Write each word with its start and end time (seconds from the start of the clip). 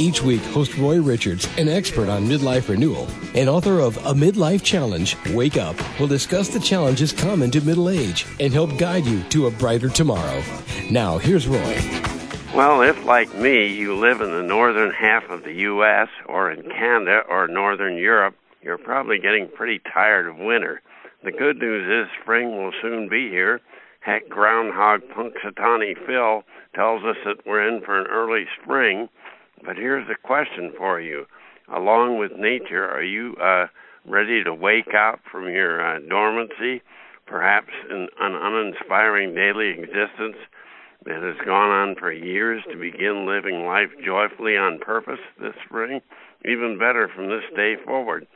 Each 0.00 0.22
week, 0.22 0.40
host 0.44 0.78
Roy 0.78 0.98
Richards, 0.98 1.46
an 1.58 1.68
expert 1.68 2.08
on 2.08 2.24
midlife 2.24 2.70
renewal 2.70 3.06
and 3.34 3.50
author 3.50 3.80
of 3.80 3.98
A 3.98 4.14
Midlife 4.14 4.62
Challenge, 4.62 5.14
Wake 5.34 5.58
Up, 5.58 5.76
will 6.00 6.06
discuss 6.06 6.48
the 6.48 6.58
challenges 6.58 7.12
common 7.12 7.50
to 7.50 7.60
middle 7.60 7.90
age 7.90 8.24
and 8.40 8.50
help 8.50 8.78
guide 8.78 9.04
you 9.04 9.22
to 9.24 9.46
a 9.46 9.50
brighter 9.50 9.90
tomorrow. 9.90 10.42
Now, 10.90 11.18
here's 11.18 11.46
Roy. 11.46 11.78
Well, 12.54 12.80
if, 12.80 13.04
like 13.04 13.34
me, 13.34 13.66
you 13.66 13.94
live 13.94 14.22
in 14.22 14.30
the 14.30 14.42
northern 14.42 14.90
half 14.90 15.28
of 15.28 15.44
the 15.44 15.52
U.S. 15.52 16.08
or 16.24 16.50
in 16.50 16.62
Canada 16.70 17.20
or 17.28 17.46
northern 17.46 17.98
Europe, 17.98 18.36
you're 18.62 18.78
probably 18.78 19.18
getting 19.18 19.48
pretty 19.48 19.82
tired 19.92 20.28
of 20.28 20.38
winter. 20.38 20.80
The 21.24 21.30
good 21.30 21.58
news 21.58 22.06
is 22.06 22.10
spring 22.22 22.56
will 22.56 22.72
soon 22.80 23.10
be 23.10 23.28
here. 23.28 23.60
Heck, 24.00 24.30
Groundhog 24.30 25.02
Punxsutawney 25.14 25.94
Phil 26.06 26.42
tells 26.74 27.04
us 27.04 27.16
that 27.26 27.44
we're 27.44 27.68
in 27.68 27.82
for 27.82 28.00
an 28.00 28.06
early 28.06 28.46
spring. 28.62 29.10
But 29.64 29.76
here's 29.76 30.08
a 30.08 30.26
question 30.26 30.72
for 30.76 31.00
you. 31.00 31.26
Along 31.72 32.18
with 32.18 32.32
nature, 32.36 32.88
are 32.88 33.02
you 33.02 33.36
uh, 33.36 33.66
ready 34.06 34.42
to 34.44 34.54
wake 34.54 34.94
out 34.94 35.20
from 35.30 35.48
your 35.48 35.80
uh, 35.80 36.00
dormancy, 36.08 36.82
perhaps 37.26 37.70
in 37.88 38.08
an 38.18 38.34
uninspiring 38.34 39.34
daily 39.34 39.70
existence 39.70 40.36
that 41.04 41.22
has 41.22 41.46
gone 41.46 41.70
on 41.70 41.94
for 41.96 42.12
years, 42.12 42.62
to 42.70 42.76
begin 42.76 43.26
living 43.26 43.64
life 43.66 43.90
joyfully 44.04 44.56
on 44.56 44.78
purpose 44.78 45.20
this 45.40 45.54
spring? 45.66 46.00
Even 46.44 46.78
better 46.78 47.08
from 47.14 47.28
this 47.28 47.44
day 47.54 47.74
forward. 47.84 48.26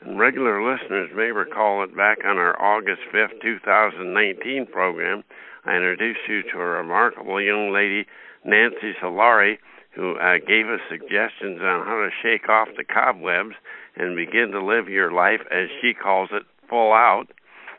And 0.00 0.18
regular 0.18 0.62
listeners 0.62 1.10
may 1.14 1.30
recall 1.30 1.84
it 1.84 1.94
back 1.94 2.18
on 2.24 2.38
our 2.38 2.60
August 2.60 3.02
5th, 3.12 3.42
2019 3.42 4.66
program, 4.72 5.24
I 5.64 5.76
introduced 5.76 6.20
you 6.26 6.42
to 6.42 6.58
a 6.58 6.64
remarkable 6.64 7.40
young 7.40 7.70
lady, 7.70 8.06
Nancy 8.44 8.94
Solari, 9.02 9.58
who 9.94 10.16
uh, 10.16 10.38
gave 10.46 10.66
us 10.66 10.80
suggestions 10.88 11.60
on 11.60 11.86
how 11.86 12.06
to 12.06 12.10
shake 12.22 12.48
off 12.48 12.68
the 12.76 12.84
cobwebs 12.84 13.54
and 13.96 14.16
begin 14.16 14.50
to 14.52 14.64
live 14.64 14.88
your 14.88 15.12
life, 15.12 15.40
as 15.50 15.68
she 15.80 15.94
calls 15.94 16.30
it, 16.32 16.44
full 16.68 16.92
out. 16.92 17.26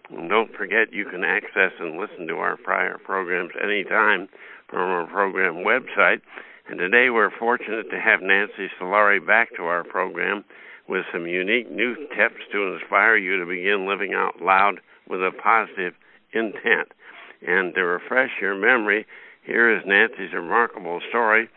And 0.09 0.29
don't 0.29 0.53
forget, 0.53 0.91
you 0.91 1.05
can 1.05 1.23
access 1.23 1.71
and 1.79 1.99
listen 1.99 2.27
to 2.27 2.35
our 2.35 2.57
prior 2.57 2.97
programs 2.97 3.51
anytime 3.63 4.27
from 4.67 4.79
our 4.79 5.07
program 5.07 5.63
website. 5.63 6.21
And 6.69 6.77
today 6.79 7.09
we're 7.09 7.31
fortunate 7.37 7.89
to 7.91 7.99
have 7.99 8.21
Nancy 8.21 8.69
Solari 8.79 9.25
back 9.25 9.55
to 9.55 9.63
our 9.63 9.83
program 9.83 10.43
with 10.87 11.05
some 11.13 11.27
unique 11.27 11.71
new 11.71 11.95
tips 11.95 12.43
to 12.51 12.73
inspire 12.73 13.15
you 13.15 13.39
to 13.39 13.45
begin 13.45 13.87
living 13.87 14.13
out 14.13 14.41
loud 14.41 14.81
with 15.07 15.21
a 15.21 15.31
positive 15.41 15.93
intent. 16.33 16.91
And 17.47 17.73
to 17.75 17.81
refresh 17.81 18.31
your 18.41 18.55
memory, 18.55 19.05
here 19.43 19.75
is 19.75 19.83
Nancy's 19.85 20.33
remarkable 20.33 20.99
story 21.09 21.49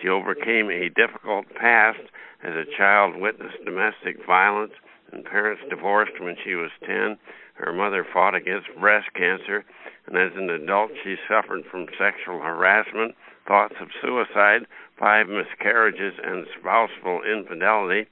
she 0.00 0.08
overcame 0.08 0.70
a 0.70 0.88
difficult 0.88 1.46
past 1.54 2.00
as 2.42 2.54
a 2.54 2.76
child, 2.76 3.16
witnessed 3.16 3.64
domestic 3.64 4.24
violence, 4.26 4.72
and 5.12 5.24
parents 5.24 5.62
divorced 5.68 6.20
when 6.20 6.36
she 6.42 6.54
was 6.54 6.70
10. 6.86 7.18
Her 7.54 7.72
mother 7.72 8.04
fought 8.12 8.34
against 8.34 8.74
breast 8.80 9.12
cancer, 9.14 9.64
and 10.06 10.16
as 10.16 10.32
an 10.36 10.50
adult, 10.50 10.90
she 11.04 11.16
suffered 11.28 11.64
from 11.70 11.86
sexual 11.98 12.40
harassment, 12.40 13.14
thoughts 13.46 13.74
of 13.80 13.88
suicide, 14.00 14.66
five 14.98 15.28
miscarriages, 15.28 16.14
and 16.22 16.46
spousal 16.58 17.22
infidelity. 17.22 18.08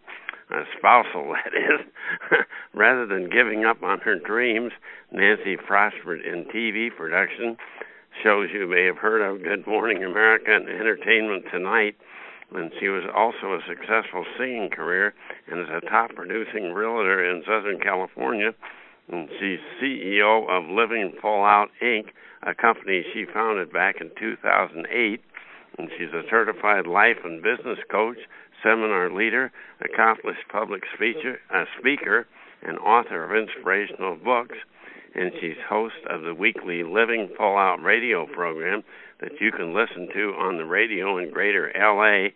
Uh, 0.53 0.65
spousal, 0.77 1.35
that 1.45 1.55
is. 1.55 1.87
Rather 2.75 3.07
than 3.07 3.31
giving 3.31 3.65
up 3.65 3.83
on 3.83 4.01
her 4.01 4.17
dreams, 4.17 4.73
Nancy 5.13 5.57
prospered 5.57 6.21
in 6.21 6.45
TV 6.45 6.95
production 6.95 7.57
shows 8.23 8.49
you 8.53 8.67
may 8.67 8.85
have 8.85 8.99
heard 8.99 9.23
of 9.23 9.43
Good 9.43 9.67
Morning 9.67 10.05
America 10.05 10.55
and 10.55 10.69
Entertainment 10.69 11.45
Tonight. 11.53 11.97
And 12.53 12.71
she 12.81 12.89
was 12.89 13.05
also 13.15 13.55
a 13.55 13.61
successful 13.67 14.25
singing 14.37 14.69
career 14.71 15.15
and 15.51 15.61
is 15.61 15.69
a 15.71 15.89
top 15.89 16.15
producing 16.15 16.73
realtor 16.73 17.25
in 17.25 17.43
Southern 17.47 17.79
California. 17.81 18.53
And 19.11 19.29
she's 19.39 19.61
CEO 19.81 20.49
of 20.51 20.69
Living 20.69 21.15
Full 21.23 21.45
Out 21.45 21.69
Inc., 21.83 22.07
a 22.43 22.55
company 22.55 23.05
she 23.13 23.25
founded 23.33 23.73
back 23.73 24.01
in 24.01 24.11
2008. 24.19 25.21
And 25.79 25.89
she's 25.97 26.13
a 26.13 26.29
certified 26.29 26.87
life 26.87 27.19
and 27.25 27.43
business 27.43 27.79
coach, 27.91 28.19
seminar 28.63 29.11
leader, 29.11 29.53
accomplished 29.81 30.49
public 30.51 30.83
speaker, 30.95 31.39
a 31.55 31.61
uh, 31.61 31.65
speaker, 31.79 32.27
and 32.63 32.79
author 32.79 33.25
of 33.25 33.49
inspirational 33.49 34.17
books 34.17 34.57
and 35.15 35.33
she's 35.41 35.57
host 35.69 35.97
of 36.09 36.23
the 36.23 36.35
weekly 36.35 36.83
Living 36.83 37.29
Full 37.37 37.57
Out 37.57 37.83
radio 37.83 38.27
program 38.27 38.83
that 39.21 39.41
you 39.41 39.53
can 39.53 39.75
listen 39.75 40.09
to 40.15 40.35
on 40.39 40.57
the 40.57 40.65
radio 40.65 41.19
in 41.19 41.31
Greater 41.31 41.71
LA 41.77 42.29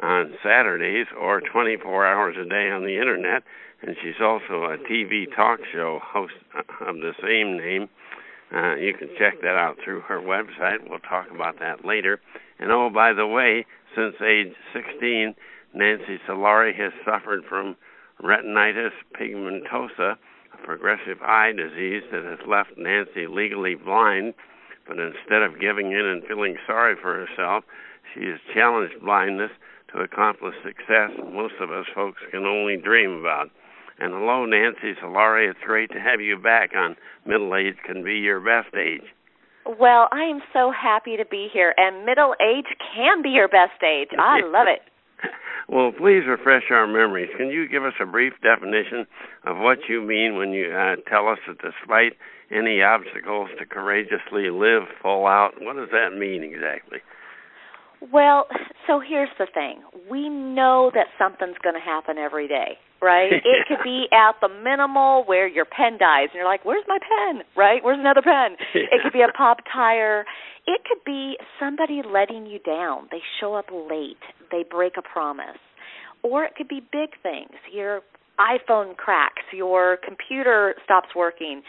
on 0.00 0.34
Saturdays 0.42 1.06
or 1.20 1.40
24 1.40 2.06
hours 2.06 2.36
a 2.40 2.48
day 2.48 2.70
on 2.70 2.82
the 2.82 2.98
internet. 2.98 3.42
And 3.82 3.96
she's 4.02 4.20
also 4.22 4.64
a 4.64 4.78
TV 4.90 5.24
talk 5.34 5.60
show 5.72 6.00
host 6.02 6.34
of 6.80 6.96
the 6.96 7.12
same 7.20 7.56
name. 7.56 7.88
Uh, 8.54 8.76
you 8.76 8.94
can 8.94 9.08
check 9.18 9.40
that 9.40 9.56
out 9.56 9.76
through 9.82 10.02
her 10.02 10.20
website. 10.20 10.88
We'll 10.88 11.00
talk 11.00 11.26
about 11.34 11.58
that 11.60 11.84
later. 11.84 12.20
And 12.58 12.70
oh, 12.70 12.90
by 12.90 13.12
the 13.12 13.26
way, 13.26 13.66
since 13.96 14.14
age 14.24 14.52
16, 14.72 15.34
Nancy 15.74 16.18
Solari 16.28 16.74
has 16.76 16.92
suffered 17.04 17.44
from 17.48 17.76
retinitis 18.22 18.92
pigmentosa, 19.18 20.16
progressive 20.62 21.20
eye 21.22 21.52
disease 21.52 22.02
that 22.12 22.24
has 22.24 22.38
left 22.46 22.70
Nancy 22.76 23.26
legally 23.28 23.74
blind, 23.74 24.34
but 24.86 24.98
instead 24.98 25.42
of 25.42 25.60
giving 25.60 25.92
in 25.92 26.06
and 26.06 26.22
feeling 26.26 26.56
sorry 26.66 26.96
for 27.00 27.26
herself, 27.26 27.64
she 28.14 28.26
has 28.26 28.38
challenged 28.54 29.00
blindness 29.02 29.50
to 29.92 30.00
accomplish 30.00 30.54
success 30.64 31.10
most 31.32 31.54
of 31.60 31.70
us 31.70 31.86
folks 31.94 32.20
can 32.30 32.44
only 32.44 32.76
dream 32.76 33.12
about. 33.20 33.50
And 33.98 34.12
hello, 34.12 34.46
Nancy 34.46 34.94
Solari. 35.02 35.50
It's 35.50 35.60
great 35.64 35.90
to 35.92 36.00
have 36.00 36.20
you 36.20 36.38
back 36.38 36.70
on 36.74 36.96
Middle 37.26 37.54
Age 37.54 37.76
Can 37.86 38.02
Be 38.02 38.14
Your 38.14 38.40
Best 38.40 38.74
Age. 38.74 39.06
Well, 39.64 40.08
I 40.10 40.24
am 40.24 40.40
so 40.52 40.72
happy 40.72 41.16
to 41.16 41.24
be 41.24 41.48
here, 41.52 41.72
and 41.76 42.04
middle 42.04 42.34
age 42.42 42.66
can 42.96 43.22
be 43.22 43.30
your 43.30 43.46
best 43.46 43.80
age. 43.82 44.08
I 44.18 44.40
love 44.42 44.66
it. 44.66 44.82
Well, 45.68 45.90
please 45.90 46.24
refresh 46.28 46.64
our 46.70 46.86
memories. 46.86 47.30
Can 47.38 47.48
you 47.48 47.66
give 47.66 47.84
us 47.84 47.94
a 48.00 48.04
brief 48.04 48.34
definition 48.42 49.06
of 49.46 49.56
what 49.56 49.78
you 49.88 50.02
mean 50.02 50.36
when 50.36 50.50
you 50.50 50.66
uh, 50.70 50.96
tell 51.08 51.28
us 51.28 51.38
that 51.46 51.56
despite 51.62 52.12
any 52.50 52.82
obstacles 52.82 53.48
to 53.58 53.64
courageously 53.64 54.50
live 54.50 54.82
full 55.00 55.26
out? 55.26 55.52
What 55.60 55.76
does 55.76 55.88
that 55.92 56.16
mean 56.18 56.42
exactly? 56.42 56.98
Well, 58.12 58.46
so 58.86 59.00
here's 59.00 59.30
the 59.38 59.46
thing. 59.46 59.82
We 60.10 60.28
know 60.28 60.90
that 60.94 61.06
something's 61.18 61.58
going 61.62 61.76
to 61.76 61.80
happen 61.80 62.18
every 62.18 62.48
day, 62.48 62.78
right? 63.00 63.32
It 63.32 63.66
could 63.68 63.84
be 63.84 64.08
at 64.12 64.34
the 64.40 64.48
minimal 64.48 65.22
where 65.26 65.46
your 65.46 65.64
pen 65.64 65.98
dies 65.98 66.28
and 66.32 66.34
you're 66.34 66.44
like, 66.44 66.64
"Where's 66.64 66.84
my 66.88 66.98
pen?" 66.98 67.42
right? 67.56 67.82
Where's 67.84 68.00
another 68.00 68.22
pen? 68.22 68.56
It 68.74 69.02
could 69.02 69.12
be 69.12 69.22
a 69.22 69.30
pop 69.32 69.58
tire. 69.72 70.24
It 70.66 70.82
could 70.84 71.04
be 71.04 71.36
somebody 71.58 72.02
letting 72.06 72.46
you 72.46 72.58
down. 72.60 73.08
They 73.10 73.20
show 73.40 73.54
up 73.54 73.66
late. 73.70 74.22
They 74.50 74.64
break 74.68 74.94
a 74.96 75.02
promise. 75.02 75.58
Or 76.22 76.44
it 76.44 76.54
could 76.56 76.68
be 76.68 76.80
big 76.80 77.10
things. 77.22 77.58
Your 77.72 78.00
iPhone 78.38 78.96
cracks, 78.96 79.42
your 79.52 79.98
computer 80.04 80.74
stops 80.84 81.08
working 81.16 81.62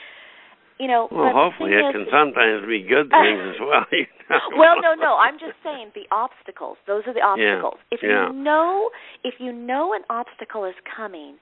you 0.79 0.87
know. 0.87 1.07
Well, 1.11 1.31
hopefully 1.33 1.71
it 1.71 1.79
is, 1.79 1.93
can 1.93 2.05
sometimes 2.11 2.67
be 2.67 2.83
good 2.83 3.09
things 3.23 3.41
as 3.55 3.59
well. 3.61 3.85
You 3.91 4.05
know? 4.29 4.57
Well, 4.57 4.75
no, 4.81 4.95
no. 4.95 5.15
I'm 5.15 5.35
just 5.35 5.55
saying 5.63 5.91
the 5.95 6.07
obstacles. 6.11 6.77
Those 6.87 7.03
are 7.07 7.13
the 7.13 7.21
obstacles. 7.21 7.79
Yeah, 7.91 7.97
if 7.97 7.99
yeah. 8.03 8.27
you 8.27 8.33
know, 8.33 8.89
if 9.23 9.35
you 9.39 9.53
know 9.53 9.93
an 9.93 10.01
obstacle 10.09 10.65
is 10.65 10.75
coming, 10.95 11.37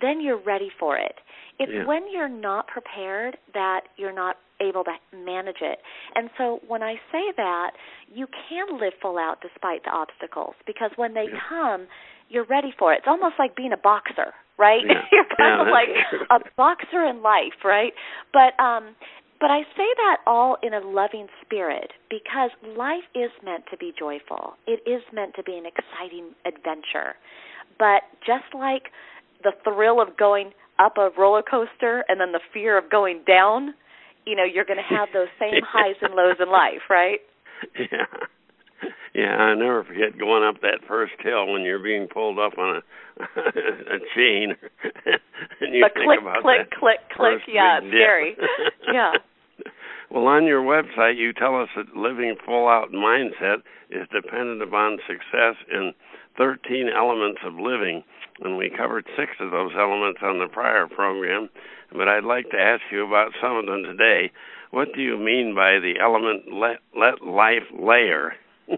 then 0.00 0.20
you're 0.20 0.40
ready 0.40 0.70
for 0.78 0.96
it. 0.96 1.16
It's 1.58 1.72
yeah. 1.72 1.86
when 1.86 2.04
you're 2.12 2.28
not 2.28 2.68
prepared 2.68 3.38
that 3.54 3.82
you're 3.96 4.14
not 4.14 4.36
able 4.60 4.84
to 4.84 4.92
manage 5.16 5.60
it. 5.60 5.78
And 6.14 6.30
so 6.38 6.60
when 6.66 6.82
I 6.82 6.94
say 7.12 7.32
that, 7.36 7.72
you 8.12 8.26
can 8.48 8.80
live 8.80 8.92
full 9.00 9.18
out 9.18 9.38
despite 9.42 9.84
the 9.84 9.90
obstacles 9.90 10.54
because 10.66 10.90
when 10.96 11.14
they 11.14 11.26
yeah. 11.32 11.40
come, 11.48 11.86
you're 12.28 12.46
ready 12.46 12.72
for 12.78 12.92
it. 12.92 12.98
It's 12.98 13.08
almost 13.08 13.34
like 13.38 13.56
being 13.56 13.72
a 13.72 13.76
boxer, 13.76 14.34
right? 14.58 14.82
Yeah. 14.84 15.02
you're 15.12 15.28
kind 15.36 15.60
yeah, 15.60 15.62
of 15.62 15.68
like 15.68 15.88
a 16.30 16.50
boxer 16.56 17.04
in 17.04 17.22
life, 17.22 17.64
right? 17.64 17.92
But 18.32 18.58
um 18.62 18.94
but 19.38 19.50
I 19.50 19.62
say 19.76 19.88
that 19.96 20.18
all 20.26 20.56
in 20.62 20.72
a 20.72 20.80
loving 20.80 21.26
spirit 21.44 21.92
because 22.08 22.50
life 22.76 23.04
is 23.14 23.30
meant 23.44 23.64
to 23.70 23.76
be 23.76 23.92
joyful. 23.98 24.54
It 24.66 24.80
is 24.88 25.02
meant 25.12 25.34
to 25.36 25.42
be 25.42 25.52
an 25.52 25.64
exciting 25.66 26.32
adventure. 26.46 27.16
But 27.78 28.02
just 28.26 28.54
like 28.54 28.84
the 29.42 29.52
thrill 29.62 30.00
of 30.00 30.16
going 30.16 30.52
up 30.78 30.96
a 30.96 31.10
roller 31.18 31.42
coaster 31.42 32.04
and 32.08 32.20
then 32.20 32.32
the 32.32 32.40
fear 32.52 32.78
of 32.78 32.90
going 32.90 33.22
down, 33.26 33.74
you 34.26 34.34
know, 34.36 34.44
you're 34.44 34.64
going 34.64 34.82
to 34.82 34.94
have 34.94 35.08
those 35.12 35.28
same 35.40 35.62
highs 35.62 35.96
and 36.02 36.14
lows 36.14 36.36
in 36.40 36.50
life, 36.50 36.84
right? 36.90 37.20
Yeah. 37.78 38.06
Yeah, 39.14 39.32
I 39.32 39.54
never 39.54 39.82
forget 39.82 40.18
going 40.18 40.44
up 40.44 40.60
that 40.60 40.80
first 40.86 41.14
hill 41.24 41.50
when 41.50 41.62
you're 41.62 41.82
being 41.82 42.06
pulled 42.06 42.38
up 42.38 42.58
on 42.58 42.76
a 42.76 43.22
a 43.24 43.98
chain. 44.14 44.52
and 45.60 45.74
you 45.74 45.80
but 45.80 45.94
think 45.94 46.04
click, 46.04 46.20
about 46.20 46.42
click, 46.42 46.68
that 46.68 46.78
click, 46.78 47.00
click. 47.16 47.40
first 47.40 47.44
Yeah, 47.48 47.78
it's 47.80 47.88
scary. 47.88 48.36
yeah. 48.92 49.12
Well, 50.10 50.26
on 50.26 50.44
your 50.44 50.60
website, 50.60 51.16
you 51.16 51.32
tell 51.32 51.60
us 51.60 51.68
that 51.76 51.96
living 51.96 52.36
full 52.44 52.68
out 52.68 52.92
mindset 52.92 53.64
is 53.90 54.06
dependent 54.12 54.62
upon 54.62 54.98
success 55.08 55.56
in 55.72 55.94
13 56.38 56.88
elements 56.94 57.40
of 57.44 57.54
living, 57.54 58.02
and 58.42 58.56
we 58.56 58.70
covered 58.76 59.06
six 59.16 59.32
of 59.40 59.50
those 59.50 59.72
elements 59.78 60.20
on 60.22 60.38
the 60.38 60.48
prior 60.52 60.86
program. 60.86 61.48
But 61.92 62.08
I'd 62.08 62.24
like 62.24 62.50
to 62.50 62.58
ask 62.58 62.82
you 62.90 63.06
about 63.06 63.32
some 63.40 63.56
of 63.56 63.66
them 63.66 63.82
today. 63.84 64.30
What 64.70 64.88
do 64.94 65.00
you 65.00 65.16
mean 65.16 65.54
by 65.54 65.78
the 65.78 65.94
element 66.02 66.44
let, 66.52 66.78
let 66.98 67.22
life 67.22 67.62
layer? 67.72 68.34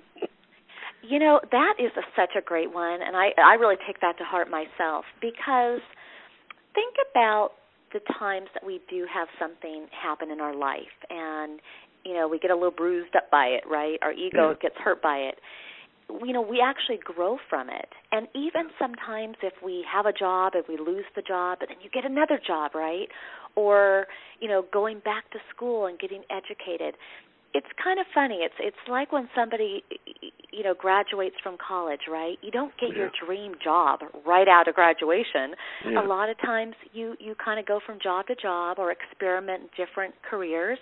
You 1.00 1.18
know, 1.18 1.40
that 1.52 1.74
is 1.78 1.90
a, 1.96 2.02
such 2.14 2.36
a 2.36 2.42
great 2.42 2.74
one, 2.74 3.00
and 3.00 3.16
I 3.16 3.28
I 3.42 3.54
really 3.54 3.76
take 3.86 4.00
that 4.00 4.18
to 4.18 4.24
heart 4.24 4.50
myself 4.50 5.06
because 5.22 5.80
think 6.74 6.94
about 7.10 7.52
the 7.94 8.00
times 8.18 8.48
that 8.52 8.66
we 8.66 8.80
do 8.90 9.06
have 9.12 9.28
something 9.38 9.86
happen 9.90 10.30
in 10.30 10.40
our 10.40 10.54
life, 10.54 10.92
and 11.08 11.60
you 12.04 12.12
know 12.14 12.28
we 12.28 12.38
get 12.38 12.50
a 12.50 12.54
little 12.54 12.72
bruised 12.72 13.14
up 13.16 13.30
by 13.30 13.46
it, 13.46 13.64
right? 13.66 13.98
Our 14.02 14.12
ego 14.12 14.50
Yeah. 14.50 14.54
gets 14.60 14.76
hurt 14.76 15.00
by 15.00 15.16
it. 15.18 15.38
You 16.08 16.32
know, 16.32 16.40
we 16.40 16.62
actually 16.64 16.98
grow 17.04 17.38
from 17.50 17.68
it, 17.68 17.88
and 18.12 18.28
even 18.34 18.70
sometimes 18.78 19.36
if 19.42 19.52
we 19.62 19.84
have 19.92 20.06
a 20.06 20.12
job, 20.12 20.52
if 20.54 20.66
we 20.68 20.78
lose 20.78 21.04
the 21.14 21.22
job, 21.22 21.58
but 21.60 21.68
then 21.68 21.78
you 21.82 21.90
get 21.90 22.04
another 22.04 22.40
job, 22.44 22.74
right? 22.74 23.08
Or 23.54 24.06
you 24.40 24.48
know, 24.48 24.64
going 24.72 25.00
back 25.00 25.30
to 25.32 25.38
school 25.54 25.86
and 25.86 25.98
getting 25.98 26.22
educated 26.30 26.94
it's 27.54 27.66
kind 27.82 27.98
of 27.98 28.06
funny. 28.14 28.40
It's 28.42 28.54
it's 28.60 28.76
like 28.88 29.10
when 29.10 29.28
somebody 29.34 29.82
you 30.52 30.62
know 30.62 30.74
graduates 30.74 31.36
from 31.42 31.56
college, 31.56 32.02
right? 32.10 32.36
You 32.42 32.50
don't 32.50 32.72
get 32.78 32.94
your 32.94 33.10
dream 33.24 33.54
job 33.62 34.00
right 34.26 34.46
out 34.48 34.68
of 34.68 34.74
graduation. 34.74 35.54
Yeah. 35.86 36.04
A 36.04 36.06
lot 36.06 36.28
of 36.28 36.38
times 36.38 36.74
you 36.92 37.14
you 37.18 37.34
kind 37.42 37.58
of 37.58 37.66
go 37.66 37.80
from 37.84 37.98
job 38.02 38.26
to 38.26 38.34
job 38.34 38.78
or 38.78 38.92
experiment 38.92 39.70
different 39.76 40.14
careers 40.28 40.78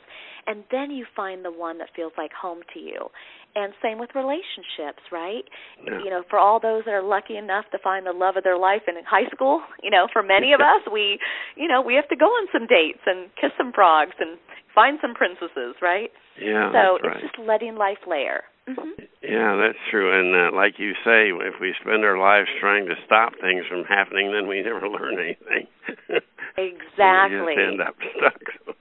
and 0.47 0.65
then 0.71 0.91
you 0.91 1.07
find 1.15 1.45
the 1.45 1.53
one 1.53 1.79
that 1.79 1.89
feels 1.95 2.13
like 2.19 2.33
home 2.33 2.61
to 2.75 2.81
you. 2.81 3.09
And 3.57 3.73
same 3.81 3.99
with 3.99 4.11
relationships, 4.15 5.01
right? 5.11 5.49
Yeah. 5.81 6.05
You 6.05 6.11
know, 6.11 6.23
for 6.29 6.39
all 6.39 6.61
those 6.61 6.85
that 6.85 6.93
are 6.93 7.03
lucky 7.03 7.39
enough 7.41 7.65
to 7.73 7.79
find 7.83 8.05
the 8.05 8.13
love 8.13 8.37
of 8.37 8.45
their 8.45 8.59
life 8.59 8.83
in 8.87 8.95
high 9.09 9.25
school, 9.33 9.63
you 9.83 9.91
know, 9.91 10.09
for 10.13 10.23
many 10.23 10.53
of 10.53 10.61
us, 10.61 10.85
we, 10.93 11.19
you 11.57 11.67
know, 11.67 11.81
we 11.81 11.95
have 11.95 12.07
to 12.09 12.17
go 12.17 12.27
on 12.27 12.49
some 12.53 12.67
dates 12.69 13.01
and 13.07 13.33
kiss 13.41 13.51
some 13.57 13.73
frogs 13.73 14.13
and 14.21 14.37
find 14.75 14.99
some 15.01 15.15
princesses, 15.15 15.75
right? 15.81 16.13
Yeah, 16.37 16.69
so 16.69 17.01
that's 17.01 17.17
right. 17.17 17.25
it's 17.25 17.33
just 17.33 17.49
letting 17.49 17.77
life 17.77 18.05
layer. 18.07 18.45
hmm 18.69 18.93
Yeah, 19.25 19.57
that's 19.57 19.81
true. 19.91 20.13
And 20.13 20.37
uh, 20.37 20.55
like 20.55 20.75
you 20.77 20.93
say, 21.01 21.33
if 21.33 21.57
we 21.59 21.73
spend 21.81 22.05
our 22.05 22.19
lives 22.21 22.53
trying 22.61 22.85
to 22.93 22.95
stop 23.07 23.33
things 23.41 23.65
from 23.73 23.85
happening, 23.89 24.33
then 24.37 24.47
we 24.47 24.61
never 24.61 24.87
learn 24.93 25.17
anything. 25.19 25.67
Exactly. 26.59 27.53
we 27.53 27.53
just 27.53 27.69
end 27.69 27.81
up 27.83 27.97
stuck. 28.17 28.77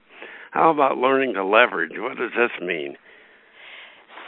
How 0.51 0.71
about 0.71 0.97
learning 0.97 1.33
to 1.33 1.43
leverage? 1.43 1.91
What 1.97 2.15
does 2.15 2.31
this 2.31 2.51
mean? 2.65 2.95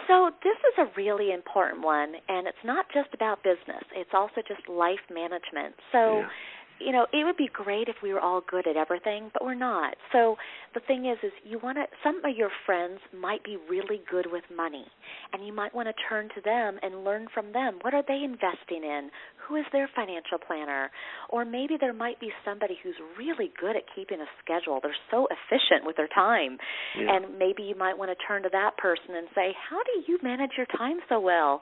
So 0.08 0.32
this 0.44 0.56
is 0.56 0.88
a 0.88 0.88
really 0.96 1.32
important 1.32 1.84
one, 1.84 2.16
and 2.30 2.48
it's 2.48 2.64
not 2.64 2.86
just 2.94 3.14
about 3.14 3.44
business. 3.44 3.84
It's 3.94 4.10
also 4.14 4.42
just 4.48 4.68
life 4.70 5.04
management. 5.12 5.76
So, 5.92 6.20
Yeah. 6.20 6.30
You 6.80 6.92
know, 6.92 7.08
it 7.12 7.26
would 7.26 7.38
be 7.38 7.50
great 7.52 7.88
if 7.88 7.96
we 8.04 8.14
were 8.14 8.20
all 8.20 8.42
good 8.50 8.68
at 8.68 8.76
everything, 8.76 9.30
but 9.34 9.44
we're 9.44 9.56
not. 9.56 9.96
So 10.12 10.36
the 10.74 10.80
thing 10.82 11.06
is, 11.06 11.18
is 11.24 11.32
you 11.44 11.60
want 11.62 11.78
to. 11.78 11.86
Some 12.04 12.22
of 12.24 12.36
your 12.36 12.50
friends 12.66 13.00
might 13.18 13.44
be 13.44 13.58
really 13.70 14.02
good 14.10 14.28
with 14.32 14.44
money, 14.56 14.86
and 15.34 15.46
you 15.46 15.54
might 15.54 15.74
want 15.74 15.88
to 15.88 15.94
turn 16.10 16.30
to 16.36 16.42
them 16.42 16.80
and 16.82 17.04
learn 17.04 17.28
from 17.34 17.52
them. 17.54 17.80
What 17.82 17.94
are 17.94 18.04
they 18.08 18.22
investing 18.24 18.84
in? 18.84 19.10
Who 19.48 19.56
is 19.56 19.66
their 19.72 19.90
financial 19.96 20.38
planner? 20.46 20.92
Or 21.30 21.46
maybe 21.46 21.78
there 21.80 21.94
might 21.94 22.20
be 22.20 22.32
somebody 22.44 22.78
who's 22.84 22.96
really 23.18 23.52
good 23.60 23.76
at 23.76 23.84
keeping 23.96 24.20
a 24.20 24.28
schedule. 24.44 24.80
They're 24.82 24.96
so 25.10 25.28
efficient 25.32 25.86
with 25.86 25.96
their 25.96 26.10
time. 26.10 26.58
Yeah. 27.00 27.16
And 27.16 27.40
maybe 27.40 27.64
you 27.64 27.76
might 27.76 27.98
want 27.98 28.12
to 28.12 28.26
turn 28.28 28.44
to 28.44 28.50
that 28.52 28.78
person 28.78 29.16
and 29.16 29.28
say, 29.34 29.54
How 29.70 29.78
do 29.78 30.12
you 30.12 30.20
manage 30.22 30.52
your 30.58 30.68
time 30.78 31.00
so 31.10 31.20
well? 31.20 31.62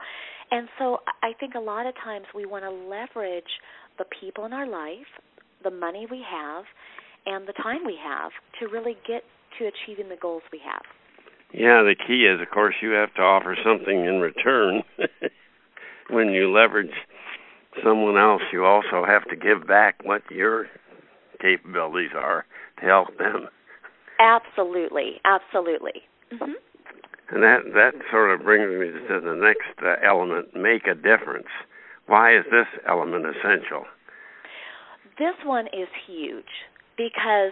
And 0.52 0.68
so 0.78 1.00
I 1.24 1.34
think 1.40 1.56
a 1.56 1.60
lot 1.60 1.86
of 1.86 1.96
times 2.04 2.26
we 2.34 2.46
want 2.46 2.64
to 2.66 2.70
leverage 2.70 3.50
the 3.98 4.06
people 4.20 4.46
in 4.46 4.54
our 4.54 4.68
life, 4.68 5.08
the 5.64 5.72
money 5.72 6.08
we 6.10 6.24
have, 6.30 6.66
and 7.26 7.48
the 7.48 7.54
time 7.54 7.86
we 7.86 7.98
have 8.02 8.32
to 8.60 8.68
really 8.68 8.98
get 9.08 9.24
to 9.60 9.66
achieving 9.66 10.10
the 10.10 10.18
goals 10.18 10.44
we 10.52 10.60
have. 10.66 10.82
Yeah, 11.54 11.84
the 11.84 11.96
key 11.96 12.26
is, 12.26 12.42
of 12.42 12.50
course, 12.50 12.76
you 12.82 12.92
have 12.92 13.14
to 13.16 13.22
offer 13.22 13.56
something 13.64 14.06
in 14.06 14.20
return. 14.20 14.84
when 16.10 16.30
you 16.30 16.52
leverage 16.52 16.94
someone 17.84 18.18
else, 18.18 18.42
you 18.52 18.66
also 18.66 19.06
have 19.06 19.24
to 19.30 19.36
give 19.36 19.68
back 19.68 19.96
what 20.04 20.22
your 20.30 20.68
capabilities 21.42 22.12
are 22.16 22.46
to 22.80 22.86
help 22.86 23.18
them. 23.18 23.48
Absolutely, 24.20 25.22
absolutely. 25.26 26.04
hmm 26.32 26.54
And 27.30 27.44
that 27.44 27.64
that 27.74 27.94
sort 28.12 28.32
of 28.32 28.44
brings 28.44 28.70
me 28.70 28.92
to 29.08 29.20
the 29.20 29.36
next 29.36 29.82
uh, 29.84 29.96
element: 30.06 30.56
make 30.56 30.88
a 30.88 30.96
difference. 30.96 31.48
Why 32.08 32.38
is 32.38 32.46
this 32.52 32.68
element 32.88 33.26
essential? 33.26 33.86
This 35.18 35.36
one 35.46 35.68
is 35.68 35.88
huge 36.06 36.46
because 36.98 37.52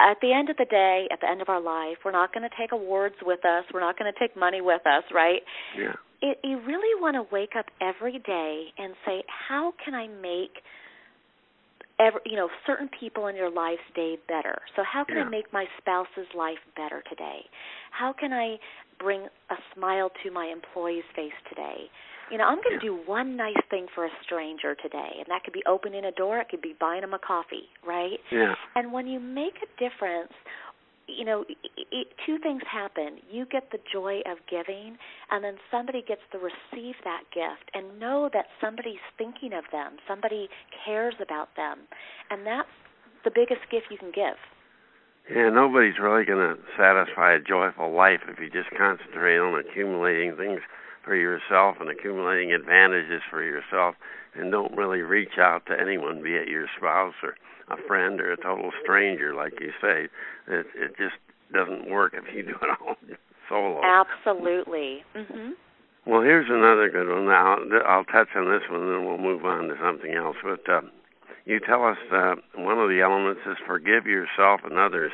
at 0.00 0.16
the 0.20 0.32
end 0.32 0.50
of 0.50 0.56
the 0.56 0.64
day, 0.64 1.06
at 1.12 1.20
the 1.20 1.28
end 1.28 1.40
of 1.40 1.48
our 1.48 1.60
life, 1.60 1.98
we're 2.04 2.12
not 2.12 2.34
going 2.34 2.48
to 2.48 2.54
take 2.58 2.72
awards 2.72 3.16
with 3.22 3.44
us. 3.44 3.64
We're 3.72 3.80
not 3.80 3.98
going 3.98 4.12
to 4.12 4.18
take 4.18 4.36
money 4.36 4.60
with 4.60 4.82
us, 4.86 5.04
right? 5.14 5.42
Yeah. 5.78 5.94
It, 6.20 6.38
you 6.42 6.58
really 6.66 7.00
want 7.00 7.14
to 7.14 7.26
wake 7.34 7.54
up 7.58 7.66
every 7.80 8.18
day 8.18 8.66
and 8.78 8.94
say, 9.06 9.24
how 9.48 9.74
can 9.84 9.94
I 9.94 10.06
make 10.06 10.62
every, 12.00 12.20
you 12.24 12.36
know 12.36 12.48
certain 12.66 12.88
people 12.98 13.26
in 13.26 13.36
your 13.36 13.50
life's 13.50 13.82
day 13.94 14.16
better? 14.28 14.58
So 14.76 14.82
how 14.82 15.04
can 15.04 15.16
Yeah. 15.16 15.24
I 15.24 15.28
make 15.28 15.52
my 15.52 15.66
spouse's 15.78 16.30
life 16.34 16.62
better 16.76 17.02
today? 17.08 17.46
How 17.90 18.12
can 18.12 18.32
I 18.32 18.58
bring 18.98 19.26
a 19.50 19.56
smile 19.74 20.10
to 20.22 20.30
my 20.30 20.46
employee's 20.46 21.04
face 21.14 21.36
today? 21.48 21.90
You 22.32 22.38
know, 22.38 22.44
I'm 22.44 22.62
going 22.64 22.80
to 22.80 22.84
do 22.84 22.98
one 23.04 23.36
nice 23.36 23.60
thing 23.68 23.88
for 23.94 24.06
a 24.06 24.10
stranger 24.24 24.74
today, 24.74 25.20
and 25.20 25.26
that 25.28 25.44
could 25.44 25.52
be 25.52 25.62
opening 25.68 26.06
a 26.06 26.12
door, 26.12 26.38
it 26.38 26.48
could 26.48 26.62
be 26.62 26.74
buying 26.80 27.02
them 27.02 27.12
a 27.12 27.18
coffee, 27.18 27.68
right? 27.86 28.18
Yeah. 28.32 28.54
And 28.74 28.90
when 28.90 29.06
you 29.06 29.20
make 29.20 29.56
a 29.60 29.68
difference, 29.76 30.32
you 31.06 31.26
know, 31.26 31.44
i 31.50 31.82
i 31.92 32.02
two 32.24 32.38
things 32.38 32.62
happen. 32.64 33.18
You 33.30 33.44
get 33.44 33.70
the 33.70 33.78
joy 33.92 34.20
of 34.24 34.38
giving, 34.48 34.96
and 35.30 35.44
then 35.44 35.56
somebody 35.70 36.00
gets 36.00 36.22
to 36.32 36.38
receive 36.38 36.94
that 37.04 37.24
gift 37.34 37.68
and 37.74 38.00
know 38.00 38.30
that 38.32 38.46
somebody's 38.62 39.04
thinking 39.18 39.52
of 39.52 39.64
them, 39.70 39.96
somebody 40.08 40.48
cares 40.86 41.14
about 41.20 41.50
them. 41.56 41.80
And 42.30 42.46
that's 42.46 42.72
the 43.24 43.30
biggest 43.30 43.60
gift 43.70 43.88
you 43.90 43.98
can 43.98 44.10
give. 44.10 44.40
Yeah, 45.28 45.50
nobody's 45.50 46.00
really 46.00 46.24
going 46.24 46.40
to 46.40 46.56
satisfy 46.78 47.34
a 47.34 47.40
joyful 47.40 47.92
life 47.92 48.20
if 48.26 48.40
you 48.40 48.48
just 48.48 48.70
concentrate 48.76 49.36
on 49.36 49.60
accumulating 49.60 50.34
things 50.36 50.62
for 51.04 51.16
yourself 51.16 51.76
and 51.80 51.88
accumulating 51.88 52.52
advantages 52.52 53.22
for 53.30 53.42
yourself 53.42 53.94
and 54.34 54.50
don't 54.50 54.76
really 54.76 55.00
reach 55.00 55.38
out 55.38 55.66
to 55.66 55.78
anyone, 55.78 56.22
be 56.22 56.34
it 56.34 56.48
your 56.48 56.66
spouse 56.76 57.14
or 57.22 57.34
a 57.68 57.76
friend 57.86 58.20
or 58.20 58.32
a 58.32 58.36
total 58.36 58.70
stranger, 58.82 59.34
like 59.34 59.60
you 59.60 59.72
say. 59.80 60.08
It, 60.48 60.66
it 60.74 60.96
just 60.96 61.16
doesn't 61.52 61.90
work 61.90 62.14
if 62.14 62.34
you 62.34 62.42
do 62.42 62.56
it 62.62 62.78
all 62.80 62.96
solo. 63.48 63.80
Absolutely. 63.84 65.04
Mhm. 65.14 65.52
Well, 66.04 66.22
here's 66.22 66.50
another 66.50 66.90
good 66.90 67.08
one. 67.08 67.26
Now, 67.26 67.58
I'll 67.86 68.04
touch 68.04 68.28
on 68.34 68.50
this 68.50 68.68
one, 68.68 68.90
then 68.90 69.04
we'll 69.06 69.18
move 69.18 69.44
on 69.44 69.68
to 69.68 69.76
something 69.80 70.14
else. 70.14 70.36
But 70.42 70.68
uh, 70.68 70.80
you 71.44 71.60
tell 71.60 71.84
us 71.84 71.98
uh, 72.12 72.34
one 72.56 72.78
of 72.78 72.88
the 72.88 73.00
elements 73.02 73.42
is 73.46 73.56
forgive 73.64 74.06
yourself 74.06 74.62
and 74.64 74.78
others. 74.78 75.12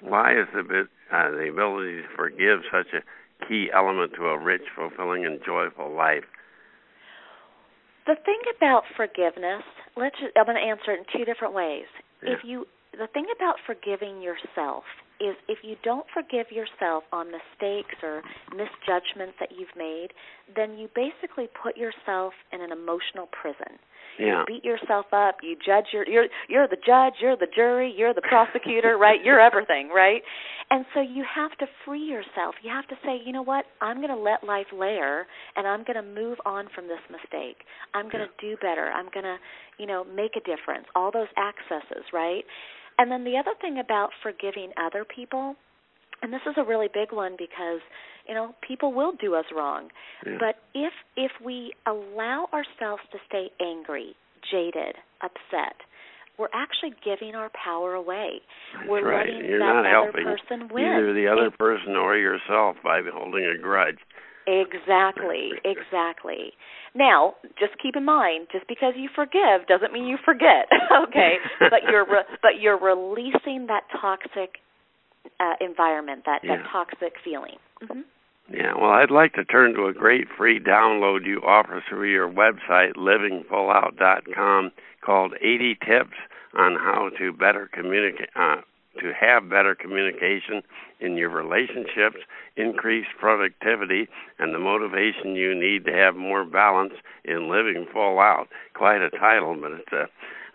Why 0.00 0.32
is 0.32 0.46
the 0.54 0.88
uh, 1.12 1.30
the 1.30 1.48
ability 1.52 2.02
to 2.02 2.08
forgive 2.16 2.60
such 2.72 2.86
a 2.94 3.02
key 3.46 3.70
element 3.74 4.12
to 4.16 4.26
a 4.26 4.38
rich, 4.38 4.62
fulfilling, 4.74 5.24
and 5.24 5.40
joyful 5.44 5.92
life? 5.94 6.24
The 8.06 8.16
thing 8.24 8.40
about 8.56 8.84
forgiveness, 8.96 9.62
let's 9.96 10.16
just, 10.18 10.32
I'm 10.36 10.46
going 10.46 10.56
to 10.56 10.62
answer 10.62 10.92
it 10.92 11.00
in 11.00 11.04
two 11.18 11.24
different 11.24 11.54
ways. 11.54 11.86
Yeah. 12.22 12.32
If 12.32 12.38
you 12.44 12.66
the 12.92 13.06
thing 13.06 13.26
about 13.34 13.56
forgiving 13.66 14.20
yourself 14.20 14.84
is 15.20 15.36
if 15.48 15.58
you 15.62 15.76
don't 15.84 16.06
forgive 16.12 16.46
yourself 16.50 17.04
on 17.12 17.26
mistakes 17.26 17.96
or 18.02 18.22
misjudgments 18.50 19.36
that 19.38 19.50
you've 19.56 19.74
made, 19.76 20.08
then 20.56 20.78
you 20.78 20.88
basically 20.94 21.48
put 21.62 21.76
yourself 21.76 22.32
in 22.52 22.60
an 22.60 22.72
emotional 22.72 23.28
prison. 23.30 23.78
Yeah. 24.18 24.40
You 24.40 24.60
beat 24.60 24.64
yourself 24.64 25.06
up, 25.12 25.36
you 25.42 25.56
judge 25.56 25.86
your 25.92 26.06
you're 26.08 26.26
you're 26.48 26.68
the 26.68 26.76
judge, 26.76 27.14
you're 27.20 27.36
the 27.36 27.48
jury, 27.54 27.94
you're 27.96 28.12
the 28.12 28.22
prosecutor, 28.22 28.98
right? 28.98 29.18
You're 29.24 29.40
everything, 29.40 29.88
right? 29.94 30.22
And 30.70 30.84
so 30.94 31.00
you 31.00 31.24
have 31.34 31.56
to 31.58 31.66
free 31.84 32.02
yourself. 32.02 32.54
You 32.62 32.70
have 32.70 32.86
to 32.88 32.96
say, 33.04 33.20
you 33.24 33.32
know 33.32 33.42
what? 33.42 33.64
I'm 33.80 33.96
going 33.96 34.14
to 34.14 34.16
let 34.16 34.44
life 34.44 34.66
layer 34.72 35.26
and 35.56 35.66
I'm 35.66 35.84
going 35.84 35.96
to 35.96 36.02
move 36.02 36.38
on 36.44 36.68
from 36.74 36.86
this 36.86 37.00
mistake. 37.10 37.58
I'm 37.94 38.08
going 38.08 38.24
to 38.26 38.30
do 38.40 38.56
better. 38.56 38.86
I'm 38.86 39.08
going 39.12 39.24
to, 39.24 39.36
you 39.78 39.86
know, 39.86 40.04
make 40.04 40.36
a 40.36 40.40
difference. 40.40 40.86
All 40.94 41.10
those 41.10 41.28
accesses, 41.36 42.04
right? 42.12 42.44
And 43.00 43.10
then 43.10 43.24
the 43.24 43.38
other 43.38 43.56
thing 43.60 43.78
about 43.78 44.10
forgiving 44.22 44.72
other 44.76 45.04
people, 45.04 45.56
and 46.20 46.32
this 46.32 46.42
is 46.46 46.54
a 46.58 46.64
really 46.64 46.88
big 46.92 47.12
one 47.12 47.32
because 47.38 47.80
you 48.28 48.34
know 48.34 48.54
people 48.60 48.92
will 48.92 49.12
do 49.18 49.34
us 49.34 49.46
wrong 49.56 49.88
yeah. 50.26 50.36
but 50.38 50.56
if 50.74 50.92
if 51.16 51.32
we 51.42 51.72
allow 51.86 52.46
ourselves 52.52 53.02
to 53.10 53.18
stay 53.26 53.48
angry 53.60 54.14
jaded 54.52 54.94
upset 55.22 55.74
we're 56.40 56.48
actually 56.54 56.96
giving 57.04 57.34
our 57.34 57.50
power 57.52 57.92
away. 57.92 58.40
That's 58.72 58.88
we're 58.88 59.04
right. 59.04 59.28
letting 59.28 59.44
You're 59.44 59.58
that 59.58 59.84
not 59.84 59.84
other 59.84 59.90
helping 59.90 60.24
person 60.24 60.68
win. 60.72 60.86
either 60.86 61.12
the 61.12 61.28
other 61.28 61.50
person 61.50 61.96
or 61.96 62.16
yourself 62.16 62.76
by 62.82 63.02
holding 63.12 63.44
a 63.44 63.60
grudge. 63.60 63.98
Exactly, 64.50 65.52
exactly. 65.64 66.52
Now, 66.94 67.34
just 67.58 67.72
keep 67.80 67.94
in 67.94 68.04
mind, 68.04 68.48
just 68.50 68.66
because 68.66 68.94
you 68.96 69.08
forgive 69.14 69.66
doesn't 69.68 69.92
mean 69.92 70.06
you 70.06 70.18
forget. 70.24 70.66
okay, 71.08 71.36
but 71.60 71.80
you're 71.90 72.04
re- 72.04 72.26
but 72.42 72.58
you're 72.60 72.78
releasing 72.78 73.66
that 73.68 73.82
toxic 74.00 74.58
uh, 75.38 75.54
environment, 75.60 76.22
that 76.26 76.40
Yeah. 76.42 76.56
that 76.56 76.66
toxic 76.72 77.14
feeling. 77.24 77.56
hmm 77.80 78.00
Yeah, 78.52 78.74
well, 78.74 78.90
I'd 78.90 79.12
like 79.12 79.34
to 79.34 79.44
turn 79.44 79.74
to 79.74 79.86
a 79.86 79.92
great 79.92 80.26
free 80.36 80.58
download 80.58 81.24
you 81.24 81.40
offer 81.46 81.82
through 81.88 82.10
your 82.10 82.28
website, 82.28 82.94
livingfullout.com, 82.96 84.72
called 85.04 85.34
80 85.40 85.76
Tips 85.86 86.16
on 86.58 86.74
How 86.74 87.10
to 87.18 87.32
Better 87.32 87.70
Communicate, 87.72 88.30
uh, 88.34 88.56
to 88.98 89.12
have 89.18 89.48
better 89.48 89.74
communication 89.74 90.62
in 91.00 91.16
your 91.16 91.30
relationships, 91.30 92.18
increase 92.56 93.06
productivity, 93.18 94.08
and 94.38 94.54
the 94.54 94.58
motivation 94.58 95.36
you 95.36 95.54
need 95.54 95.84
to 95.84 95.92
have 95.92 96.16
more 96.16 96.44
balance 96.44 96.94
in 97.24 97.50
living 97.50 97.86
full 97.92 98.18
out. 98.18 98.48
Quite 98.74 99.00
a 99.00 99.10
title, 99.10 99.56
but 99.60 99.72
it's 99.72 99.92
a 99.92 100.08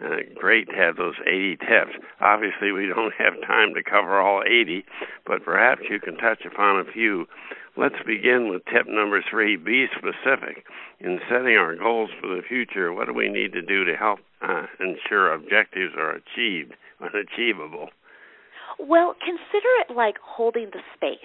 uh, 0.04 0.18
great 0.36 0.68
to 0.68 0.76
have 0.76 0.98
those 0.98 1.16
80 1.26 1.58
tips. 1.58 1.96
Obviously, 2.20 2.72
we 2.72 2.88
don't 2.88 3.14
have 3.18 3.40
time 3.48 3.74
to 3.74 3.84
cover 3.84 4.20
all 4.20 4.44
80, 4.46 4.84
but 5.26 5.44
perhaps 5.44 5.84
you 5.90 6.00
can 6.00 6.18
touch 6.18 6.44
upon 6.46 6.80
a 6.80 6.92
few. 6.92 7.28
Let's 7.78 8.02
begin 8.06 8.50
with 8.50 8.64
tip 8.66 8.88
number 8.88 9.22
three 9.30 9.58
be 9.58 9.88
specific. 9.92 10.66
In 11.00 11.20
setting 11.30 11.58
our 11.58 11.76
goals 11.76 12.10
for 12.22 12.28
the 12.28 12.42
future, 12.42 12.94
what 12.94 13.08
do 13.08 13.14
we 13.14 13.30
need 13.30 13.52
to 13.54 13.62
do 13.62 13.84
to 13.84 13.96
help 13.96 14.20
uh, 14.42 14.66
ensure 14.80 15.34
objectives 15.34 15.94
are 15.98 16.12
achieved 16.12 16.74
and 17.00 17.12
achievable? 17.16 17.90
Well, 18.80 19.16
consider 19.20 19.70
it 19.88 19.96
like 19.96 20.16
holding 20.22 20.70
the 20.72 20.82
space. 20.96 21.18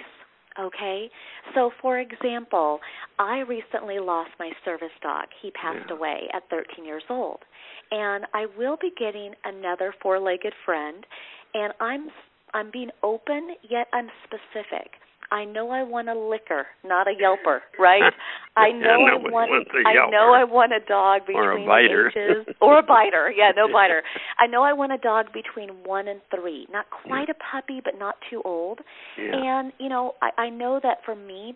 Okay? 0.58 1.10
So, 1.54 1.70
for 1.80 1.98
example, 1.98 2.80
I 3.18 3.38
recently 3.40 3.98
lost 3.98 4.30
my 4.38 4.50
service 4.64 4.92
dog. 5.00 5.26
He 5.40 5.50
passed 5.52 5.88
Yeah. 5.88 5.96
away 5.96 6.28
at 6.32 6.48
13 6.50 6.84
years 6.84 7.04
old. 7.08 7.44
And 7.92 8.26
I 8.34 8.46
will 8.58 8.76
be 8.76 8.90
getting 8.96 9.34
another 9.44 9.92
four-legged 10.00 10.54
friend, 10.64 11.06
and 11.54 11.72
I'm 11.80 12.10
I'm 12.52 12.70
being 12.70 12.90
open 13.04 13.54
yet 13.62 13.88
I'm 13.92 14.10
specific. 14.24 14.98
I 15.32 15.44
know 15.44 15.70
I 15.70 15.82
want 15.84 16.08
a 16.08 16.14
licker, 16.18 16.66
not 16.84 17.06
a 17.06 17.12
yelper, 17.12 17.60
right? 17.78 18.12
I 18.56 18.68
Yeah, 18.68 18.78
know 18.78 18.98
I 19.06 19.14
want 19.30 19.50
I 19.86 19.94
know. 20.10 20.34
I 20.34 20.44
want 20.44 20.72
a 20.72 20.80
dog 20.80 21.22
between 21.26 21.36
Or 21.44 21.52
a 21.56 21.60
the 21.60 21.66
biter. 21.66 22.08
ages 22.08 22.54
or 22.60 22.78
a 22.78 22.82
biter. 22.82 23.30
Yeah, 23.36 23.52
no 23.56 23.68
biter. 23.72 24.02
I 24.38 24.46
know 24.46 24.62
I 24.62 24.72
want 24.72 24.92
a 24.92 24.98
dog 24.98 25.26
between 25.32 25.70
1 25.84 26.08
and 26.08 26.20
3. 26.34 26.66
Not 26.72 26.86
quite 26.90 27.28
a 27.30 27.34
puppy 27.34 27.80
but 27.82 27.94
not 27.98 28.16
too 28.28 28.42
old. 28.44 28.80
Yeah. 29.16 29.36
And, 29.36 29.72
you 29.78 29.88
know, 29.88 30.14
I, 30.20 30.42
I 30.42 30.48
know 30.50 30.80
that 30.82 30.98
for 31.04 31.14
me, 31.14 31.54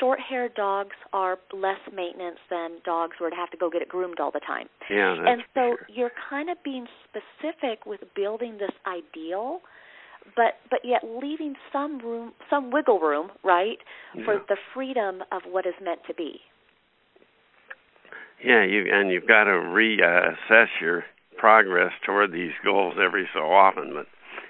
short 0.00 0.18
haired 0.18 0.54
dogs 0.54 0.96
are 1.12 1.38
less 1.52 1.78
maintenance 1.94 2.38
than 2.50 2.78
dogs 2.84 3.12
where 3.20 3.30
to 3.30 3.36
have 3.36 3.50
to 3.50 3.56
go 3.56 3.70
get 3.70 3.82
it 3.82 3.88
groomed 3.88 4.18
all 4.18 4.30
the 4.32 4.40
time. 4.40 4.66
yeah, 4.90 5.14
that's 5.16 5.28
and 5.30 5.42
so 5.54 5.60
sure. 5.76 5.86
you're 5.88 6.12
kind 6.30 6.50
of 6.50 6.56
being 6.64 6.86
specific 7.04 7.86
with 7.86 8.00
building 8.16 8.58
this 8.58 8.72
ideal, 8.86 9.60
but 10.36 10.58
but 10.70 10.80
yet 10.84 11.02
leaving 11.04 11.54
some 11.72 11.98
room, 11.98 12.32
some 12.50 12.70
wiggle 12.70 13.00
room, 13.00 13.30
right, 13.42 13.78
for 14.24 14.34
Yeah. 14.34 14.40
the 14.48 14.56
freedom 14.74 15.22
of 15.32 15.42
what 15.46 15.66
is 15.66 15.74
meant 15.80 16.04
to 16.06 16.14
be. 16.14 16.42
Yeah, 18.42 18.62
you 18.64 18.86
and 18.92 19.10
you've 19.10 19.26
got 19.26 19.44
to 19.44 19.50
reassess 19.50 20.68
your 20.80 21.04
progress 21.36 21.92
toward 22.04 22.32
these 22.32 22.52
goals 22.64 22.94
every 22.98 23.28
so 23.32 23.50
often. 23.52 23.94
But 23.94 24.06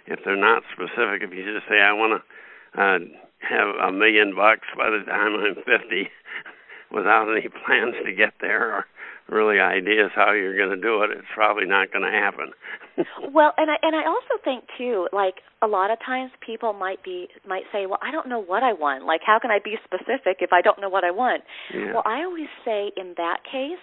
if 0.06 0.25
they're 0.25 0.37
not 0.37 0.62
specific, 0.73 1.23
if 1.23 1.32
you 1.32 1.44
just 1.44 1.68
say, 1.68 1.80
"I 1.80 1.92
want 1.92 2.23
to 2.23 2.80
uh, 2.80 2.99
have 3.40 3.68
a 3.76 3.92
million 3.92 4.35
bucks 4.35 4.66
by 4.76 4.90
the 4.90 5.04
time 5.04 5.35
I'm 5.37 5.54
50," 5.54 6.11
without 6.90 7.30
any 7.30 7.49
plans 7.49 7.94
to 8.04 8.12
get 8.12 8.35
there 8.40 8.73
or 8.75 8.87
really 9.28 9.61
ideas 9.61 10.11
how 10.14 10.32
you're 10.32 10.56
going 10.56 10.70
to 10.70 10.80
do 10.80 11.02
it, 11.02 11.11
it's 11.11 11.28
probably 11.35 11.66
not 11.66 11.92
going 11.92 12.04
to 12.04 12.11
happen. 12.11 12.52
Well, 13.30 13.52
and 13.56 13.70
I 13.70 13.76
and 13.82 13.94
I 13.94 14.04
also 14.08 14.42
think 14.42 14.64
too, 14.76 15.06
like 15.12 15.35
a 15.62 15.68
lot 15.68 15.92
of 15.92 15.99
times 16.04 16.32
people 16.44 16.73
might 16.73 17.00
be 17.04 17.28
might 17.47 17.62
say, 17.70 17.87
"Well, 17.87 18.00
I 18.02 18.11
don't 18.11 18.28
know 18.28 18.42
what 18.42 18.64
I 18.64 18.73
want. 18.73 19.04
Like, 19.04 19.20
how 19.25 19.38
can 19.38 19.52
I 19.52 19.61
be 19.62 19.76
specific 19.85 20.38
if 20.40 20.52
I 20.52 20.62
don't 20.62 20.80
know 20.80 20.88
what 20.88 21.04
I 21.04 21.12
want?" 21.12 21.44
Yeah. 21.73 21.92
Well, 21.94 22.02
I 22.04 22.25
always 22.25 22.49
say 22.64 22.90
in 22.97 23.14
that 23.16 23.44
case, 23.44 23.78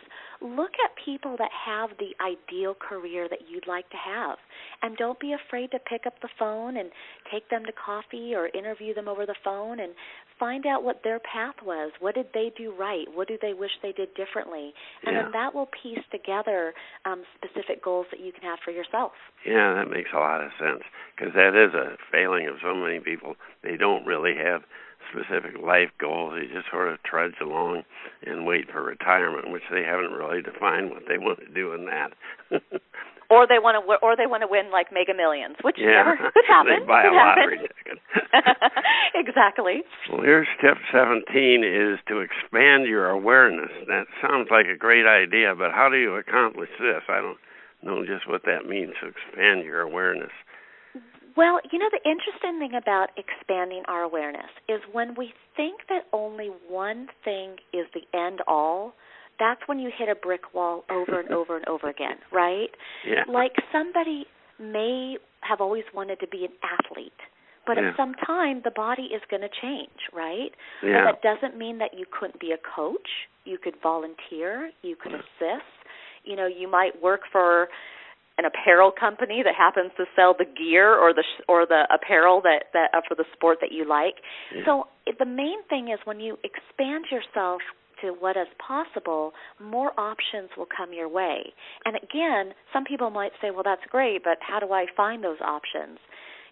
look 0.45 0.71
at 0.83 0.91
people 1.03 1.35
that 1.37 1.51
have 1.51 1.89
the 1.99 2.15
ideal 2.23 2.75
career 2.75 3.27
that 3.29 3.49
you'd 3.49 3.67
like 3.67 3.89
to 3.89 3.97
have, 3.97 4.37
and 4.81 4.95
don't 4.97 5.19
be 5.19 5.33
afraid 5.33 5.71
to 5.71 5.79
pick 5.79 6.05
up 6.05 6.13
the 6.21 6.29
phone 6.37 6.77
and 6.77 6.89
take 7.31 7.49
them 7.49 7.65
to 7.65 7.71
coffee 7.71 8.33
or 8.35 8.47
interview 8.47 8.93
them 8.93 9.07
over 9.07 9.25
the 9.25 9.35
phone 9.43 9.79
and 9.79 9.93
find 10.39 10.65
out 10.65 10.83
what 10.83 11.01
their 11.03 11.19
path 11.19 11.55
was. 11.63 11.91
What 11.99 12.15
did 12.15 12.27
they 12.33 12.51
do 12.57 12.73
right? 12.77 13.05
What 13.13 13.27
do 13.27 13.37
they 13.41 13.53
wish 13.53 13.71
they 13.81 13.91
did 13.91 14.13
differently? 14.15 14.73
And 15.05 15.15
Yeah. 15.15 15.23
then 15.23 15.31
that 15.31 15.55
will 15.55 15.67
piece 15.67 16.03
together 16.11 16.73
um, 17.05 17.23
specific 17.35 17.81
goals 17.81 18.07
that 18.11 18.19
you 18.19 18.31
can 18.31 18.43
have 18.43 18.59
for 18.59 18.71
yourself. 18.71 19.13
Yeah, 19.45 19.73
that 19.73 19.89
makes 19.89 20.11
a 20.13 20.17
lot 20.19 20.41
of 20.41 20.51
sense 20.59 20.83
because 21.15 21.33
that 21.33 21.55
is 21.55 21.73
a 21.73 21.97
failing 22.11 22.47
of 22.47 22.55
so 22.61 22.75
many 22.75 22.99
people. 22.99 23.35
They 23.61 23.77
don't 23.77 24.05
really 24.05 24.35
have 24.35 24.63
specific 25.11 25.61
life 25.61 25.91
goals. 25.99 26.33
They 26.35 26.47
just 26.47 26.69
sort 26.71 26.91
of 26.91 27.01
trudge 27.03 27.35
along 27.41 27.83
and 28.25 28.45
wait 28.45 28.71
for 28.71 28.83
retirement, 28.83 29.51
which 29.51 29.63
they 29.71 29.83
haven't 29.83 30.11
really 30.11 30.41
defined 30.41 30.91
what 30.91 31.03
they 31.07 31.17
want 31.17 31.39
to 31.39 31.49
do 31.53 31.73
in 31.73 31.85
that. 31.85 32.13
or 33.29 33.47
they 33.47 33.59
want 33.59 33.77
to 33.77 33.81
or 34.05 34.15
they 34.15 34.27
want 34.27 34.41
to 34.41 34.49
win 34.49 34.69
like 34.71 34.93
mega 34.93 35.13
millions 35.13 35.55
which 35.63 35.77
yeah, 35.79 36.03
never 36.05 36.17
could 36.29 36.45
happen 36.47 36.77
they 36.79 36.85
buy 36.85 37.03
could 37.03 37.13
a 37.13 37.17
lottery 37.17 37.57
ticket. 37.57 37.97
exactly 39.15 39.81
Well, 40.11 40.21
here's 40.21 40.47
tip 40.61 40.77
17 40.93 41.25
is 41.65 41.97
to 42.07 42.21
expand 42.21 42.85
your 42.85 43.09
awareness. 43.09 43.71
That 43.87 44.05
sounds 44.21 44.49
like 44.51 44.67
a 44.67 44.77
great 44.77 45.07
idea, 45.07 45.55
but 45.57 45.71
how 45.71 45.89
do 45.89 45.97
you 45.97 46.15
accomplish 46.15 46.69
this? 46.79 47.01
I 47.09 47.21
don't 47.21 47.41
know 47.81 48.05
just 48.05 48.29
what 48.29 48.43
that 48.45 48.65
means 48.67 48.93
to 49.01 49.09
expand 49.09 49.65
your 49.65 49.81
awareness. 49.81 50.33
Well 51.37 51.59
you 51.71 51.79
know 51.79 51.89
the 51.91 52.09
interesting 52.09 52.59
thing 52.59 52.75
about 52.77 53.09
expanding 53.17 53.83
our 53.87 54.01
awareness 54.03 54.49
is 54.69 54.79
when 54.91 55.15
we 55.17 55.33
think 55.55 55.81
that 55.89 56.03
only 56.13 56.49
one 56.69 57.07
thing 57.23 57.55
is 57.73 57.85
the 57.93 58.05
end 58.17 58.39
all 58.47 58.93
that's 59.39 59.61
when 59.65 59.79
you 59.79 59.91
hit 59.97 60.07
a 60.09 60.15
brick 60.15 60.53
wall 60.53 60.83
over 60.89 61.19
and 61.19 61.29
over 61.39 61.57
and 61.57 61.67
over 61.67 61.89
again 61.89 62.17
right 62.31 62.69
Yeah. 63.05 63.23
like 63.27 63.53
somebody 63.71 64.25
may 64.59 65.17
have 65.41 65.59
always 65.61 65.83
wanted 65.93 66.19
to 66.21 66.27
be 66.27 66.45
an 66.45 66.53
athlete 66.63 67.11
but 67.67 67.77
Yeah. 67.77 67.89
at 67.89 67.97
some 67.97 68.13
time 68.25 68.61
the 68.63 68.71
body 68.71 69.09
is 69.13 69.21
going 69.29 69.41
to 69.41 69.49
change 69.61 69.99
right 70.13 70.51
Yeah. 70.83 71.03
But 71.05 71.21
that 71.21 71.39
doesn't 71.41 71.57
mean 71.57 71.77
that 71.79 71.91
you 71.97 72.05
couldn't 72.17 72.39
be 72.39 72.51
a 72.51 72.57
coach. 72.75 73.09
You 73.43 73.57
could 73.57 73.75
volunteer. 73.81 74.71
You 74.81 74.95
could 74.95 75.13
assist. 75.13 75.73
You 76.23 76.35
know, 76.35 76.47
you 76.47 76.67
might 76.67 76.99
work 77.01 77.21
for 77.31 77.67
an 78.37 78.45
apparel 78.45 78.91
company 78.91 79.41
that 79.43 79.55
happens 79.55 79.91
to 79.97 80.05
sell 80.15 80.35
the 80.37 80.45
gear 80.45 80.93
or 80.93 81.13
the 81.13 81.23
sh- 81.23 81.43
or 81.47 81.65
the 81.65 81.87
apparel 81.93 82.41
that 82.41 82.65
that 82.73 82.89
uh, 82.93 83.01
for 83.07 83.15
the 83.15 83.25
sport 83.33 83.59
that 83.61 83.71
you 83.71 83.87
like. 83.87 84.15
Yeah. 84.53 84.63
So 84.65 84.87
the 85.19 85.25
main 85.25 85.63
thing 85.69 85.89
is 85.89 85.99
when 86.03 86.19
you 86.19 86.37
expand 86.43 87.05
yourself 87.11 87.61
to 88.01 88.09
what 88.11 88.35
is 88.35 88.47
possible, 88.59 89.31
more 89.61 89.97
options 89.97 90.49
will 90.57 90.67
come 90.67 90.91
your 90.91 91.07
way. 91.07 91.53
And 91.85 91.95
again, 91.95 92.53
some 92.73 92.83
people 92.83 93.09
might 93.09 93.31
say, 93.41 93.51
"Well, 93.51 93.63
that's 93.63 93.85
great, 93.89 94.23
but 94.23 94.37
how 94.41 94.59
do 94.59 94.73
I 94.73 94.85
find 94.95 95.23
those 95.23 95.39
options?" 95.41 95.99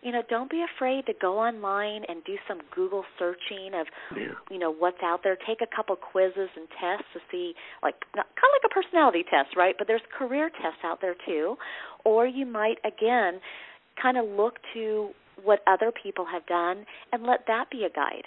You 0.03 0.11
know, 0.11 0.21
don't 0.29 0.51
be 0.51 0.63
afraid 0.63 1.05
to 1.05 1.13
go 1.13 1.39
online 1.39 2.03
and 2.09 2.23
do 2.25 2.35
some 2.47 2.59
Google 2.75 3.05
searching 3.17 3.71
of 3.73 3.87
Yeah. 4.15 4.33
you 4.51 4.59
know 4.59 4.71
what's 4.71 5.01
out 5.01 5.23
there 5.23 5.35
take 5.35 5.61
a 5.61 5.67
couple 5.75 5.95
quizzes 5.95 6.49
and 6.55 6.67
tests 6.79 7.07
to 7.13 7.19
see 7.31 7.55
like 7.81 7.95
not, 8.15 8.27
kind 8.35 8.51
of 8.51 8.61
like 8.61 8.71
a 8.71 8.73
personality 8.73 9.23
test 9.23 9.55
right 9.55 9.75
but 9.77 9.87
there's 9.87 10.01
career 10.17 10.49
tests 10.49 10.83
out 10.83 11.01
there 11.01 11.15
too 11.25 11.57
or 12.03 12.27
you 12.27 12.45
might 12.45 12.77
again 12.85 13.39
kind 14.01 14.17
of 14.17 14.25
look 14.25 14.59
to 14.73 15.09
what 15.43 15.61
other 15.67 15.91
people 15.91 16.25
have 16.25 16.45
done 16.45 16.85
and 17.11 17.23
let 17.23 17.47
that 17.47 17.69
be 17.71 17.83
a 17.83 17.89
guide 17.89 18.25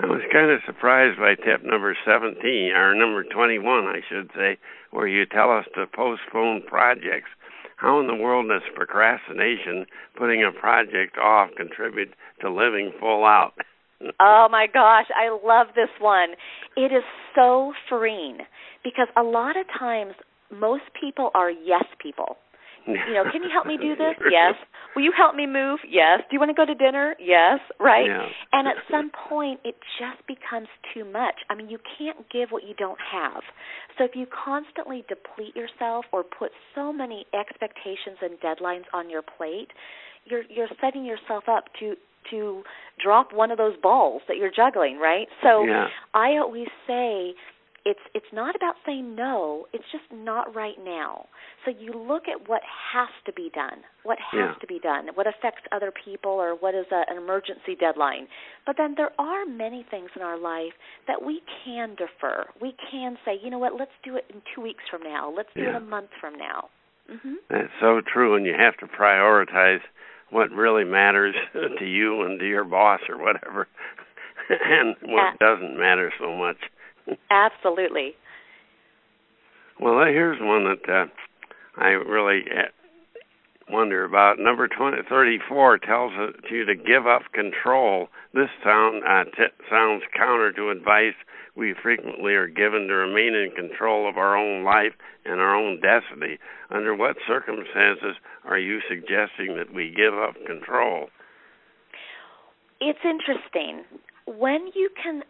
I 0.00 0.06
was 0.06 0.22
kind 0.32 0.50
of 0.50 0.60
surprised 0.64 1.18
by 1.18 1.34
tip 1.34 1.64
number 1.64 1.96
17, 2.06 2.70
or 2.70 2.94
number 2.94 3.24
21, 3.24 3.84
I 3.84 4.00
should 4.08 4.30
say, 4.32 4.56
where 4.92 5.08
you 5.08 5.26
tell 5.26 5.50
us 5.50 5.66
to 5.74 5.88
postpone 5.88 6.62
projects. 6.68 7.30
How 7.78 8.00
in 8.00 8.08
the 8.08 8.14
world 8.14 8.48
does 8.48 8.62
procrastination, 8.74 9.86
putting 10.16 10.42
a 10.42 10.50
project 10.50 11.16
off, 11.16 11.50
contribute 11.56 12.12
to 12.40 12.50
living 12.50 12.92
full 12.98 13.24
out? 13.24 13.52
oh 14.20 14.48
my 14.50 14.66
gosh, 14.66 15.06
I 15.14 15.30
love 15.30 15.68
this 15.74 15.88
one. 16.00 16.30
It 16.76 16.92
is 16.92 17.04
so 17.34 17.72
freeing 17.88 18.38
because 18.82 19.06
a 19.16 19.22
lot 19.22 19.56
of 19.56 19.66
times 19.78 20.14
most 20.50 20.84
people 21.00 21.30
are 21.34 21.50
yes 21.50 21.84
people. 22.02 22.36
You 22.86 23.14
know, 23.14 23.24
can 23.30 23.42
you 23.42 23.50
help 23.52 23.66
me 23.66 23.76
do 23.76 23.94
this? 23.94 24.16
Yes. 24.30 24.54
Will 24.98 25.04
you 25.04 25.12
help 25.16 25.36
me 25.36 25.46
move? 25.46 25.78
Yes. 25.88 26.22
Do 26.28 26.34
you 26.34 26.40
want 26.40 26.50
to 26.50 26.54
go 26.54 26.66
to 26.66 26.74
dinner? 26.74 27.14
Yes. 27.20 27.60
Right? 27.78 28.06
Yeah. 28.08 28.26
And 28.52 28.66
at 28.66 28.74
some 28.90 29.12
point, 29.28 29.60
it 29.62 29.76
just 29.94 30.26
becomes 30.26 30.66
too 30.92 31.04
much. 31.04 31.36
I 31.48 31.54
mean, 31.54 31.68
you 31.68 31.78
can't 31.96 32.28
give 32.32 32.48
what 32.50 32.64
you 32.64 32.74
don't 32.74 32.98
have. 33.12 33.42
So 33.96 34.02
if 34.02 34.16
you 34.16 34.26
constantly 34.26 35.04
deplete 35.08 35.54
yourself 35.54 36.06
or 36.10 36.24
put 36.24 36.50
so 36.74 36.92
many 36.92 37.26
expectations 37.32 38.18
and 38.20 38.40
deadlines 38.40 38.86
on 38.92 39.08
your 39.08 39.22
plate, 39.22 39.68
you're 40.24 40.42
you're 40.50 40.66
setting 40.80 41.04
yourself 41.04 41.44
up 41.48 41.66
to 41.78 41.94
to 42.32 42.64
drop 43.00 43.32
one 43.32 43.52
of 43.52 43.56
those 43.56 43.76
balls 43.80 44.22
that 44.26 44.36
you're 44.36 44.50
juggling, 44.50 44.98
right? 44.98 45.28
So 45.44 45.62
yeah. 45.62 45.86
I 46.12 46.38
always 46.38 46.66
say 46.88 47.34
it's 47.88 48.04
it's 48.14 48.32
not 48.34 48.54
about 48.54 48.74
saying 48.84 49.16
no, 49.16 49.64
it's 49.72 49.84
just 49.90 50.04
not 50.12 50.54
right 50.54 50.76
now. 50.78 51.24
So 51.64 51.72
you 51.72 51.92
look 51.94 52.24
at 52.28 52.46
what 52.46 52.60
has 52.92 53.08
to 53.24 53.32
be 53.32 53.50
done, 53.54 53.80
what 54.02 54.18
has 54.30 54.50
yeah. 54.52 54.54
to 54.60 54.66
be 54.66 54.78
done, 54.78 55.08
what 55.14 55.26
affects 55.26 55.62
other 55.72 55.90
people 56.04 56.32
or 56.32 56.54
what 56.54 56.74
is 56.74 56.84
a, 56.92 57.10
an 57.10 57.16
emergency 57.16 57.74
deadline. 57.80 58.28
But 58.66 58.76
then 58.76 58.92
there 58.98 59.12
are 59.18 59.46
many 59.46 59.86
things 59.90 60.10
in 60.14 60.20
our 60.20 60.38
life 60.38 60.76
that 61.06 61.24
we 61.24 61.40
can 61.64 61.96
defer. 61.96 62.44
We 62.60 62.74
can 62.90 63.16
say, 63.24 63.40
you 63.42 63.48
know 63.48 63.58
what, 63.58 63.72
let's 63.78 63.96
do 64.04 64.16
it 64.16 64.26
in 64.28 64.42
2 64.54 64.60
weeks 64.60 64.84
from 64.90 65.02
now. 65.02 65.32
Let's 65.34 65.48
do 65.56 65.62
yeah. 65.62 65.70
it 65.70 65.76
a 65.76 65.80
month 65.80 66.10
from 66.20 66.36
now. 66.36 66.68
Mm-hmm. 67.10 67.34
That's 67.48 67.72
so 67.80 68.02
true 68.12 68.36
and 68.36 68.44
you 68.44 68.52
have 68.52 68.76
to 68.78 68.86
prioritize 68.86 69.80
what 70.28 70.50
really 70.50 70.84
matters 70.84 71.34
to 71.78 71.86
you 71.86 72.20
and 72.20 72.38
to 72.38 72.46
your 72.46 72.64
boss 72.64 73.00
or 73.08 73.16
whatever, 73.16 73.66
and 74.50 74.94
what 75.02 75.38
doesn't 75.38 75.78
matter 75.78 76.12
so 76.20 76.36
much. 76.36 76.58
Absolutely. 77.30 78.14
Well, 79.80 80.04
here's 80.06 80.38
one 80.40 80.64
that 80.64 80.92
uh, 80.92 81.06
I 81.80 81.88
really 81.88 82.42
uh, 82.50 82.68
wonder 83.70 84.04
about. 84.04 84.38
Number 84.38 84.66
20, 84.66 84.98
34 85.08 85.78
tells 85.78 86.12
you 86.50 86.64
to 86.64 86.74
give 86.74 87.06
up 87.06 87.22
control. 87.32 88.08
This 88.34 88.48
sound 88.64 89.02
uh, 89.04 89.24
t- 89.24 89.54
sounds 89.70 90.02
counter 90.16 90.52
to 90.52 90.70
advice 90.70 91.14
we 91.58 91.74
frequently 91.82 92.34
are 92.34 92.46
given 92.46 92.86
to 92.86 92.94
remain 92.94 93.34
in 93.34 93.50
control 93.50 94.08
of 94.08 94.16
our 94.16 94.36
own 94.36 94.64
life 94.64 94.92
and 95.24 95.40
our 95.40 95.56
own 95.56 95.80
destiny. 95.80 96.38
Under 96.70 96.94
what 96.94 97.16
circumstances 97.26 98.14
are 98.44 98.58
you 98.58 98.80
suggesting 98.88 99.56
that 99.56 99.74
we 99.74 99.92
give 99.94 100.14
up 100.14 100.34
control? 100.46 101.08
It's 102.80 103.00
interesting. 103.04 103.84
When 104.26 104.70
you 104.74 104.88
can 105.02 105.22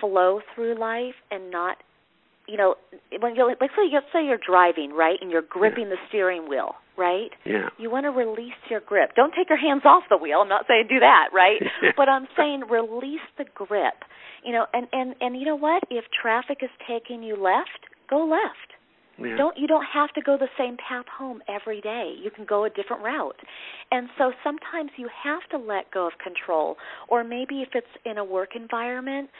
flow 0.00 0.40
through 0.54 0.78
life 0.78 1.14
and 1.30 1.50
not 1.50 1.78
you 2.46 2.56
know 2.56 2.74
when 3.20 3.34
you 3.34 3.46
like 3.60 3.70
say 3.70 3.88
let's 3.92 4.06
say 4.12 4.24
you're 4.24 4.38
driving 4.38 4.92
right 4.92 5.18
and 5.20 5.30
you're 5.30 5.42
gripping 5.42 5.84
yeah. 5.84 5.90
the 5.90 5.96
steering 6.08 6.48
wheel 6.48 6.74
right 6.96 7.30
yeah 7.44 7.68
you 7.78 7.90
want 7.90 8.04
to 8.04 8.10
release 8.10 8.56
your 8.70 8.80
grip 8.80 9.10
don't 9.16 9.34
take 9.36 9.48
your 9.48 9.58
hands 9.58 9.82
off 9.84 10.04
the 10.08 10.16
wheel 10.16 10.40
i'm 10.42 10.48
not 10.48 10.64
saying 10.68 10.84
do 10.88 11.00
that 11.00 11.28
right 11.32 11.60
but 11.96 12.08
i'm 12.08 12.26
saying 12.36 12.62
release 12.70 13.26
the 13.38 13.44
grip 13.54 14.04
you 14.44 14.52
know 14.52 14.66
and 14.72 14.86
and 14.92 15.14
and 15.20 15.36
you 15.36 15.44
know 15.44 15.56
what 15.56 15.82
if 15.90 16.04
traffic 16.22 16.58
is 16.62 16.70
taking 16.88 17.22
you 17.22 17.36
left 17.36 17.86
go 18.08 18.24
left 18.24 18.76
yeah. 19.18 19.36
Don't 19.36 19.56
you 19.56 19.66
don't 19.66 19.86
have 19.92 20.12
to 20.12 20.20
go 20.20 20.36
the 20.36 20.48
same 20.58 20.76
path 20.76 21.06
home 21.08 21.40
every 21.48 21.80
day. 21.80 22.14
You 22.22 22.30
can 22.30 22.44
go 22.44 22.64
a 22.64 22.70
different 22.70 23.02
route. 23.02 23.36
And 23.90 24.08
so 24.18 24.32
sometimes 24.44 24.90
you 24.96 25.08
have 25.24 25.40
to 25.52 25.58
let 25.58 25.90
go 25.90 26.06
of 26.06 26.12
control 26.22 26.76
or 27.08 27.24
maybe 27.24 27.62
if 27.62 27.68
it's 27.74 27.86
in 28.04 28.18
a 28.18 28.24
work 28.24 28.50
environment, 28.54 29.30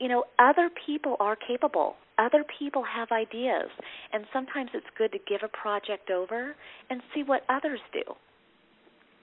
you 0.00 0.08
know, 0.08 0.24
other 0.38 0.70
people 0.86 1.16
are 1.20 1.36
capable. 1.36 1.96
Other 2.18 2.44
people 2.58 2.84
have 2.84 3.10
ideas, 3.10 3.70
and 4.12 4.24
sometimes 4.32 4.70
it's 4.72 4.86
good 4.96 5.10
to 5.12 5.18
give 5.18 5.40
a 5.42 5.48
project 5.48 6.10
over 6.10 6.54
and 6.88 7.02
see 7.12 7.22
what 7.24 7.42
others 7.48 7.80
do. 7.92 8.02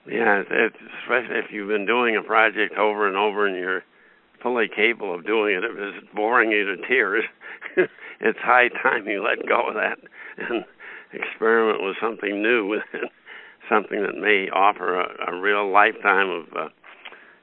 Yeah, 0.06 0.42
it's, 0.48 0.76
especially 1.02 1.36
if 1.38 1.46
you've 1.50 1.68
been 1.68 1.86
doing 1.86 2.16
a 2.16 2.22
project 2.22 2.76
over 2.76 3.06
and 3.06 3.16
over 3.16 3.46
and 3.46 3.56
you're 3.56 3.82
fully 4.42 4.68
capable 4.68 5.14
of 5.14 5.24
doing 5.24 5.54
it. 5.54 5.64
If 5.64 5.72
it's 5.76 6.06
boring 6.14 6.50
you 6.50 6.64
to 6.64 6.86
tears, 6.86 7.24
it's 8.20 8.38
high 8.40 8.68
time 8.82 9.06
you 9.06 9.22
let 9.22 9.46
go 9.48 9.68
of 9.68 9.74
that 9.74 9.98
and 10.36 10.64
experiment 11.12 11.82
with 11.82 11.96
something 12.00 12.42
new, 12.42 12.80
something 13.70 14.02
that 14.02 14.16
may 14.16 14.50
offer 14.50 15.00
a, 15.00 15.32
a 15.32 15.40
real 15.40 15.70
lifetime 15.70 16.28
of, 16.28 16.44
uh, 16.56 16.68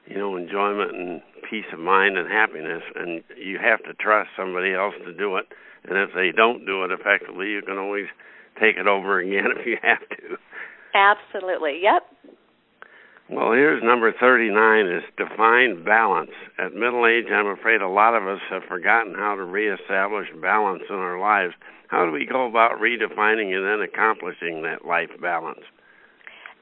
you 0.06 0.18
know, 0.18 0.36
enjoyment 0.36 0.94
and 0.94 1.22
peace 1.50 1.66
of 1.72 1.80
mind 1.80 2.16
and 2.16 2.30
happiness, 2.30 2.82
and 2.94 3.22
you 3.36 3.58
have 3.58 3.82
to 3.82 3.92
trust 3.94 4.30
somebody 4.36 4.72
else 4.72 4.94
to 5.04 5.12
do 5.12 5.36
it. 5.36 5.46
And 5.84 5.98
if 5.98 6.10
they 6.14 6.30
don't 6.30 6.64
do 6.64 6.84
it 6.84 6.92
effectively, 6.92 7.48
you 7.48 7.62
can 7.62 7.76
always 7.76 8.06
take 8.60 8.76
it 8.76 8.86
over 8.86 9.18
again 9.18 9.50
if 9.58 9.66
you 9.66 9.76
have 9.82 10.08
to. 10.08 10.38
Absolutely. 10.94 11.80
Yep. 11.82 12.02
Well, 13.30 13.52
here's 13.52 13.82
number 13.82 14.12
39 14.18 14.86
is 14.86 15.02
define 15.16 15.84
balance. 15.84 16.32
At 16.58 16.74
middle 16.74 17.06
age, 17.06 17.26
I'm 17.32 17.46
afraid 17.46 17.80
a 17.80 17.88
lot 17.88 18.16
of 18.16 18.26
us 18.26 18.40
have 18.50 18.62
forgotten 18.64 19.14
how 19.14 19.36
to 19.36 19.44
reestablish 19.44 20.26
balance 20.42 20.82
in 20.88 20.96
our 20.96 21.18
lives. 21.18 21.54
How 21.86 22.04
do 22.04 22.10
we 22.10 22.26
go 22.26 22.48
about 22.48 22.80
redefining 22.80 23.54
and 23.54 23.64
then 23.64 23.86
accomplishing 23.86 24.62
that 24.62 24.84
life 24.84 25.10
balance? 25.20 25.62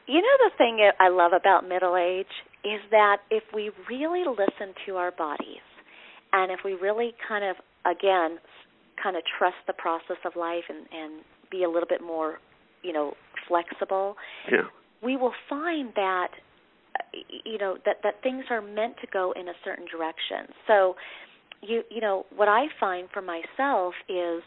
You 0.07 0.21
know 0.21 0.37
the 0.45 0.51
thing 0.59 0.91
I 1.01 1.09
love 1.09 1.33
about 1.33 1.67
middle 1.67 1.97
age 1.97 2.33
is 2.65 2.81
that 2.91 3.19
if 3.31 3.45
we 3.55 3.71
really 3.89 4.25
listen 4.27 4.75
to 4.87 4.97
our 4.97 5.13
bodies 5.13 5.65
and 6.33 6.51
if 6.51 6.61
we 6.65 6.75
really 6.75 7.15
kind 7.27 7.45
of 7.45 7.57
again 7.87 8.39
kind 9.03 9.17
of 9.17 9.23
trust 9.39 9.57
the 9.67 9.73
process 9.73 10.17
of 10.25 10.33
life 10.37 10.65
and 10.69 10.87
and 10.93 11.23
be 11.51 11.65
a 11.65 11.69
little 11.69 11.89
bit 11.89 12.03
more 12.03 12.39
you 12.83 12.93
know 12.93 13.15
flexible 13.47 14.17
yeah. 14.51 14.63
we 15.03 15.17
will 15.17 15.33
find 15.49 15.93
that 15.95 16.29
you 17.45 17.59
know 17.59 17.77
that 17.85 17.97
that 18.03 18.23
things 18.23 18.45
are 18.51 18.61
meant 18.61 18.95
to 19.01 19.07
go 19.13 19.33
in 19.33 19.49
a 19.49 19.55
certain 19.65 19.87
direction 19.87 20.53
so 20.67 20.97
you 21.63 21.83
you 21.91 22.01
know 22.01 22.27
what 22.35 22.49
i 22.49 22.67
find 22.79 23.09
for 23.13 23.23
myself 23.23 23.95
is 24.09 24.43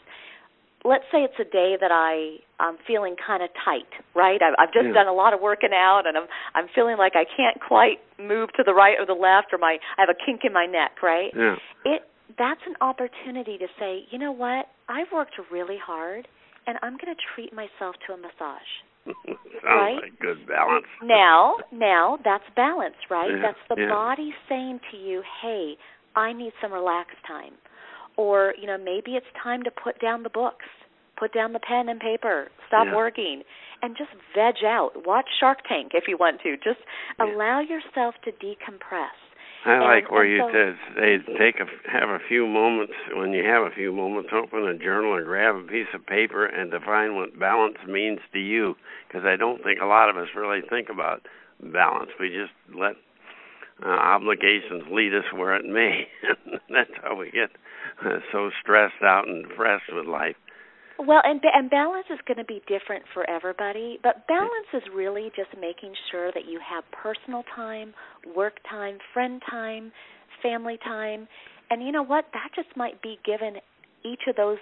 let's 0.84 1.06
say 1.12 1.24
it's 1.24 1.38
a 1.40 1.46
day 1.46 1.78
that 1.80 1.92
I 1.92 2.42
I'm 2.60 2.78
feeling 2.86 3.16
kind 3.16 3.44
of 3.44 3.50
tight, 3.66 3.90
right? 4.16 4.42
I've, 4.42 4.56
I've 4.58 4.74
just 4.74 4.88
yeah. 4.88 4.94
done 4.94 5.08
a 5.08 5.14
lot 5.14 5.34
of 5.34 5.42
working 5.42 5.74
out, 5.74 6.04
and 6.06 6.18
I'm 6.18 6.28
I'm 6.56 6.68
feeling 6.74 6.98
like 6.98 7.14
I 7.16 7.26
can't 7.26 7.62
quite 7.62 8.00
move 8.20 8.50
to 8.58 8.64
the 8.66 8.74
right 8.74 8.96
or 9.00 9.06
the 9.06 9.18
left, 9.18 9.54
or 9.54 9.58
my 9.58 9.78
I 9.98 10.02
have 10.02 10.10
a 10.10 10.18
kink 10.18 10.42
in 10.44 10.54
my 10.54 10.66
neck, 10.66 11.02
right? 11.04 11.32
Yeah. 11.36 11.56
It 11.86 12.02
that's 12.38 12.62
an 12.66 12.76
opportunity 12.82 13.58
to 13.58 13.68
say, 13.80 14.04
you 14.10 14.18
know 14.18 14.32
what? 14.32 14.68
I've 14.88 15.12
worked 15.14 15.36
really 15.52 15.78
hard, 15.84 16.28
and 16.68 16.78
I'm 16.82 16.94
going 16.94 17.14
to 17.14 17.22
treat 17.36 17.54
myself 17.54 17.96
to 18.08 18.14
a 18.14 18.18
massage. 18.18 18.72
Oh, 19.64 19.68
Sounds 19.68 19.78
right? 19.78 20.00
like 20.10 20.20
good 20.20 20.48
balance. 20.48 20.86
Now, 21.04 21.56
now 21.72 22.18
that's 22.24 22.44
balance, 22.56 22.96
right? 23.12 23.30
Yeah, 23.30 23.52
That's 23.52 23.64
the 23.70 23.84
yeah. 23.84 23.90
body 23.90 24.34
saying 24.50 24.80
to 24.90 24.98
you, 24.98 25.22
"Hey, 25.42 25.78
I 26.16 26.34
need 26.34 26.52
some 26.60 26.74
relaxed 26.74 27.22
time." 27.28 27.54
Or, 28.22 28.54
you 28.62 28.68
know, 28.68 28.78
maybe 28.78 29.16
it's 29.18 29.26
time 29.42 29.64
to 29.64 29.72
put 29.72 30.00
down 30.00 30.22
the 30.22 30.30
books, 30.30 30.66
put 31.18 31.34
down 31.34 31.54
the 31.54 31.60
pen 31.60 31.90
and 31.90 32.00
paper, 32.00 32.50
stop 32.68 32.86
Yeah. 32.86 32.96
working, 32.96 33.42
and 33.82 33.98
just 33.98 34.12
veg 34.36 34.64
out. 34.64 35.08
Watch 35.08 35.26
Shark 35.40 35.64
Tank 35.68 35.94
if 35.96 36.08
you 36.08 36.18
want 36.18 36.40
to. 36.42 36.56
Just 36.58 36.82
Yeah. 37.18 37.26
allow 37.26 37.60
yourself 37.62 38.14
to 38.22 38.32
decompress. 38.34 39.18
I 39.66 39.74
And- 39.74 39.84
like 39.84 40.12
where 40.12 40.22
and 40.22 40.32
you 40.32 40.38
so- 40.38 40.52
said 40.52 40.78
they 40.96 41.18
take 41.38 41.60
a 41.60 41.68
have 41.90 42.10
a 42.10 42.20
few 42.20 42.46
moments 42.46 42.94
when 43.14 43.34
you 43.34 43.44
have 43.44 43.64
a 43.64 43.72
few 43.72 43.92
moments, 43.92 44.32
open 44.32 44.68
a 44.68 44.76
journal 44.76 45.14
or 45.16 45.24
grab 45.24 45.56
a 45.56 45.62
piece 45.62 45.92
of 45.96 46.06
paper 46.06 46.46
and 46.46 46.70
define 46.70 47.16
what 47.16 47.38
balance 47.40 47.78
means 47.88 48.20
to 48.34 48.40
you. 48.40 48.76
Because 49.08 49.26
I 49.26 49.36
don't 49.36 49.64
think 49.64 49.82
a 49.82 49.86
lot 49.88 50.10
of 50.10 50.18
us 50.18 50.34
really 50.36 50.62
think 50.62 50.90
about 50.90 51.26
balance. 51.60 52.12
We 52.20 52.30
just 52.30 52.54
let 52.72 52.96
uh, 53.84 53.88
obligations 53.90 54.88
lead 54.92 55.12
us 55.16 55.26
where 55.34 55.56
it 55.56 55.66
may. 55.66 56.08
That's 56.70 56.94
how 57.04 57.16
we 57.16 57.32
get 57.32 57.50
so 58.32 58.50
stressed 58.62 59.04
out 59.04 59.28
and 59.28 59.48
depressed 59.48 59.92
with 59.92 60.06
life. 60.06 60.36
Well, 61.00 61.22
and 61.24 61.42
and 61.44 61.70
balance 61.70 62.06
is 62.12 62.20
going 62.28 62.38
to 62.38 62.44
be 62.46 62.62
different 62.68 63.06
for 63.14 63.28
everybody, 63.28 63.98
but 64.04 64.28
balance 64.28 64.70
is 64.74 64.84
really 64.94 65.32
just 65.36 65.50
making 65.60 65.94
sure 66.12 66.32
that 66.34 66.46
you 66.48 66.60
have 66.60 66.84
personal 66.92 67.44
time, 67.56 67.94
work 68.36 68.60
time, 68.70 69.00
friend 69.12 69.42
time, 69.50 69.92
family 70.44 70.78
time, 70.84 71.28
and 71.72 71.82
you 71.82 71.92
know 71.92 72.04
what? 72.04 72.26
That 72.34 72.50
just 72.56 72.76
might 72.78 73.02
be 73.02 73.18
given 73.26 73.56
each 74.04 74.22
of 74.28 74.36
those 74.36 74.60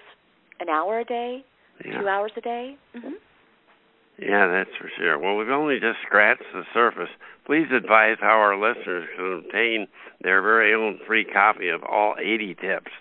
an 0.60 0.68
hour 0.68 1.00
a 1.00 1.04
day, 1.04 1.44
Yeah. 1.84 2.00
two 2.00 2.08
hours 2.08 2.32
a 2.36 2.40
day. 2.40 2.76
hmm 2.94 3.14
Yeah, 4.18 4.46
that's 4.48 4.74
for 4.76 4.90
sure. 4.96 5.18
Well, 5.18 5.36
we've 5.36 5.48
only 5.48 5.80
just 5.80 5.98
scratched 6.02 6.44
the 6.52 6.64
surface. 6.74 7.08
Please 7.46 7.70
advise 7.72 8.18
how 8.20 8.38
our 8.38 8.56
listeners 8.56 9.08
can 9.16 9.32
obtain 9.44 9.88
their 10.20 10.42
very 10.42 10.74
own 10.74 10.98
free 11.06 11.24
copy 11.24 11.68
of 11.68 11.82
all 11.82 12.16
80 12.18 12.54
tips 12.54 12.92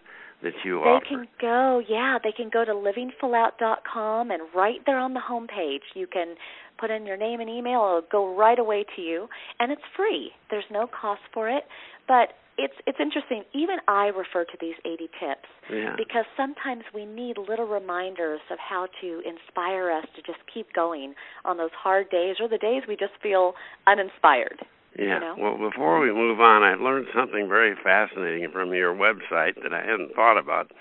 that 0.43 0.53
you 0.63 0.79
they 0.79 0.89
offer? 0.89 1.05
can 1.07 1.27
go, 1.39 1.81
yeah, 1.87 2.17
they 2.23 2.31
can 2.31 2.49
go 2.49 2.65
to 2.65 2.71
livingfullout.com 2.71 4.31
and 4.31 4.41
right 4.55 4.79
there 4.85 4.99
on 4.99 5.13
the 5.13 5.19
home 5.19 5.47
page 5.47 5.81
you 5.95 6.07
can 6.07 6.35
put 6.79 6.89
in 6.89 7.05
your 7.05 7.17
name 7.17 7.39
and 7.39 7.49
email, 7.49 7.79
it'll 7.85 8.03
go 8.09 8.35
right 8.35 8.57
away 8.57 8.85
to 8.95 9.01
you 9.01 9.27
and 9.59 9.71
it's 9.71 9.81
free. 9.95 10.31
There's 10.49 10.65
no 10.71 10.87
cost 10.87 11.21
for 11.33 11.49
it. 11.49 11.63
But 12.07 12.29
it's 12.59 12.73
it's 12.85 12.99
interesting. 12.99 13.43
Even 13.53 13.77
I 13.87 14.07
refer 14.07 14.43
to 14.43 14.57
these 14.59 14.75
80 14.85 15.09
tips 15.19 15.49
yeah. 15.71 15.95
because 15.97 16.25
sometimes 16.35 16.83
we 16.93 17.05
need 17.05 17.37
little 17.37 17.65
reminders 17.65 18.41
of 18.51 18.57
how 18.59 18.87
to 19.01 19.21
inspire 19.25 19.91
us 19.91 20.05
to 20.15 20.21
just 20.21 20.39
keep 20.53 20.73
going 20.73 21.13
on 21.45 21.57
those 21.57 21.71
hard 21.71 22.09
days 22.09 22.35
or 22.39 22.49
the 22.49 22.57
days 22.57 22.83
we 22.87 22.97
just 22.97 23.13
feel 23.23 23.53
uninspired. 23.87 24.59
Yeah. 24.97 25.15
You 25.15 25.19
know? 25.19 25.35
Well, 25.37 25.69
before 25.69 25.99
we 25.99 26.11
move 26.11 26.39
on, 26.39 26.63
I 26.63 26.75
learned 26.75 27.07
something 27.15 27.47
very 27.47 27.75
fascinating 27.83 28.49
from 28.51 28.73
your 28.73 28.93
website 28.93 29.61
that 29.63 29.73
I 29.73 29.81
hadn't 29.81 30.15
thought 30.15 30.37
about. 30.37 30.71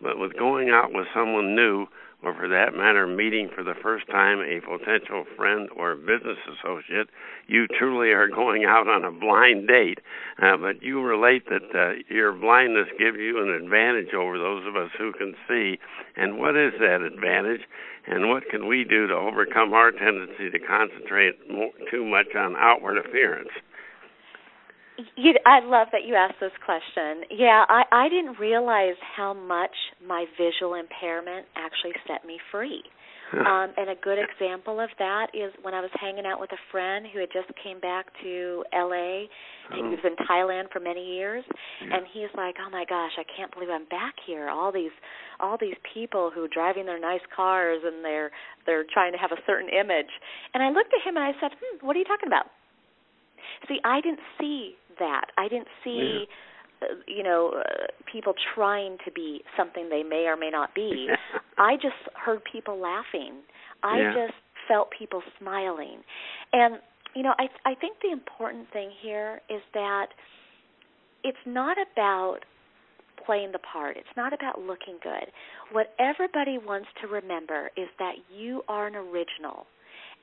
But 0.00 0.18
with 0.18 0.36
going 0.38 0.70
out 0.70 0.92
with 0.92 1.06
someone 1.14 1.54
new, 1.54 1.86
or 2.22 2.34
for 2.34 2.48
that 2.48 2.76
matter, 2.76 3.06
meeting 3.06 3.48
for 3.54 3.64
the 3.64 3.74
first 3.82 4.06
time 4.08 4.40
a 4.40 4.60
potential 4.60 5.24
friend 5.36 5.68
or 5.74 5.96
business 5.96 6.36
associate, 6.46 7.08
you 7.46 7.66
truly 7.66 8.10
are 8.10 8.28
going 8.28 8.64
out 8.64 8.88
on 8.88 9.04
a 9.04 9.10
blind 9.10 9.66
date. 9.66 10.00
Uh, 10.40 10.56
but 10.56 10.82
you 10.82 11.00
relate 11.00 11.44
that 11.48 11.64
uh, 11.74 11.96
your 12.12 12.32
blindness 12.32 12.88
gives 12.98 13.16
you 13.16 13.42
an 13.42 13.50
advantage 13.50 14.12
over 14.12 14.38
those 14.38 14.66
of 14.66 14.76
us 14.76 14.90
who 14.98 15.12
can 15.12 15.34
see. 15.48 15.78
And 16.16 16.38
what 16.38 16.56
is 16.56 16.72
that 16.78 17.00
advantage? 17.00 17.62
And 18.06 18.28
what 18.28 18.48
can 18.50 18.66
we 18.66 18.84
do 18.84 19.06
to 19.06 19.14
overcome 19.14 19.72
our 19.72 19.90
tendency 19.90 20.50
to 20.50 20.58
concentrate 20.58 21.34
more, 21.50 21.70
too 21.90 22.04
much 22.04 22.34
on 22.36 22.54
outward 22.56 22.98
appearance? 22.98 23.50
You, 25.16 25.34
I 25.46 25.60
love 25.60 25.88
that 25.92 26.04
you 26.06 26.14
asked 26.14 26.40
this 26.40 26.52
question. 26.64 27.24
Yeah, 27.30 27.64
I, 27.68 27.82
I 27.92 28.08
didn't 28.08 28.38
realize 28.38 28.96
how 29.16 29.34
much 29.34 29.74
my 30.06 30.24
visual 30.38 30.74
impairment 30.74 31.46
actually 31.56 31.92
set 32.06 32.24
me 32.26 32.38
free. 32.50 32.82
um, 33.32 33.70
and 33.78 33.90
a 33.90 33.94
good 34.02 34.18
example 34.18 34.80
of 34.80 34.90
that 34.98 35.28
is 35.32 35.52
when 35.62 35.72
I 35.72 35.80
was 35.80 35.90
hanging 36.00 36.26
out 36.26 36.40
with 36.40 36.50
a 36.50 36.58
friend 36.72 37.06
who 37.12 37.20
had 37.20 37.28
just 37.32 37.46
came 37.62 37.78
back 37.78 38.06
to 38.24 38.64
LA. 38.74 39.30
Oh. 39.70 39.76
He 39.76 39.82
was 39.82 40.02
in 40.02 40.16
Thailand 40.26 40.66
for 40.72 40.80
many 40.80 41.14
years, 41.14 41.44
Yeah. 41.80 41.94
and 41.94 42.06
he's 42.12 42.26
like, 42.36 42.56
"Oh 42.58 42.68
my 42.70 42.84
gosh, 42.84 43.12
I 43.16 43.22
can't 43.36 43.52
believe 43.54 43.70
I'm 43.70 43.84
back 43.86 44.14
here. 44.26 44.50
All 44.50 44.72
these, 44.72 44.90
all 45.38 45.56
these 45.60 45.76
people 45.94 46.32
who 46.34 46.42
are 46.42 46.48
driving 46.52 46.86
their 46.86 46.98
nice 46.98 47.22
cars 47.34 47.80
and 47.84 48.04
they're 48.04 48.32
they're 48.66 48.84
trying 48.92 49.12
to 49.12 49.18
have 49.18 49.30
a 49.30 49.38
certain 49.46 49.68
image." 49.70 50.10
And 50.52 50.60
I 50.60 50.70
looked 50.70 50.90
at 50.92 51.06
him 51.06 51.14
and 51.16 51.24
I 51.24 51.32
said, 51.40 51.52
"Hmm, 51.54 51.86
what 51.86 51.94
are 51.94 52.00
you 52.00 52.04
talking 52.10 52.26
about?" 52.26 52.46
See, 53.68 53.78
I 53.84 54.00
didn't 54.00 54.20
see 54.40 54.74
that. 55.00 55.26
I 55.36 55.48
didn't 55.48 55.68
see, 55.82 56.26
uh, 56.82 56.94
you 57.08 57.24
know, 57.24 57.52
uh, 57.58 57.86
people 58.10 58.34
trying 58.54 58.98
to 59.04 59.10
be 59.10 59.42
something 59.56 59.88
they 59.90 60.04
may 60.04 60.26
or 60.26 60.36
may 60.36 60.50
not 60.50 60.74
be. 60.74 61.08
I 61.58 61.74
just 61.74 61.96
heard 62.14 62.40
people 62.50 62.78
laughing. 62.78 63.42
I 63.82 63.98
Yeah. 63.98 64.14
just 64.14 64.38
felt 64.68 64.90
people 64.96 65.22
smiling. 65.38 66.04
And 66.52 66.80
you 67.14 67.24
know, 67.24 67.34
I 67.38 67.48
I 67.64 67.74
think 67.74 67.96
the 68.02 68.12
important 68.12 68.70
thing 68.72 68.90
here 69.02 69.40
is 69.50 69.62
that 69.74 70.08
it's 71.24 71.44
not 71.44 71.76
about 71.92 72.38
playing 73.26 73.52
the 73.52 73.58
part. 73.58 73.96
It's 73.96 74.16
not 74.16 74.32
about 74.32 74.60
looking 74.60 74.98
good. 75.02 75.30
What 75.72 75.94
everybody 75.98 76.56
wants 76.58 76.88
to 77.02 77.08
remember 77.08 77.70
is 77.76 77.88
that 77.98 78.14
you 78.34 78.62
are 78.68 78.86
an 78.86 78.94
original 78.94 79.66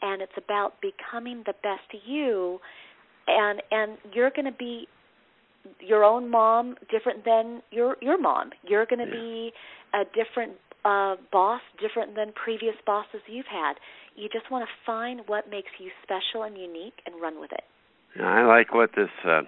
and 0.01 0.21
it's 0.21 0.37
about 0.37 0.73
becoming 0.81 1.43
the 1.45 1.53
best 1.63 1.87
you 2.05 2.59
and 3.27 3.61
and 3.71 3.97
you're 4.13 4.31
going 4.31 4.45
to 4.45 4.57
be 4.57 4.87
your 5.79 6.03
own 6.03 6.29
mom 6.29 6.75
different 6.89 7.25
than 7.25 7.61
your 7.71 7.97
your 8.01 8.17
mom. 8.19 8.51
You're 8.63 8.85
going 8.85 8.99
to 8.99 9.05
Yeah. 9.05 9.21
be 9.21 9.53
a 9.93 10.03
different 10.13 10.53
uh 10.85 11.15
boss 11.31 11.61
different 11.79 12.15
than 12.15 12.31
previous 12.33 12.75
bosses 12.85 13.21
you've 13.27 13.47
had. 13.47 13.73
You 14.15 14.29
just 14.29 14.49
want 14.49 14.67
to 14.67 14.71
find 14.85 15.21
what 15.27 15.49
makes 15.49 15.71
you 15.79 15.91
special 16.03 16.43
and 16.43 16.57
unique 16.57 17.01
and 17.05 17.21
run 17.21 17.39
with 17.39 17.51
it. 17.51 17.63
Yeah, 18.17 18.27
I 18.27 18.43
like 18.45 18.73
what 18.73 18.91
this 18.95 19.09
uh, 19.25 19.41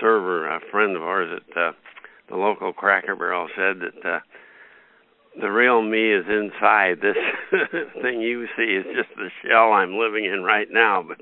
server, 0.00 0.48
a 0.48 0.60
friend 0.70 0.96
of 0.96 1.02
ours 1.02 1.30
at 1.36 1.56
uh, 1.56 1.72
the 2.28 2.36
local 2.36 2.72
Cracker 2.72 3.14
Barrel, 3.14 3.48
said 3.54 3.76
that 3.80 4.08
uh, 4.08 4.20
the 5.40 5.48
real 5.48 5.82
me 5.82 6.12
is 6.12 6.24
inside. 6.28 7.00
This 7.00 7.16
thing 8.02 8.20
you 8.20 8.46
see 8.56 8.64
is 8.64 8.84
just 8.96 9.10
the 9.16 9.30
shell 9.42 9.72
I'm 9.72 9.96
living 9.96 10.24
in 10.24 10.42
right 10.42 10.68
now, 10.70 11.04
but 11.06 11.20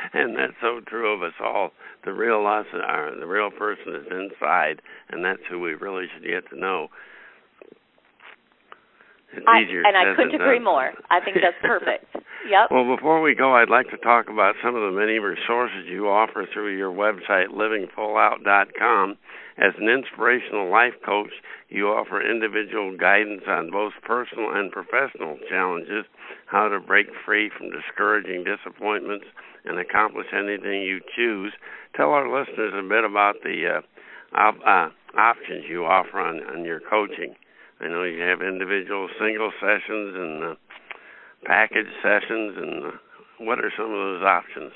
and 0.12 0.36
that's 0.36 0.58
so 0.60 0.80
true 0.86 1.12
of 1.12 1.22
us 1.22 1.34
all. 1.42 1.70
The 2.04 2.12
real 2.12 2.46
us, 2.46 2.66
are, 2.72 3.12
the 3.18 3.26
real 3.26 3.50
person 3.50 3.94
is 3.94 4.06
inside, 4.10 4.82
and 5.10 5.24
that's 5.24 5.42
who 5.48 5.60
we 5.60 5.74
really 5.74 6.06
should 6.14 6.26
get 6.26 6.48
to 6.50 6.58
know. 6.58 6.88
It's 9.32 9.46
I, 9.46 9.62
easier 9.62 9.82
and 9.86 9.96
I 9.96 10.14
couldn't 10.16 10.34
agree 10.34 10.58
done. 10.58 10.64
more. 10.64 10.90
I 11.08 11.20
think 11.20 11.38
that's 11.40 11.56
perfect. 11.62 12.06
Yep. 12.48 12.70
Well, 12.70 12.96
before 12.96 13.20
we 13.20 13.34
go, 13.34 13.54
I'd 13.54 13.70
like 13.70 13.90
to 13.90 13.98
talk 13.98 14.28
about 14.28 14.56
some 14.64 14.74
of 14.74 14.82
the 14.82 14.98
many 14.98 15.18
resources 15.18 15.86
you 15.86 16.08
offer 16.08 16.46
through 16.52 16.76
your 16.76 16.90
website, 16.90 17.48
livingfullout.com. 17.54 19.16
As 19.58 19.74
an 19.78 19.88
inspirational 19.88 20.70
life 20.70 20.94
coach, 21.04 21.30
you 21.68 21.88
offer 21.88 22.18
individual 22.18 22.96
guidance 22.96 23.42
on 23.46 23.70
both 23.70 23.92
personal 24.02 24.50
and 24.50 24.72
professional 24.72 25.38
challenges, 25.48 26.06
how 26.46 26.68
to 26.68 26.80
break 26.80 27.06
free 27.24 27.50
from 27.56 27.70
discouraging 27.70 28.42
disappointments 28.42 29.26
and 29.64 29.78
accomplish 29.78 30.26
anything 30.32 30.82
you 30.82 31.00
choose. 31.14 31.52
Tell 31.96 32.10
our 32.10 32.28
listeners 32.28 32.72
a 32.74 32.86
bit 32.86 33.04
about 33.04 33.36
the 33.42 33.78
uh, 33.78 34.38
op- 34.38 34.66
uh, 34.66 34.90
options 35.18 35.64
you 35.68 35.84
offer 35.84 36.18
on, 36.18 36.40
on 36.44 36.64
your 36.64 36.80
coaching. 36.80 37.34
I 37.80 37.88
know 37.88 38.04
you 38.04 38.20
have 38.22 38.42
individual 38.42 39.08
single 39.18 39.52
sessions 39.60 40.14
and 40.14 40.44
uh, 40.44 40.54
package 41.44 41.88
sessions, 42.02 42.56
and 42.56 42.84
uh, 42.84 42.90
what 43.38 43.58
are 43.58 43.72
some 43.76 43.86
of 43.86 43.92
those 43.92 44.24
options? 44.24 44.72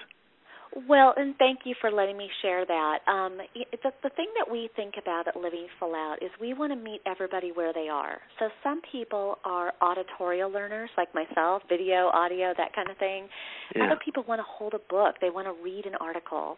Well, 0.88 1.14
and 1.16 1.36
thank 1.38 1.60
you 1.64 1.74
for 1.80 1.90
letting 1.90 2.16
me 2.16 2.28
share 2.42 2.66
that. 2.66 2.98
Um, 3.06 3.38
the, 3.54 3.92
the 4.02 4.10
thing 4.10 4.26
that 4.36 4.50
we 4.50 4.68
think 4.74 4.94
about 5.00 5.28
at 5.28 5.36
Living 5.36 5.66
Full 5.78 5.94
Out 5.94 6.16
is 6.20 6.30
we 6.40 6.52
want 6.52 6.72
to 6.72 6.76
meet 6.76 7.00
everybody 7.06 7.52
where 7.52 7.72
they 7.72 7.88
are. 7.88 8.18
So 8.40 8.48
some 8.62 8.80
people 8.90 9.38
are 9.44 9.72
auditorial 9.80 10.50
learners, 10.50 10.90
like 10.96 11.14
myself, 11.14 11.62
video, 11.68 12.10
audio, 12.12 12.52
that 12.56 12.74
kind 12.74 12.90
of 12.90 12.96
thing. 12.98 13.28
Yeah. 13.76 13.86
Other 13.86 14.00
people 14.04 14.24
want 14.26 14.40
to 14.40 14.44
hold 14.48 14.74
a 14.74 14.80
book, 14.90 15.16
they 15.20 15.30
want 15.30 15.46
to 15.46 15.54
read 15.62 15.86
an 15.86 15.94
article. 16.00 16.56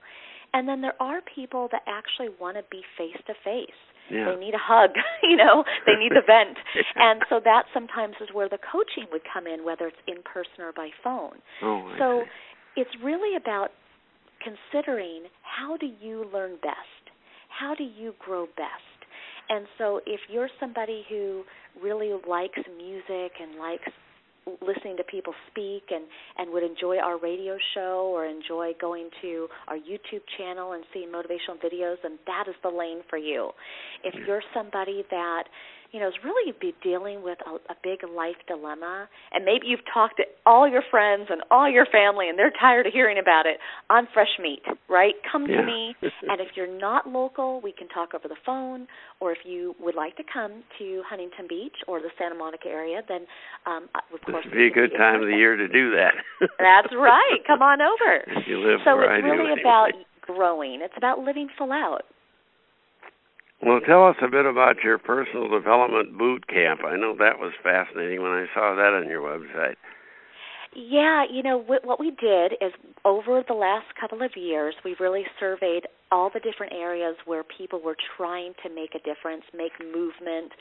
And 0.54 0.66
then 0.66 0.80
there 0.80 0.94
are 1.00 1.20
people 1.34 1.68
that 1.72 1.82
actually 1.86 2.34
want 2.40 2.56
to 2.56 2.62
be 2.70 2.80
face 2.96 3.20
to 3.26 3.34
face. 3.44 3.76
Yeah. 4.10 4.32
They 4.32 4.40
need 4.40 4.54
a 4.54 4.62
hug, 4.62 4.90
you 5.22 5.36
know, 5.36 5.64
they 5.84 5.94
need 5.94 6.12
the 6.12 6.22
vent. 6.26 6.56
And 6.94 7.20
so 7.28 7.40
that 7.44 7.64
sometimes 7.74 8.14
is 8.22 8.28
where 8.32 8.48
the 8.48 8.58
coaching 8.58 9.10
would 9.12 9.22
come 9.30 9.46
in, 9.46 9.64
whether 9.64 9.86
it's 9.88 10.00
in 10.06 10.22
person 10.22 10.60
or 10.64 10.72
by 10.72 10.88
phone. 11.04 11.36
Oh, 11.62 11.92
So 11.98 12.22
see. 12.24 12.80
it's 12.82 12.90
really 13.04 13.36
about 13.36 13.72
considering 14.46 15.24
how 15.42 15.76
do 15.76 15.86
you 16.00 16.26
learn 16.32 16.52
best? 16.62 17.02
How 17.48 17.74
do 17.74 17.84
you 17.84 18.14
grow 18.18 18.46
best? 18.56 18.96
And 19.48 19.66
so 19.78 20.00
if 20.06 20.20
you're 20.30 20.48
somebody 20.60 21.04
who 21.08 21.42
really 21.82 22.12
likes 22.28 22.58
music 22.76 23.32
and 23.40 23.58
likes 23.58 23.88
listening 24.62 24.96
to 24.96 25.02
people 25.04 25.34
speak 25.50 25.82
and 25.90 26.04
and 26.38 26.52
would 26.52 26.62
enjoy 26.62 26.98
our 26.98 27.18
radio 27.18 27.56
show 27.74 28.08
or 28.14 28.26
enjoy 28.26 28.70
going 28.80 29.10
to 29.20 29.48
our 29.66 29.76
YouTube 29.76 30.22
channel 30.38 30.72
and 30.72 30.84
seeing 30.94 31.08
motivational 31.08 31.58
videos 31.58 31.96
then 32.04 32.16
that 32.26 32.44
is 32.48 32.54
the 32.62 32.68
lane 32.68 33.00
for 33.10 33.18
you. 33.18 33.50
If 34.04 34.14
you're 34.26 34.42
somebody 34.54 35.04
that 35.10 35.44
you 35.96 36.02
know 36.02 36.08
is 36.08 36.20
really 36.22 36.52
be 36.60 36.74
dealing 36.84 37.22
with 37.24 37.38
a, 37.48 37.56
a 37.72 37.76
big 37.82 38.04
life 38.04 38.36
dilemma. 38.46 39.08
And 39.32 39.46
maybe 39.48 39.64
you've 39.66 39.80
talked 39.88 40.18
to 40.18 40.24
all 40.44 40.68
your 40.68 40.82
friends 40.90 41.28
and 41.32 41.40
all 41.50 41.64
your 41.70 41.86
family 41.86 42.28
and 42.28 42.38
they're 42.38 42.52
tired 42.60 42.86
of 42.86 42.92
hearing 42.92 43.16
about 43.18 43.46
it 43.46 43.56
on 43.88 44.06
fresh 44.12 44.36
meat 44.38 44.60
right? 44.92 45.14
Come 45.32 45.46
Yeah. 45.48 45.62
to 45.62 45.66
me. 45.66 45.96
And 46.28 46.38
if 46.44 46.48
you're 46.54 46.68
not 46.68 47.08
local 47.08 47.62
we 47.64 47.72
can 47.72 47.88
talk 47.88 48.12
over 48.12 48.28
the 48.28 48.36
phone. 48.44 48.86
Or 49.20 49.32
if 49.32 49.38
you 49.48 49.74
would 49.80 49.94
like 49.94 50.14
to 50.18 50.22
come 50.30 50.62
to 50.78 51.02
huntington 51.08 51.46
beach 51.48 51.78
or 51.88 52.00
the 52.00 52.10
santa 52.18 52.34
monica 52.34 52.68
area 52.68 53.00
then 53.08 53.24
um 53.64 53.88
of 53.96 54.02
this 54.12 54.20
course 54.28 54.44
would 54.44 54.52
be 54.54 54.66
a 54.66 54.70
good 54.70 54.92
time 54.98 55.22
of 55.22 55.28
the 55.32 55.36
year 55.36 55.56
to 55.56 55.66
do 55.68 55.90
that. 55.96 56.12
that's 56.60 56.92
right. 56.92 57.40
Come 57.46 57.62
on 57.62 57.80
over. 57.80 58.20
If 58.36 58.44
you 58.50 58.60
live 58.60 58.80
so 58.84 58.90
I 59.00 59.16
it's 59.16 59.24
do 59.24 59.30
really 59.32 59.52
anyway. 59.56 59.60
about 59.64 59.90
growing. 60.20 60.80
It's 60.82 60.98
about 60.98 61.20
living 61.20 61.48
full 61.56 61.72
out 61.72 62.02
Well, 63.62 63.80
tell 63.80 64.06
us 64.06 64.16
a 64.22 64.28
bit 64.28 64.44
about 64.44 64.84
your 64.84 64.98
personal 64.98 65.48
development 65.48 66.18
boot 66.18 66.46
camp. 66.46 66.80
I 66.84 66.96
know 66.96 67.16
that 67.18 67.38
was 67.38 67.52
fascinating 67.62 68.22
when 68.22 68.32
I 68.32 68.46
saw 68.54 68.74
that 68.74 68.92
on 68.92 69.08
your 69.08 69.22
website. 69.22 69.76
Yeah, 70.74 71.24
you 71.30 71.42
know 71.42 71.56
what 71.58 71.98
we 71.98 72.10
did 72.10 72.52
is 72.60 72.72
over 73.06 73.42
the 73.48 73.54
last 73.54 73.86
couple 73.98 74.22
of 74.22 74.32
years, 74.36 74.74
we 74.84 74.94
really 75.00 75.24
surveyed 75.40 75.86
all 76.12 76.30
the 76.32 76.40
different 76.40 76.74
areas 76.74 77.16
where 77.24 77.42
people 77.42 77.80
were 77.80 77.96
trying 78.16 78.52
to 78.62 78.68
make 78.68 78.94
a 78.94 78.98
difference, 78.98 79.42
make 79.56 79.72
movement, 79.80 80.52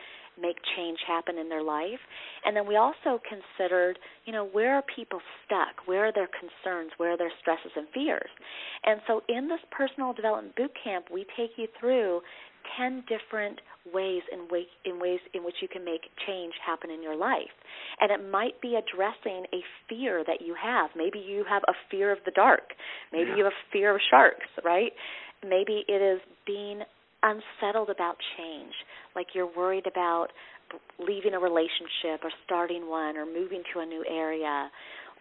make 0.42 0.56
change 0.76 1.00
happen 1.08 1.38
in 1.38 1.50
their 1.50 1.64
life. 1.64 2.00
And 2.46 2.56
then 2.56 2.66
we 2.66 2.78
also 2.78 3.20
considered, 3.28 4.00
you 4.26 4.34
know, 4.34 4.46
where 4.46 4.76
are 4.76 4.84
people 4.96 5.20
stuck? 5.46 5.86
Where 5.86 6.08
are 6.08 6.14
their 6.14 6.28
concerns? 6.28 6.92
Where 6.98 7.14
are 7.14 7.18
their 7.18 7.32
stresses 7.42 7.72
and 7.76 7.88
fears? 7.94 8.30
And 8.86 9.02
so 9.08 9.22
in 9.28 9.48
this 9.48 9.60
personal 9.72 10.14
development 10.14 10.56
boot 10.56 10.72
camp, 10.82 11.06
we 11.12 11.26
take 11.38 11.52
you 11.58 11.68
through 11.80 12.22
10 12.78 13.04
different 13.08 13.60
ways 13.94 14.22
in, 14.32 14.48
way, 14.50 14.66
in 14.86 15.00
ways 15.00 15.20
in 15.34 15.44
which 15.44 15.56
you 15.62 15.68
can 15.68 15.86
make 15.86 16.02
change 16.28 16.54
happen 16.66 16.90
in 16.90 17.04
your 17.04 17.16
life. 17.16 17.54
And 18.00 18.12
it 18.12 18.30
might 18.32 18.60
be 18.62 18.76
addressing 18.76 19.46
a 19.54 19.62
fear 19.90 20.24
that 20.26 20.46
you 20.46 20.56
have. 20.62 20.90
Maybe 20.96 21.20
you 21.20 21.46
have 21.50 21.64
a 21.68 21.74
fear 21.92 22.12
of 22.12 22.20
the 22.26 22.32
dark. 22.32 22.74
Maybe 23.12 23.30
yeah. 23.30 23.38
you 23.38 23.44
have 23.44 23.54
a 23.54 23.72
fear 23.72 23.96
of 23.96 24.02
sharks, 24.10 24.48
right? 24.64 24.92
Maybe 25.44 25.84
it 25.88 26.02
is 26.02 26.20
being 26.48 26.82
unsettled 27.24 27.90
about 27.90 28.16
change, 28.38 28.74
like 29.16 29.28
you're 29.34 29.50
worried 29.56 29.88
about 29.88 30.28
leaving 31.00 31.34
a 31.34 31.40
relationship 31.40 32.24
or 32.24 32.32
starting 32.46 32.90
one 32.90 33.18
or 33.18 33.26
moving 33.26 33.64
to 33.74 33.80
a 33.80 33.86
new 33.86 34.04
area 34.10 34.70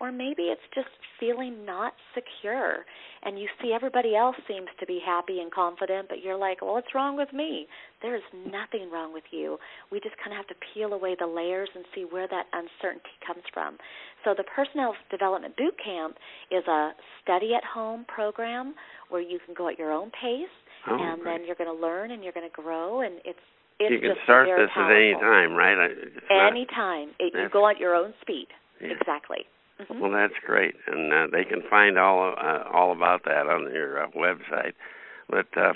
or 0.01 0.11
maybe 0.11 0.45
it's 0.45 0.61
just 0.75 0.89
feeling 1.21 1.65
not 1.65 1.93
secure 2.15 2.85
and 3.23 3.39
you 3.39 3.49
see 3.63 3.73
everybody 3.73 4.15
else 4.17 4.37
seems 4.49 4.69
to 4.81 4.87
be 4.87 5.01
happy 5.05 5.41
and 5.41 5.53
confident 5.53 6.09
but 6.09 6.23
you're 6.23 6.37
like 6.37 6.63
well 6.63 6.75
what's 6.75 6.95
wrong 6.95 7.17
with 7.17 7.33
me 7.33 7.67
there's 8.03 8.23
nothing 8.47 8.91
wrong 8.93 9.13
with 9.13 9.25
you 9.31 9.59
we 9.91 10.01
just 10.01 10.17
kind 10.23 10.33
of 10.33 10.37
have 10.37 10.47
to 10.47 10.55
peel 10.73 10.93
away 10.93 11.17
the 11.19 11.27
layers 11.27 11.69
and 11.75 11.85
see 11.95 12.05
where 12.11 12.29
that 12.29 12.47
uncertainty 12.53 13.15
comes 13.27 13.43
from 13.53 13.77
so 14.25 14.35
the 14.37 14.45
personnel 14.45 14.95
development 15.11 15.57
boot 15.57 15.75
camp 15.83 16.17
is 16.51 16.67
a 16.67 16.91
study 17.23 17.55
at 17.55 17.65
home 17.65 18.05
program 18.09 18.75
where 19.09 19.23
you 19.23 19.39
can 19.45 19.55
go 19.55 19.69
at 19.69 19.79
your 19.79 19.93
own 19.93 20.11
pace 20.11 20.53
oh, 20.89 20.99
and 20.99 21.23
great. 21.23 21.39
then 21.39 21.47
you're 21.47 21.57
going 21.57 21.75
to 21.75 21.81
learn 21.81 22.11
and 22.11 22.23
you're 22.23 22.33
going 22.33 22.49
to 22.49 22.63
grow 22.63 23.03
and 23.03 23.17
it's 23.25 23.39
it's 23.81 23.91
you 23.91 23.99
can 23.99 24.15
start 24.23 24.47
this 24.47 24.71
powerful. 24.73 24.95
at 24.95 24.97
any 24.97 25.15
time, 25.15 25.53
right? 25.53 25.75
Any 26.31 26.65
time. 26.67 27.11
You 27.19 27.49
go 27.53 27.69
at 27.69 27.79
your 27.79 27.97
own 27.97 28.15
speed. 28.21 28.47
Yeah. 28.81 28.95
Exactly. 29.01 29.47
Mm-hmm. 29.81 30.01
Well, 30.01 30.13
that's 30.13 30.39
great, 30.47 30.75
and 30.87 31.13
uh, 31.13 31.27
they 31.33 31.45
can 31.45 31.63
find 31.69 31.99
all 31.99 32.35
uh, 32.39 32.63
all 32.73 32.93
about 32.93 33.25
that 33.25 33.47
on 33.47 33.73
your 33.73 34.05
uh, 34.05 34.11
website. 34.17 34.75
But 35.29 35.47
uh, 35.57 35.73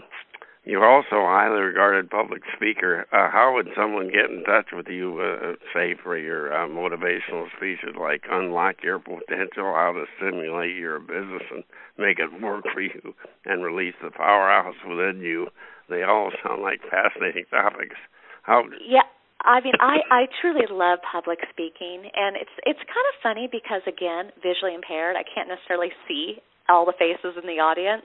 you're 0.65 0.89
also 0.89 1.17
a 1.17 1.27
highly 1.27 1.61
regarded 1.61 2.11
public 2.11 2.43
speaker. 2.55 3.07
Uh, 3.11 3.31
how 3.31 3.55
would 3.55 3.69
someone 3.75 4.11
get 4.13 4.31
in 4.31 4.45
touch 4.45 4.67
with 4.73 4.87
you, 4.89 5.19
uh, 5.19 5.55
say, 5.75 5.97
for 6.01 6.17
your 6.17 6.53
uh, 6.53 6.69
motivational 6.69 7.47
speeches 7.57 7.97
like 7.99 8.23
"Unlock 8.31 8.77
Your 8.85 9.01
Potential," 9.01 9.75
"How 9.75 9.93
to 9.95 10.05
Stimulate 10.19 10.77
Your 10.77 11.01
Business 11.01 11.43
and 11.51 11.65
Make 11.97 12.19
It 12.21 12.41
Work 12.41 12.67
for 12.73 12.81
You," 12.81 13.15
and 13.47 13.65
"Release 13.65 13.95
the 14.03 14.11
Powerhouse 14.11 14.77
Within 14.87 15.23
You"? 15.23 15.49
They 15.89 16.03
all 16.03 16.31
sound 16.45 16.63
like 16.63 16.83
fascinating 16.89 17.47
topics. 17.51 17.97
How? 18.43 18.63
Yeah. 18.87 19.03
I 19.45 19.61
mean, 19.61 19.75
I 19.81 20.03
I 20.11 20.27
truly 20.41 20.67
love 20.71 20.99
public 21.07 21.39
speaking, 21.51 22.11
and 22.15 22.37
it's 22.37 22.55
it's 22.67 22.81
kind 22.81 23.07
of 23.15 23.23
funny 23.23 23.49
because 23.51 23.83
again, 23.87 24.33
visually 24.43 24.75
impaired, 24.75 25.17
I 25.17 25.23
can't 25.23 25.49
necessarily 25.49 25.93
see 26.07 26.39
all 26.69 26.85
the 26.85 26.97
faces 26.99 27.39
in 27.41 27.47
the 27.47 27.63
audience, 27.63 28.05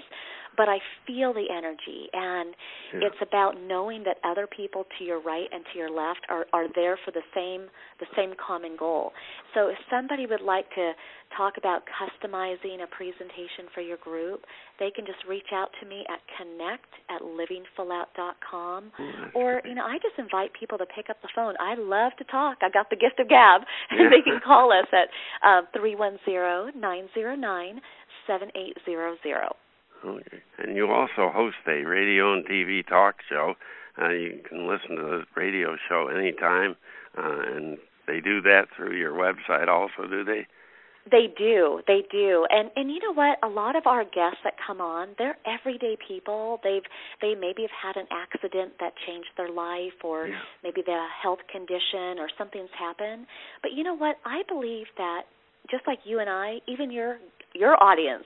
but 0.57 0.69
I 0.69 0.79
feel 1.07 1.33
the 1.33 1.47
energy, 1.49 2.09
and 2.13 2.53
yeah. 2.93 3.07
it's 3.07 3.21
about 3.21 3.59
knowing 3.61 4.03
that 4.03 4.17
other 4.23 4.47
people 4.47 4.85
to 4.97 5.03
your 5.03 5.21
right 5.21 5.47
and 5.51 5.63
to 5.73 5.79
your 5.79 5.89
left 5.89 6.21
are 6.29 6.45
are 6.53 6.67
there 6.75 6.97
for 7.05 7.11
the 7.11 7.23
same 7.33 7.67
the 7.99 8.07
same 8.15 8.33
common 8.35 8.75
goal. 8.77 9.11
So 9.53 9.67
if 9.67 9.77
somebody 9.89 10.25
would 10.25 10.41
like 10.41 10.69
to 10.75 10.93
talk 11.37 11.53
about 11.57 11.83
customizing 11.89 12.83
a 12.83 12.87
presentation 12.87 13.69
for 13.73 13.81
your 13.81 13.97
group, 13.97 14.41
they 14.79 14.91
can 14.91 15.05
just 15.05 15.19
reach 15.27 15.49
out 15.53 15.69
to 15.81 15.87
me 15.87 16.05
at 16.09 16.19
connect 16.37 16.89
at 17.09 17.21
livingfullout.com. 17.21 18.91
Oh, 18.99 19.39
or, 19.39 19.61
you 19.65 19.75
know, 19.75 19.83
I 19.83 19.97
just 19.97 20.17
invite 20.17 20.51
people 20.57 20.77
to 20.77 20.85
pick 20.85 21.09
up 21.09 21.21
the 21.21 21.29
phone. 21.35 21.55
I 21.59 21.75
love 21.75 22.13
to 22.17 22.23
talk. 22.25 22.57
I 22.61 22.69
got 22.69 22.89
the 22.89 22.95
gift 22.95 23.19
of 23.19 23.29
gab. 23.29 23.61
Yeah. 23.93 24.09
they 24.09 24.21
can 24.23 24.39
call 24.43 24.71
us 24.73 24.87
at 24.91 25.47
um, 25.47 25.67
three 25.77 25.95
one 25.95 26.17
zero 26.25 26.69
nine 26.75 27.09
zero 27.13 27.35
nine 27.35 27.79
seven 28.25 28.49
eight 28.55 28.75
zero 28.85 29.15
zero. 29.21 29.55
Okay. 30.05 30.41
And 30.57 30.75
you 30.75 30.87
also 30.91 31.29
host 31.33 31.55
a 31.67 31.83
radio 31.85 32.33
and 32.33 32.45
TV 32.45 32.85
talk 32.85 33.15
show. 33.29 33.55
Uh, 34.01 34.09
you 34.09 34.41
can 34.47 34.67
listen 34.67 34.95
to 34.95 35.01
the 35.03 35.23
radio 35.35 35.75
show 35.87 36.07
anytime, 36.07 36.75
uh, 37.17 37.41
and 37.55 37.77
they 38.07 38.19
do 38.19 38.41
that 38.41 38.67
through 38.75 38.97
your 38.97 39.13
website 39.13 39.67
also, 39.67 40.07
do 40.09 40.23
they? 40.23 40.47
They 41.11 41.27
do, 41.37 41.81
they 41.85 42.01
do, 42.09 42.47
and 42.49 42.71
and 42.77 42.89
you 42.89 42.99
know 43.01 43.13
what? 43.13 43.37
A 43.43 43.49
lot 43.49 43.75
of 43.75 43.85
our 43.85 44.05
guests 44.05 44.39
that 44.45 44.53
come 44.65 44.79
on, 44.79 45.09
they're 45.17 45.37
everyday 45.45 45.97
people. 46.07 46.61
They've 46.63 46.83
they 47.21 47.35
maybe 47.35 47.63
have 47.63 47.93
had 47.95 47.97
an 48.01 48.07
accident 48.09 48.73
that 48.79 48.93
changed 49.05 49.27
their 49.35 49.49
life, 49.49 49.99
or 50.01 50.27
Yeah. 50.27 50.39
maybe 50.63 50.81
the 50.81 51.05
health 51.21 51.39
condition, 51.51 52.19
or 52.19 52.29
something's 52.37 52.71
happened. 52.71 53.27
But 53.61 53.73
you 53.73 53.83
know 53.83 53.93
what? 53.95 54.17
I 54.23 54.43
believe 54.47 54.87
that 54.97 55.23
just 55.69 55.85
like 55.87 55.99
you 56.05 56.19
and 56.19 56.29
I, 56.29 56.61
even 56.67 56.89
your 56.89 57.19
your 57.53 57.75
audience, 57.83 58.23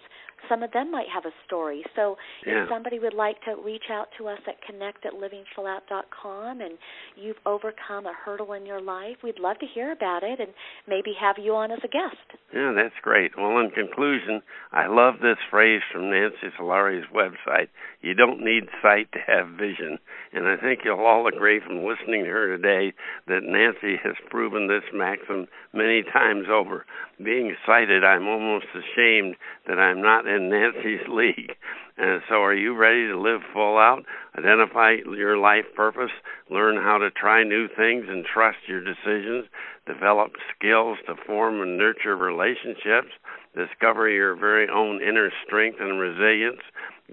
some 0.50 0.64
of 0.64 0.72
them 0.72 0.92
might 0.92 1.08
have 1.10 1.26
a 1.26 1.34
story. 1.46 1.84
So 1.96 2.18
Yeah. 2.46 2.64
if 2.64 2.70
somebody 2.70 3.00
would 3.00 3.14
like 3.14 3.42
to 3.46 3.56
reach 3.56 3.90
out 3.90 4.12
to 4.18 4.28
us 4.28 4.40
at 4.48 4.62
connect 4.62 5.06
at 5.06 5.14
livingfullout.com 5.14 6.62
and 6.62 6.78
you've 7.16 7.40
overcome 7.46 8.06
a 8.06 8.14
hurdle 8.14 8.54
in 8.54 8.66
your 8.66 8.82
life, 8.82 9.18
we'd 9.24 9.40
love 9.40 9.60
to 9.60 9.66
hear 9.66 9.92
about 9.92 10.24
it 10.24 10.40
and 10.40 10.54
maybe 10.88 11.14
have 11.14 11.38
you 11.38 11.56
on 11.56 11.72
as 11.72 11.80
a 11.84 11.88
guest. 11.88 12.16
Yeah, 12.54 12.72
that's 12.74 12.96
great. 13.02 13.38
Well, 13.38 13.60
in 13.60 13.72
conclusion, 13.72 14.42
I 14.72 14.88
love 14.88 15.20
this 15.22 15.38
phrase 15.50 15.82
from 15.92 16.10
Nancy 16.10 16.52
Solari's 16.58 17.06
website. 17.14 17.70
You 18.02 18.14
don't 18.14 18.42
need 18.42 18.70
sight 18.82 19.12
to 19.14 19.20
have 19.20 19.48
vision. 19.50 20.00
And 20.34 20.48
I 20.48 20.58
think 20.58 20.82
you'll 20.84 21.00
all 21.00 21.28
agree 21.28 21.60
from 21.60 21.84
listening 21.86 22.24
to 22.26 22.30
her 22.30 22.58
today 22.58 22.94
that 23.28 23.44
Nancy 23.44 23.98
has 24.04 24.16
proven 24.30 24.68
this 24.68 24.84
maxim 24.94 25.48
many 25.74 26.04
times 26.04 26.48
over. 26.50 26.86
Being 27.24 27.56
sighted, 27.66 28.04
I'm 28.04 28.28
almost 28.28 28.68
ashamed 28.76 29.36
that 29.68 29.80
I'm 29.80 30.02
not 30.02 30.27
in 30.28 30.50
Nancy's 30.50 31.08
league. 31.10 31.56
And 31.98 32.22
so, 32.30 32.44
are 32.44 32.54
you 32.54 32.76
ready 32.76 33.08
to 33.08 33.20
live 33.20 33.42
full 33.54 33.78
out? 33.78 34.04
Identify 34.38 34.98
your 35.16 35.38
life 35.38 35.66
purpose, 35.76 36.12
learn 36.52 36.76
how 36.78 37.00
to 37.00 37.10
try 37.10 37.44
new 37.44 37.68
things 37.68 38.06
and 38.08 38.24
trust 38.24 38.58
your 38.68 38.84
decisions, 38.84 39.46
develop 39.88 40.34
skills 40.56 41.00
to 41.08 41.16
form 41.26 41.62
and 41.62 41.78
nurture 41.78 42.16
relationships, 42.16 43.10
discover 43.56 44.10
your 44.10 44.36
very 44.36 44.70
own 44.70 45.02
inner 45.02 45.32
strength 45.46 45.80
and 45.82 46.00
resilience, 46.00 46.62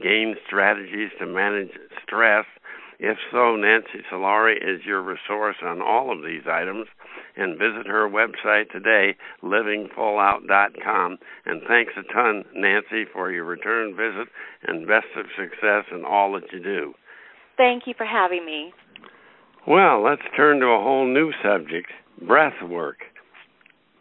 gain 0.03 0.37
strategies 0.47 1.11
to 1.19 1.27
manage 1.27 1.71
stress. 2.03 2.45
If 3.07 3.19
so, 3.31 3.55
Nancy 3.55 4.01
Solari 4.11 4.57
is 4.57 4.87
your 4.87 5.03
resource 5.03 5.57
on 5.63 5.83
all 5.83 6.11
of 6.11 6.25
these 6.25 6.45
items. 6.51 6.87
And 7.37 7.59
visit 7.59 7.87
her 7.87 8.09
website 8.09 8.71
today, 8.71 9.17
livingfullout.com. 9.43 11.19
And 11.45 11.63
thanks 11.69 11.93
a 11.99 12.13
ton, 12.13 12.45
Nancy, 12.55 13.05
for 13.13 13.31
your 13.31 13.45
return 13.45 13.95
visit 13.95 14.29
and 14.67 14.87
best 14.87 15.09
of 15.19 15.27
success 15.37 15.85
in 15.93 16.05
all 16.07 16.33
that 16.33 16.51
you 16.51 16.63
do. 16.63 16.95
Thank 17.59 17.87
you 17.87 17.93
for 17.95 18.07
having 18.07 18.47
me. 18.47 18.73
Well, 19.67 20.03
let's 20.03 20.23
turn 20.35 20.61
to 20.61 20.67
a 20.67 20.83
whole 20.83 21.07
new 21.07 21.33
subject 21.43 21.91
breath 22.27 22.63
work. 22.67 22.99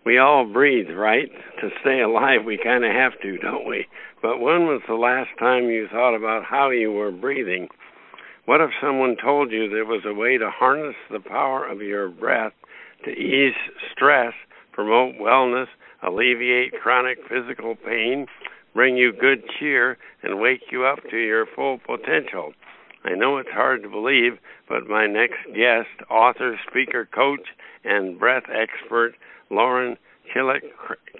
We 0.06 0.18
all 0.18 0.46
breathe, 0.46 0.96
right? 0.96 1.30
To 1.60 1.70
stay 1.82 2.02
alive, 2.02 2.46
we 2.46 2.58
kind 2.63 2.86
of 2.86 2.92
have 2.92 3.20
to, 3.22 3.38
don't 3.38 3.68
we? 3.68 3.88
But 4.22 4.39
when 4.39 4.66
was 4.68 4.82
the 4.88 4.96
last 4.96 5.30
time 5.39 5.66
you 5.66 5.88
thought 5.92 6.16
about 6.16 6.46
how 6.46 6.70
you 6.70 6.92
were 6.92 7.12
breathing? 7.12 7.68
What 8.46 8.60
if 8.60 8.72
someone 8.82 9.16
told 9.16 9.54
you 9.54 9.70
there 9.70 9.86
was 9.86 10.04
a 10.06 10.14
way 10.14 10.38
to 10.38 10.50
harness 10.50 10.96
the 11.10 11.22
power 11.22 11.66
of 11.66 11.82
your 11.82 12.10
breath 12.10 12.52
to 13.06 13.12
ease 13.12 13.56
stress, 13.94 14.34
promote 14.74 15.16
wellness, 15.16 15.68
alleviate 16.02 16.74
chronic 16.74 17.20
physical 17.30 17.76
pain, 17.76 18.28
bring 18.74 18.98
you 18.98 19.14
good 19.14 19.44
cheer, 19.58 19.98
and 20.22 20.42
wake 20.42 20.72
you 20.72 20.84
up 20.84 21.00
to 21.10 21.18
your 21.18 21.46
full 21.46 21.78
potential? 21.78 22.54
I 23.06 23.16
know 23.16 23.38
it's 23.38 23.50
hard 23.50 23.82
to 23.84 23.90
believe, 23.90 24.34
but 24.68 24.88
my 24.88 25.08
next 25.08 25.46
guest, 25.56 26.10
author, 26.10 26.60
speaker, 26.70 27.08
coach, 27.16 27.48
and 27.86 28.20
breath 28.20 28.44
expert 28.50 29.14
Lauren 29.52 29.96
Chelec 30.36 30.64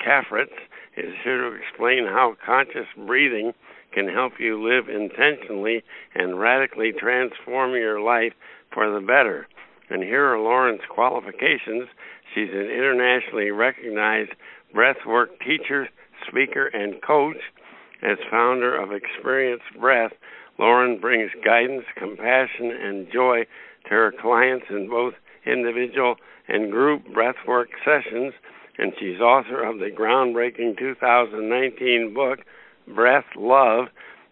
Cafritz, 0.06 0.60
is 0.98 1.14
here 1.24 1.50
to 1.50 1.56
explain 1.56 2.06
how 2.06 2.36
conscious 2.46 2.88
breathing 2.98 3.54
can 3.94 4.08
help 4.08 4.34
you 4.40 4.62
live 4.62 4.90
intentionally 4.90 5.84
and 6.16 6.40
radically 6.40 6.92
transform 6.92 7.72
your 7.72 8.02
life 8.02 8.34
for 8.74 8.92
the 8.92 9.06
better. 9.06 9.48
And 9.90 10.04
here 10.04 10.34
are 10.34 10.40
Lauren's 10.40 10.82
qualifications. 10.90 11.88
She's 12.34 12.50
an 12.50 12.70
internationally 12.70 13.52
recognized 13.52 14.32
breathwork 14.76 15.28
teacher, 15.46 15.90
speaker, 16.28 16.68
and 16.68 17.02
coach. 17.02 17.38
As 18.02 18.18
founder 18.30 18.76
of 18.76 18.92
Experience 18.92 19.62
Breath, 19.80 20.12
Lauren 20.60 21.00
brings 21.00 21.32
guidance, 21.44 21.86
compassion, 21.96 22.72
and 22.72 23.08
joy 23.12 23.46
to 23.86 23.90
her 23.90 24.14
clients 24.20 24.66
in 24.70 24.90
both 24.90 25.14
individual 25.46 26.16
and 26.48 26.72
group 26.72 27.04
breathwork 27.08 27.68
sessions, 27.86 28.34
and 28.78 28.94
she's 29.00 29.20
author 29.20 29.64
of 29.64 29.80
the 29.80 29.92
groundbreaking 29.92 30.78
2019 30.78 32.14
book, 32.14 32.40
Breath 32.88 33.26
Love, 33.36 33.86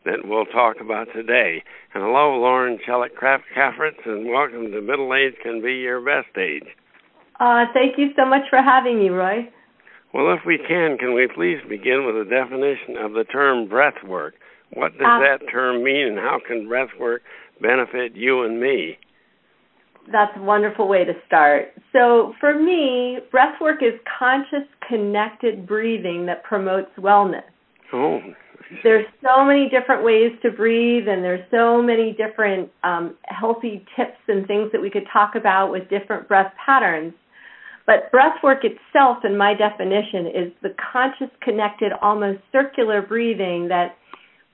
that 0.06 0.20
we'll 0.26 0.46
talk 0.46 0.78
about 0.82 1.08
today. 1.14 1.64
And 1.94 2.04
hello, 2.04 2.40
Lauren 2.40 2.80
Chelec 2.88 3.12
Cafritz, 3.22 4.06
and 4.06 4.30
welcome 4.30 4.72
to 4.72 4.82
Middle 4.82 5.14
Age 5.14 5.36
Can 5.44 5.62
Be 5.62 5.74
Your 5.74 6.02
Best 6.02 6.36
Age. 6.38 6.68
Uh, 7.40 7.66
thank 7.74 7.98
you 7.98 8.10
so 8.16 8.26
much 8.26 8.44
for 8.50 8.62
having 8.62 9.00
me, 9.00 9.10
Roy. 9.10 9.50
Well, 10.14 10.34
if 10.34 10.42
we 10.46 10.58
can, 10.58 10.98
can 10.98 11.14
we 11.14 11.28
please 11.34 11.58
begin 11.70 12.06
with 12.06 12.16
a 12.16 12.30
definition 12.30 12.98
of 12.98 13.14
the 13.14 13.24
term 13.24 13.70
breath 13.70 14.04
work? 14.06 14.34
What 14.74 14.94
does 14.94 15.08
uh, 15.08 15.20
that 15.20 15.40
term 15.52 15.84
mean, 15.84 16.08
and 16.08 16.18
how 16.18 16.40
can 16.46 16.68
breath 16.68 16.90
work 17.00 17.22
benefit 17.62 18.16
you 18.16 18.44
and 18.44 18.60
me? 18.60 18.98
That's 20.12 20.32
a 20.36 20.42
wonderful 20.42 20.88
way 20.88 21.06
to 21.06 21.14
start. 21.28 21.74
So, 21.94 22.34
for 22.40 22.58
me, 22.58 23.20
breath 23.32 23.62
work 23.62 23.84
is 23.84 23.94
conscious, 24.20 24.68
connected 24.88 25.68
breathing 25.68 26.26
that 26.26 26.44
promotes 26.44 26.90
wellness. 26.98 27.44
Oh. 27.94 28.20
There's 28.84 29.06
so 29.22 29.44
many 29.44 29.70
different 29.70 30.04
ways 30.04 30.32
to 30.44 30.52
breathe, 30.52 31.08
and 31.08 31.24
there's 31.24 31.46
so 31.52 31.82
many 31.82 32.14
different 32.14 32.70
um, 32.84 33.16
healthy 33.24 33.86
tips 33.98 34.18
and 34.28 34.48
things 34.48 34.72
that 34.72 34.82
we 34.82 34.90
could 34.90 35.06
talk 35.12 35.36
about 35.36 35.72
with 35.72 35.90
different 35.90 36.28
breath 36.28 36.54
patterns. 36.66 37.14
But 37.86 38.12
breath 38.12 38.36
work 38.44 38.64
itself, 38.64 39.26
in 39.26 39.36
my 39.36 39.54
definition, 39.54 40.28
is 40.28 40.54
the 40.62 40.74
conscious, 40.92 41.30
connected, 41.42 41.92
almost 42.02 42.40
circular 42.52 43.02
breathing 43.02 43.68
that 43.68 43.98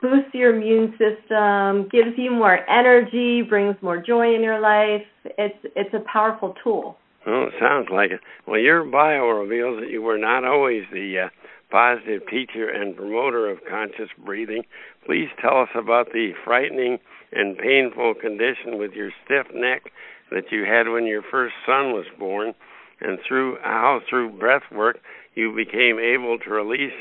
boosts 0.01 0.33
your 0.33 0.55
immune 0.55 0.91
system, 0.91 1.89
gives 1.91 2.17
you 2.17 2.31
more 2.31 2.67
energy, 2.69 3.41
brings 3.41 3.75
more 3.81 4.01
joy 4.01 4.33
in 4.33 4.41
your 4.41 4.59
life. 4.59 5.05
It's 5.37 5.57
it's 5.75 5.93
a 5.93 6.03
powerful 6.11 6.55
tool. 6.63 6.97
Oh, 7.25 7.43
it 7.43 7.53
sounds 7.59 7.87
like 7.91 8.11
it. 8.11 8.21
Well, 8.47 8.59
your 8.59 8.85
bio 8.85 9.27
reveals 9.27 9.81
that 9.81 9.89
you 9.89 10.01
were 10.01 10.17
not 10.17 10.45
always 10.45 10.83
the 10.93 11.25
uh, 11.25 11.29
positive 11.69 12.21
teacher 12.29 12.69
and 12.69 12.95
promoter 12.95 13.49
of 13.49 13.59
conscious 13.69 14.09
breathing. 14.23 14.63
Please 15.05 15.29
tell 15.41 15.61
us 15.61 15.69
about 15.75 16.11
the 16.13 16.31
frightening 16.43 16.99
and 17.31 17.57
painful 17.57 18.13
condition 18.15 18.77
with 18.77 18.93
your 18.93 19.11
stiff 19.25 19.47
neck 19.53 19.91
that 20.31 20.51
you 20.51 20.63
had 20.65 20.89
when 20.89 21.05
your 21.05 21.21
first 21.21 21.53
son 21.65 21.91
was 21.91 22.05
born, 22.19 22.53
and 22.99 23.19
through 23.27 23.57
how 23.61 24.01
through 24.09 24.29
breath 24.29 24.63
work 24.71 24.99
you 25.35 25.53
became 25.55 25.99
able 25.99 26.37
to 26.39 26.49
release 26.49 26.93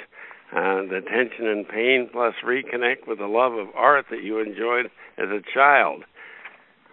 uh, 0.53 0.83
the 0.83 1.01
tension 1.11 1.49
and 1.49 1.69
pain, 1.69 2.09
plus 2.13 2.35
reconnect 2.45 3.07
with 3.09 3.19
the 3.19 3.27
love 3.27 3.55
of 3.55 3.69
art 3.75 4.07
that 4.11 4.23
you 4.23 4.39
enjoyed 4.39 4.87
as 5.19 5.29
a 5.29 5.41
child. 5.53 6.05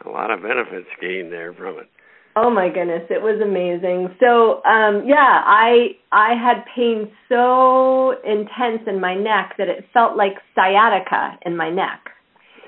A 0.05 0.09
lot 0.09 0.31
of 0.31 0.41
benefits 0.41 0.87
gained 0.99 1.31
there 1.31 1.53
from 1.53 1.77
it. 1.79 1.89
Oh 2.35 2.49
my 2.49 2.67
goodness, 2.69 3.03
it 3.09 3.21
was 3.21 3.39
amazing. 3.41 4.15
So, 4.19 4.63
um 4.65 5.07
yeah, 5.07 5.41
I 5.45 5.97
I 6.11 6.33
had 6.33 6.63
pain 6.75 7.11
so 7.29 8.15
intense 8.25 8.87
in 8.87 8.99
my 8.99 9.15
neck 9.15 9.55
that 9.57 9.67
it 9.67 9.85
felt 9.93 10.17
like 10.17 10.33
sciatica 10.55 11.37
in 11.45 11.55
my 11.55 11.69
neck. 11.69 12.09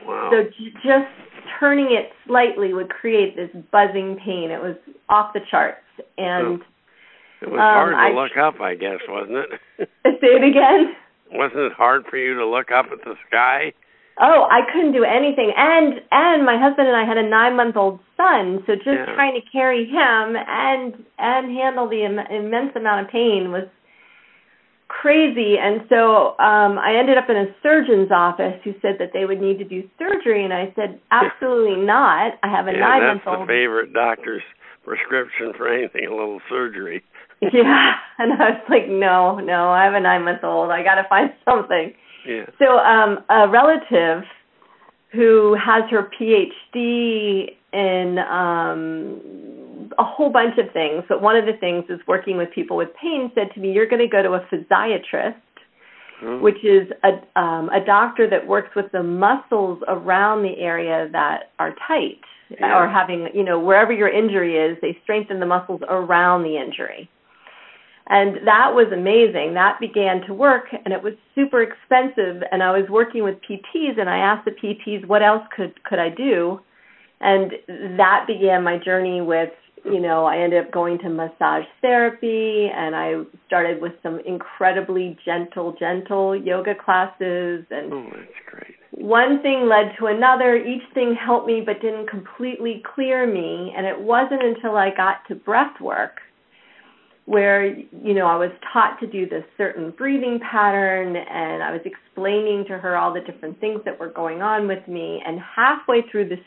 Wow. 0.05 0.29
So 0.31 0.43
j- 0.43 0.73
just 0.83 1.09
turning 1.59 1.85
it 1.91 2.11
slightly 2.27 2.73
would 2.73 2.89
create 2.89 3.35
this 3.35 3.49
buzzing 3.71 4.17
pain. 4.23 4.51
It 4.51 4.61
was 4.61 4.75
off 5.09 5.33
the 5.33 5.41
charts 5.49 5.81
and 6.17 6.61
oh. 6.61 6.65
It 7.41 7.51
was 7.51 7.59
um, 7.59 7.67
hard 7.77 7.93
to 7.93 7.97
I, 7.97 8.09
look 8.15 8.37
up, 8.37 8.61
I 8.61 8.75
guess, 8.75 8.99
wasn't 9.07 9.37
it? 9.37 9.89
say 10.05 10.33
it 10.33 10.43
again. 10.43 10.95
Wasn't 11.31 11.59
it 11.59 11.73
hard 11.73 12.05
for 12.09 12.17
you 12.17 12.35
to 12.35 12.45
look 12.45 12.71
up 12.71 12.85
at 12.91 13.03
the 13.03 13.15
sky? 13.27 13.73
Oh, 14.19 14.47
I 14.49 14.61
couldn't 14.71 14.93
do 14.93 15.03
anything, 15.03 15.51
and 15.57 15.99
and 16.09 16.45
my 16.45 16.57
husband 16.57 16.87
and 16.87 16.95
I 16.95 17.03
had 17.03 17.17
a 17.17 17.27
nine 17.27 17.57
month 17.57 17.75
old 17.75 17.99
son, 18.15 18.63
so 18.65 18.75
just 18.75 18.87
yeah. 18.87 19.11
trying 19.13 19.35
to 19.35 19.43
carry 19.51 19.83
him 19.83 20.39
and 20.39 20.95
and 21.19 21.51
handle 21.51 21.89
the 21.89 22.05
Im- 22.05 22.31
immense 22.31 22.71
amount 22.77 23.05
of 23.05 23.11
pain 23.11 23.51
was 23.51 23.67
crazy. 24.87 25.59
And 25.59 25.81
so 25.89 26.39
um 26.39 26.79
I 26.79 26.95
ended 26.95 27.17
up 27.17 27.29
in 27.29 27.35
a 27.35 27.51
surgeon's 27.61 28.09
office 28.09 28.55
who 28.63 28.71
said 28.81 28.95
that 28.99 29.11
they 29.11 29.25
would 29.25 29.41
need 29.41 29.59
to 29.59 29.65
do 29.65 29.83
surgery, 29.99 30.45
and 30.45 30.53
I 30.53 30.71
said 30.75 30.99
absolutely 31.11 31.75
not. 31.83 32.39
I 32.41 32.47
have 32.47 32.67
a 32.67 32.71
yeah, 32.71 32.79
nine 32.79 33.03
month 33.03 33.27
old. 33.27 33.39
That's 33.39 33.47
the 33.47 33.53
favorite 33.53 33.91
doctor's 33.91 34.43
prescription 34.85 35.51
for 35.57 35.67
anything, 35.67 36.07
a 36.07 36.15
little 36.15 36.39
surgery. 36.47 37.03
yeah, 37.41 37.99
and 38.17 38.31
I 38.31 38.51
was 38.51 38.63
like, 38.69 38.87
no, 38.87 39.39
no, 39.39 39.71
I 39.71 39.83
have 39.83 39.93
a 39.93 39.99
nine 39.99 40.23
month 40.23 40.43
old. 40.43 40.71
I 40.71 40.83
got 40.83 40.95
to 40.95 41.07
find 41.09 41.33
something. 41.43 41.91
Yeah. 42.25 42.45
So 42.59 42.77
um, 42.77 43.19
a 43.29 43.47
relative 43.49 44.23
who 45.11 45.55
has 45.55 45.83
her 45.91 46.09
PhD 46.19 47.51
in 47.73 48.17
um, 48.19 49.89
a 49.97 50.03
whole 50.03 50.31
bunch 50.31 50.57
of 50.57 50.71
things, 50.73 51.03
but 51.07 51.21
one 51.21 51.35
of 51.35 51.45
the 51.45 51.53
things 51.59 51.85
is 51.89 51.99
working 52.07 52.37
with 52.37 52.49
people 52.53 52.77
with 52.77 52.89
pain, 53.01 53.31
said 53.35 53.49
to 53.53 53.59
me, 53.59 53.71
"You're 53.71 53.87
going 53.87 54.01
to 54.01 54.07
go 54.07 54.21
to 54.21 54.33
a 54.33 54.39
physiatrist." 54.51 55.35
Mm-hmm. 56.23 56.41
Which 56.41 56.63
is 56.63 56.87
a 57.03 57.39
um, 57.39 57.69
a 57.69 57.83
doctor 57.85 58.29
that 58.29 58.47
works 58.47 58.69
with 58.73 58.89
the 58.93 59.03
muscles 59.03 59.83
around 59.89 60.43
the 60.43 60.57
area 60.59 61.09
that 61.11 61.51
are 61.59 61.75
tight 61.85 62.21
yeah. 62.49 62.77
or 62.77 62.87
having 62.87 63.27
you 63.33 63.43
know 63.43 63.59
wherever 63.59 63.91
your 63.91 64.07
injury 64.07 64.55
is, 64.55 64.77
they 64.81 64.97
strengthen 65.03 65.41
the 65.41 65.45
muscles 65.45 65.81
around 65.89 66.43
the 66.43 66.57
injury. 66.57 67.09
And 68.07 68.47
that 68.47 68.69
was 68.73 68.91
amazing. 68.93 69.55
That 69.55 69.79
began 69.79 70.21
to 70.27 70.33
work 70.33 70.65
and 70.71 70.93
it 70.93 71.01
was 71.01 71.13
super 71.33 71.63
expensive 71.63 72.43
and 72.51 72.61
I 72.61 72.71
was 72.71 72.87
working 72.89 73.23
with 73.23 73.35
PTs 73.49 73.99
and 73.99 74.09
I 74.09 74.17
asked 74.17 74.45
the 74.45 74.51
PTs 74.51 75.07
what 75.07 75.23
else 75.23 75.41
could 75.55 75.83
could 75.83 75.97
I 75.97 76.09
do? 76.09 76.59
And 77.19 77.51
that 77.97 78.25
began 78.27 78.63
my 78.63 78.77
journey 78.77 79.21
with, 79.21 79.49
you 79.85 79.99
know, 79.99 80.25
I 80.25 80.37
ended 80.37 80.65
up 80.65 80.71
going 80.71 80.99
to 80.99 81.09
massage 81.09 81.63
therapy 81.81 82.69
and 82.71 82.95
I 82.95 83.23
started 83.47 83.81
with 83.81 83.93
some 84.03 84.19
incredibly 84.23 85.17
gentle 85.25 85.75
gentle 85.79 86.35
yoga 86.35 86.75
classes 86.75 87.65
and 87.71 87.91
Oh, 87.91 88.09
that's 88.13 88.31
great. 88.51 88.75
One 88.91 89.41
thing 89.41 89.67
led 89.67 89.97
to 89.99 90.05
another. 90.05 90.55
Each 90.55 90.83
thing 90.93 91.15
helped 91.15 91.47
me 91.47 91.63
but 91.65 91.81
didn't 91.81 92.07
completely 92.07 92.83
clear 92.93 93.25
me 93.25 93.73
and 93.75 93.87
it 93.87 93.99
wasn't 93.99 94.43
until 94.43 94.77
I 94.77 94.91
got 94.95 95.27
to 95.29 95.33
breath 95.33 95.81
work 95.81 96.19
where 97.25 97.65
you 97.65 98.13
know 98.13 98.27
I 98.27 98.37
was 98.37 98.51
taught 98.71 98.99
to 98.99 99.07
do 99.07 99.27
this 99.27 99.43
certain 99.57 99.91
breathing 99.91 100.39
pattern 100.39 101.15
and 101.15 101.63
I 101.63 101.71
was 101.71 101.81
explaining 101.83 102.65
to 102.67 102.77
her 102.77 102.95
all 102.95 103.13
the 103.13 103.21
different 103.21 103.59
things 103.59 103.81
that 103.85 103.99
were 103.99 104.09
going 104.09 104.41
on 104.41 104.67
with 104.67 104.87
me 104.87 105.21
and 105.25 105.39
halfway 105.39 106.01
through 106.11 106.29
the 106.29 106.37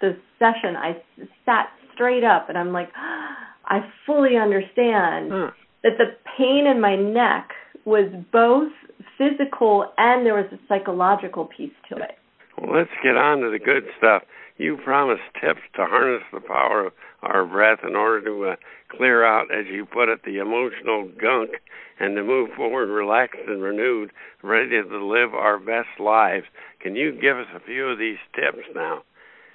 the 0.00 0.16
session 0.38 0.76
I 0.76 1.02
sat 1.44 1.70
straight 1.94 2.24
up 2.24 2.48
and 2.48 2.56
I'm 2.56 2.72
like 2.72 2.90
I 2.96 3.80
fully 4.06 4.36
understand 4.36 5.30
huh. 5.30 5.50
that 5.82 5.92
the 5.98 6.16
pain 6.36 6.66
in 6.66 6.80
my 6.80 6.96
neck 6.96 7.50
was 7.84 8.10
both 8.32 8.72
physical 9.18 9.92
and 9.98 10.24
there 10.24 10.34
was 10.34 10.46
a 10.52 10.58
psychological 10.68 11.46
piece 11.56 11.72
to 11.88 11.96
it. 11.96 12.18
Well, 12.58 12.76
let's 12.76 12.90
get 13.02 13.16
on 13.16 13.40
to 13.40 13.50
the 13.50 13.58
good 13.58 13.84
stuff. 13.98 14.22
You 14.58 14.76
promised 14.76 15.22
tips 15.40 15.60
to 15.76 15.86
harness 15.86 16.22
the 16.32 16.40
power 16.40 16.86
of 16.86 16.92
our 17.22 17.44
breath 17.44 17.80
in 17.86 17.96
order 17.96 18.24
to 18.24 18.52
uh, 18.52 18.56
clear 18.96 19.24
out, 19.24 19.46
as 19.52 19.66
you 19.70 19.86
put 19.86 20.08
it, 20.08 20.20
the 20.24 20.38
emotional 20.38 21.10
gunk 21.20 21.50
and 21.98 22.16
to 22.16 22.24
move 22.24 22.50
forward 22.56 22.88
relaxed 22.88 23.40
and 23.46 23.62
renewed, 23.62 24.10
ready 24.42 24.70
to 24.70 25.06
live 25.06 25.34
our 25.34 25.58
best 25.58 26.00
lives. 26.00 26.46
Can 26.80 26.96
you 26.96 27.12
give 27.12 27.36
us 27.36 27.46
a 27.54 27.60
few 27.60 27.88
of 27.88 27.98
these 27.98 28.18
tips 28.34 28.64
now? 28.74 29.02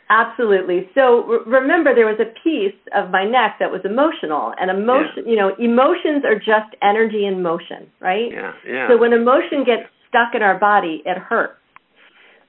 Absolutely. 0.09 0.87
So 0.93 1.25
re- 1.25 1.59
remember, 1.59 1.95
there 1.95 2.05
was 2.05 2.21
a 2.21 2.29
piece 2.43 2.77
of 2.95 3.09
my 3.09 3.25
neck 3.25 3.57
that 3.59 3.71
was 3.71 3.81
emotional, 3.83 4.53
and 4.59 4.69
emotion, 4.69 5.25
yeah. 5.25 5.31
you 5.31 5.35
know, 5.35 5.49
emotions 5.57 6.23
are 6.23 6.37
just 6.37 6.77
energy 6.83 7.25
in 7.25 7.41
motion, 7.41 7.89
right? 7.99 8.29
Yeah, 8.31 8.53
yeah. 8.67 8.87
So 8.87 8.97
when 8.97 9.13
emotion 9.13 9.65
gets 9.65 9.89
stuck 10.07 10.35
in 10.35 10.43
our 10.43 10.59
body, 10.59 11.01
it 11.05 11.17
hurts. 11.17 11.57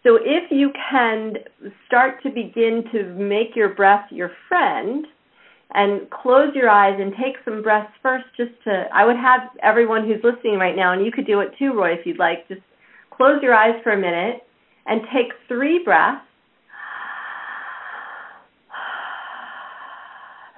So 0.06 0.18
if 0.22 0.52
you 0.52 0.70
can 0.90 1.34
start 1.86 2.22
to 2.22 2.30
begin 2.30 2.84
to 2.92 3.02
make 3.14 3.56
your 3.56 3.74
breath 3.74 4.06
your 4.10 4.30
friend, 4.48 5.04
and 5.74 6.08
close 6.10 6.54
your 6.54 6.70
eyes 6.70 6.96
and 6.98 7.12
take 7.12 7.34
some 7.44 7.62
breaths 7.62 7.92
first 8.02 8.24
just 8.36 8.52
to 8.64 8.84
I 8.94 9.04
would 9.04 9.16
have 9.16 9.50
everyone 9.62 10.06
who's 10.06 10.22
listening 10.22 10.58
right 10.58 10.76
now 10.76 10.92
and 10.92 11.04
you 11.04 11.10
could 11.10 11.26
do 11.26 11.40
it 11.40 11.50
too 11.58 11.72
Roy 11.74 11.92
if 11.92 12.06
you'd 12.06 12.18
like 12.18 12.46
just 12.48 12.60
close 13.10 13.42
your 13.42 13.54
eyes 13.54 13.74
for 13.82 13.92
a 13.92 13.96
minute 13.96 14.42
and 14.86 15.00
take 15.12 15.32
3 15.48 15.82
breaths 15.84 16.22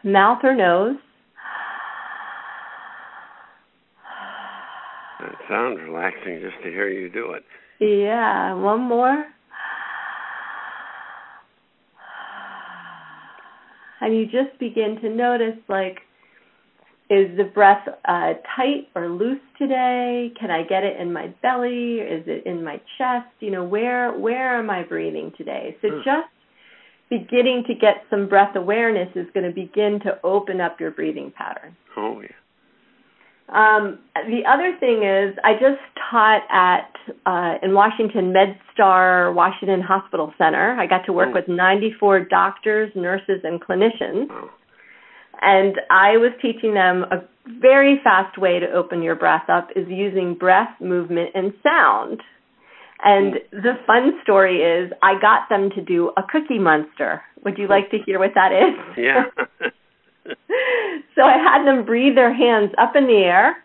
mouth 0.04 0.40
or 0.42 0.54
nose 0.54 0.96
It 5.20 5.34
sounds 5.48 5.80
relaxing 5.80 6.40
just 6.42 6.62
to 6.62 6.70
hear 6.70 6.88
you 6.88 7.08
do 7.08 7.32
it. 7.32 7.42
Yeah, 7.80 8.54
one 8.54 8.82
more. 8.82 9.24
And 14.00 14.14
you 14.14 14.24
just 14.24 14.58
begin 14.58 14.98
to 15.02 15.08
notice 15.08 15.58
like 15.68 15.98
is 17.10 17.34
the 17.38 17.44
breath 17.44 17.88
uh, 18.04 18.34
tight 18.54 18.88
or 18.94 19.08
loose 19.08 19.40
today? 19.56 20.30
Can 20.38 20.50
I 20.50 20.62
get 20.62 20.84
it 20.84 21.00
in 21.00 21.10
my 21.10 21.28
belly? 21.40 22.00
Is 22.00 22.24
it 22.26 22.44
in 22.44 22.62
my 22.62 22.80
chest? 22.98 23.28
You 23.40 23.50
know, 23.50 23.64
where 23.64 24.12
where 24.12 24.58
am 24.58 24.68
I 24.68 24.82
breathing 24.82 25.32
today? 25.36 25.76
So 25.80 25.88
mm. 25.88 26.04
just 26.04 26.28
beginning 27.08 27.64
to 27.66 27.74
get 27.74 28.04
some 28.10 28.28
breath 28.28 28.54
awareness 28.56 29.08
is 29.14 29.26
going 29.32 29.46
to 29.46 29.54
begin 29.54 30.00
to 30.04 30.18
open 30.22 30.60
up 30.60 30.78
your 30.80 30.90
breathing 30.90 31.32
pattern. 31.36 31.74
Oh 31.96 32.20
yeah. 32.20 32.28
Um, 33.48 33.98
the 34.14 34.42
other 34.46 34.76
thing 34.78 35.04
is, 35.04 35.36
I 35.42 35.54
just 35.54 35.80
taught 36.10 36.42
at 36.50 36.92
uh, 37.24 37.58
in 37.62 37.72
Washington 37.72 38.34
MedStar 38.34 39.34
Washington 39.34 39.80
Hospital 39.80 40.32
Center. 40.36 40.76
I 40.78 40.86
got 40.86 41.06
to 41.06 41.12
work 41.12 41.30
oh. 41.30 41.34
with 41.34 41.48
94 41.48 42.24
doctors, 42.24 42.92
nurses, 42.94 43.40
and 43.44 43.60
clinicians, 43.60 44.28
Oh. 44.30 44.50
and 45.40 45.76
I 45.90 46.18
was 46.18 46.32
teaching 46.42 46.74
them 46.74 47.04
a 47.10 47.24
very 47.60 48.00
fast 48.04 48.36
way 48.36 48.58
to 48.58 48.70
open 48.70 49.02
your 49.02 49.16
breath 49.16 49.48
up 49.48 49.68
is 49.74 49.86
using 49.88 50.34
breath, 50.34 50.78
movement, 50.80 51.30
and 51.34 51.54
sound. 51.62 52.20
And 53.02 53.34
the 53.52 53.78
fun 53.86 54.12
story 54.22 54.58
is 54.60 54.92
I 55.02 55.14
got 55.20 55.48
them 55.48 55.70
to 55.70 55.80
do 55.80 56.10
a 56.16 56.22
cookie 56.22 56.58
monster. 56.58 57.22
Would 57.44 57.56
you 57.56 57.68
like 57.68 57.90
to 57.92 57.98
hear 58.04 58.18
what 58.18 58.32
that 58.34 58.50
is? 58.52 58.98
Yeah. 58.98 59.24
so 61.14 61.22
I 61.22 61.36
had 61.38 61.64
them 61.66 61.84
breathe 61.84 62.14
their 62.14 62.32
hands 62.34 62.72
up 62.78 62.96
in 62.96 63.06
the 63.06 63.16
air 63.24 63.56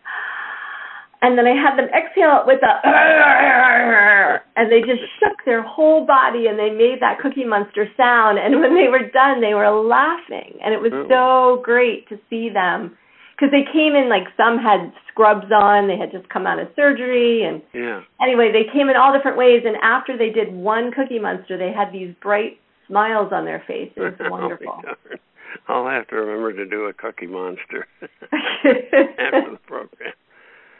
and 1.22 1.38
then 1.38 1.46
I 1.46 1.56
had 1.56 1.78
them 1.78 1.88
exhale 1.88 2.44
with 2.46 2.60
a 2.62 2.72
and 4.56 4.70
they 4.70 4.80
just 4.80 5.00
shook 5.20 5.38
their 5.46 5.62
whole 5.62 6.04
body 6.06 6.46
and 6.46 6.58
they 6.58 6.70
made 6.70 6.98
that 7.00 7.18
cookie 7.20 7.44
monster 7.44 7.88
sound 7.96 8.38
and 8.38 8.60
when 8.60 8.74
they 8.74 8.88
were 8.88 9.08
done 9.10 9.40
they 9.40 9.54
were 9.54 9.70
laughing 9.70 10.58
and 10.62 10.74
it 10.74 10.80
was 10.80 10.92
Oh. 10.94 11.06
so 11.08 11.62
great 11.62 12.08
to 12.08 12.18
see 12.30 12.48
them 12.50 12.96
because 13.34 13.50
they 13.50 13.64
came 13.72 13.94
in 13.96 14.08
like 14.08 14.28
some 14.36 14.58
had 14.58 14.92
scrubs 15.10 15.50
on 15.50 15.88
they 15.88 15.96
had 15.96 16.12
just 16.12 16.28
come 16.28 16.46
out 16.46 16.58
of 16.58 16.68
surgery 16.76 17.42
and 17.44 17.62
yeah. 17.72 18.00
anyway 18.22 18.52
they 18.52 18.70
came 18.72 18.88
in 18.88 18.96
all 18.96 19.12
different 19.12 19.36
ways 19.38 19.62
and 19.64 19.76
after 19.82 20.16
they 20.16 20.30
did 20.30 20.52
one 20.52 20.92
cookie 20.92 21.18
monster 21.18 21.56
they 21.56 21.72
had 21.72 21.90
these 21.92 22.14
bright 22.20 22.58
smiles 22.86 23.32
on 23.32 23.44
their 23.46 23.62
faces. 23.66 23.94
it 23.96 24.00
was 24.00 24.14
oh 24.20 24.30
wonderful 24.30 24.82
Oh. 24.86 25.16
I'll 25.68 25.86
have 25.86 26.08
to 26.08 26.16
remember 26.16 26.52
to 26.52 26.68
do 26.68 26.84
a 26.84 26.92
cookie 26.92 27.26
monster 27.26 27.86
after 28.02 29.52
the 29.52 29.58
program. 29.66 30.12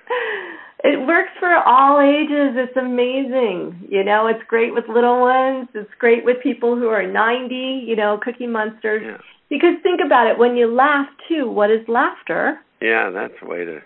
it 0.84 1.06
works 1.06 1.30
for 1.40 1.54
all 1.54 2.00
ages. 2.00 2.56
It's 2.56 2.76
amazing. 2.76 3.88
You 3.88 4.04
know, 4.04 4.26
it's 4.26 4.42
great 4.48 4.74
with 4.74 4.84
little 4.88 5.20
ones. 5.20 5.68
It's 5.74 5.90
great 5.98 6.24
with 6.24 6.36
people 6.42 6.76
who 6.76 6.88
are 6.88 7.06
90, 7.06 7.54
you 7.54 7.96
know, 7.96 8.18
cookie 8.22 8.46
monsters. 8.46 9.02
Yeah. 9.04 9.18
Because 9.48 9.74
think 9.82 10.00
about 10.04 10.26
it, 10.26 10.38
when 10.38 10.56
you 10.56 10.72
laugh 10.72 11.06
too, 11.28 11.48
what 11.50 11.70
is 11.70 11.80
laughter? 11.88 12.58
Yeah, 12.80 13.10
that's 13.10 13.34
a 13.42 13.46
way 13.46 13.64
to 13.64 13.80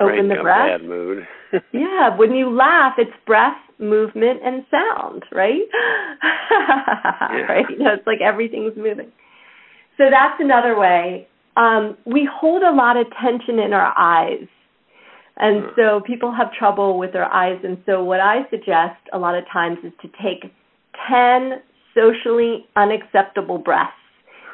Open 0.00 0.28
the 0.28 0.36
breath. 0.42 0.80
bad 0.80 0.88
mood. 0.88 1.26
Yeah, 1.72 2.16
when 2.16 2.32
you 2.32 2.50
laugh, 2.50 2.94
it's 2.96 3.12
breath, 3.26 3.58
movement, 3.78 4.40
and 4.42 4.64
sound, 4.70 5.24
right? 5.32 5.60
Right? 7.48 7.64
You 7.70 7.78
know, 7.78 7.94
it's 7.94 8.06
like 8.06 8.20
everything's 8.20 8.76
moving. 8.76 9.12
So 9.98 10.04
that's 10.10 10.40
another 10.40 10.78
way. 10.78 11.28
Um, 11.56 11.96
we 12.06 12.28
hold 12.30 12.62
a 12.62 12.72
lot 12.72 12.96
of 12.96 13.06
tension 13.20 13.58
in 13.58 13.72
our 13.72 13.92
eyes. 13.96 14.46
And 15.36 15.64
Hmm. 15.64 15.70
so 15.76 16.00
people 16.00 16.32
have 16.32 16.52
trouble 16.52 16.98
with 16.98 17.12
their 17.12 17.32
eyes. 17.32 17.58
And 17.64 17.78
so 17.86 18.02
what 18.04 18.20
I 18.20 18.48
suggest 18.50 18.96
a 19.12 19.18
lot 19.18 19.34
of 19.34 19.44
times 19.52 19.78
is 19.84 19.92
to 20.02 20.08
take 20.22 20.52
10 21.08 21.60
socially 21.94 22.66
unacceptable 22.76 23.58
breaths. 23.58 23.92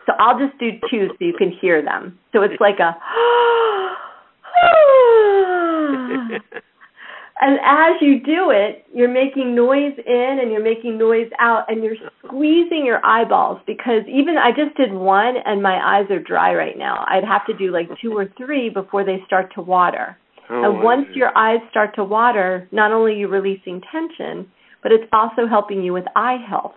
So 0.06 0.14
I'll 0.18 0.38
just 0.38 0.58
do 0.58 0.72
two 0.90 1.08
so 1.08 1.16
you 1.20 1.34
can 1.34 1.50
hear 1.50 1.82
them. 1.82 2.18
So 2.32 2.42
it's 2.42 2.60
like 2.60 2.80
a 2.80 2.96
And 7.40 7.58
as 7.64 8.00
you 8.00 8.18
do 8.18 8.50
it, 8.50 8.84
you're 8.92 9.12
making 9.12 9.54
noise 9.54 9.94
in 10.04 10.38
and 10.40 10.50
you're 10.50 10.62
making 10.62 10.98
noise 10.98 11.30
out 11.38 11.66
and 11.68 11.84
you're 11.84 11.96
squeezing 12.24 12.84
your 12.84 13.04
eyeballs 13.06 13.60
because 13.64 14.02
even 14.08 14.36
I 14.36 14.50
just 14.50 14.76
did 14.76 14.92
one 14.92 15.34
and 15.44 15.62
my 15.62 15.78
eyes 15.78 16.10
are 16.10 16.18
dry 16.18 16.52
right 16.54 16.76
now. 16.76 17.04
I'd 17.08 17.24
have 17.24 17.46
to 17.46 17.56
do 17.56 17.72
like 17.72 17.88
two 18.02 18.16
or 18.16 18.26
three 18.36 18.70
before 18.70 19.04
they 19.04 19.22
start 19.24 19.52
to 19.54 19.60
water. 19.60 20.16
Oh, 20.50 20.64
and 20.64 20.82
once 20.82 21.06
your 21.14 21.36
eyes 21.36 21.60
start 21.70 21.94
to 21.96 22.04
water, 22.04 22.66
not 22.72 22.90
only 22.90 23.12
are 23.12 23.16
you 23.16 23.28
releasing 23.28 23.82
tension, 23.92 24.50
but 24.82 24.90
it's 24.90 25.08
also 25.12 25.46
helping 25.48 25.82
you 25.82 25.92
with 25.92 26.04
eye 26.16 26.38
health. 26.48 26.74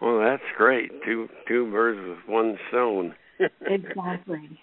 Well, 0.00 0.18
that's 0.18 0.42
great. 0.56 0.90
Two 1.04 1.28
two 1.46 1.70
birds 1.70 2.00
with 2.06 2.18
one 2.26 2.58
stone. 2.68 3.14
Exactly. 3.66 4.58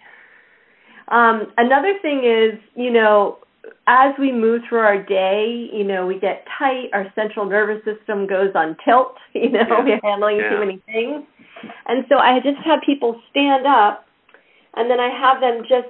Um, 1.09 1.47
another 1.57 1.95
thing 2.01 2.19
is, 2.19 2.57
you 2.73 2.89
know, 2.89 3.39
as 3.88 4.14
we 4.20 4.32
move 4.32 4.62
through 4.68 4.80
our 4.80 5.01
day, 5.03 5.70
you 5.72 5.84
know, 5.84 6.07
we 6.07 6.20
get 6.20 6.45
tight, 6.57 6.89
our 6.93 7.05
central 7.16 7.45
nervous 7.45 7.84
system 7.86 8.26
goes 8.28 8.49
on 8.55 8.76
tilt, 8.86 9.16
you 9.34 9.49
know, 9.49 9.62
Yeah. 9.68 9.84
we're 9.84 9.99
handling 10.03 10.38
Yeah. 10.38 10.49
too 10.49 10.59
many 10.59 10.82
things. 10.86 11.24
And 11.88 12.05
so 12.09 12.18
I 12.18 12.39
just 12.39 12.57
have 12.66 12.80
people 12.86 13.22
stand 13.30 13.68
up 13.68 14.05
and 14.76 14.89
then 14.89 14.99
I 14.99 15.09
have 15.09 15.41
them 15.41 15.64
just 15.70 15.88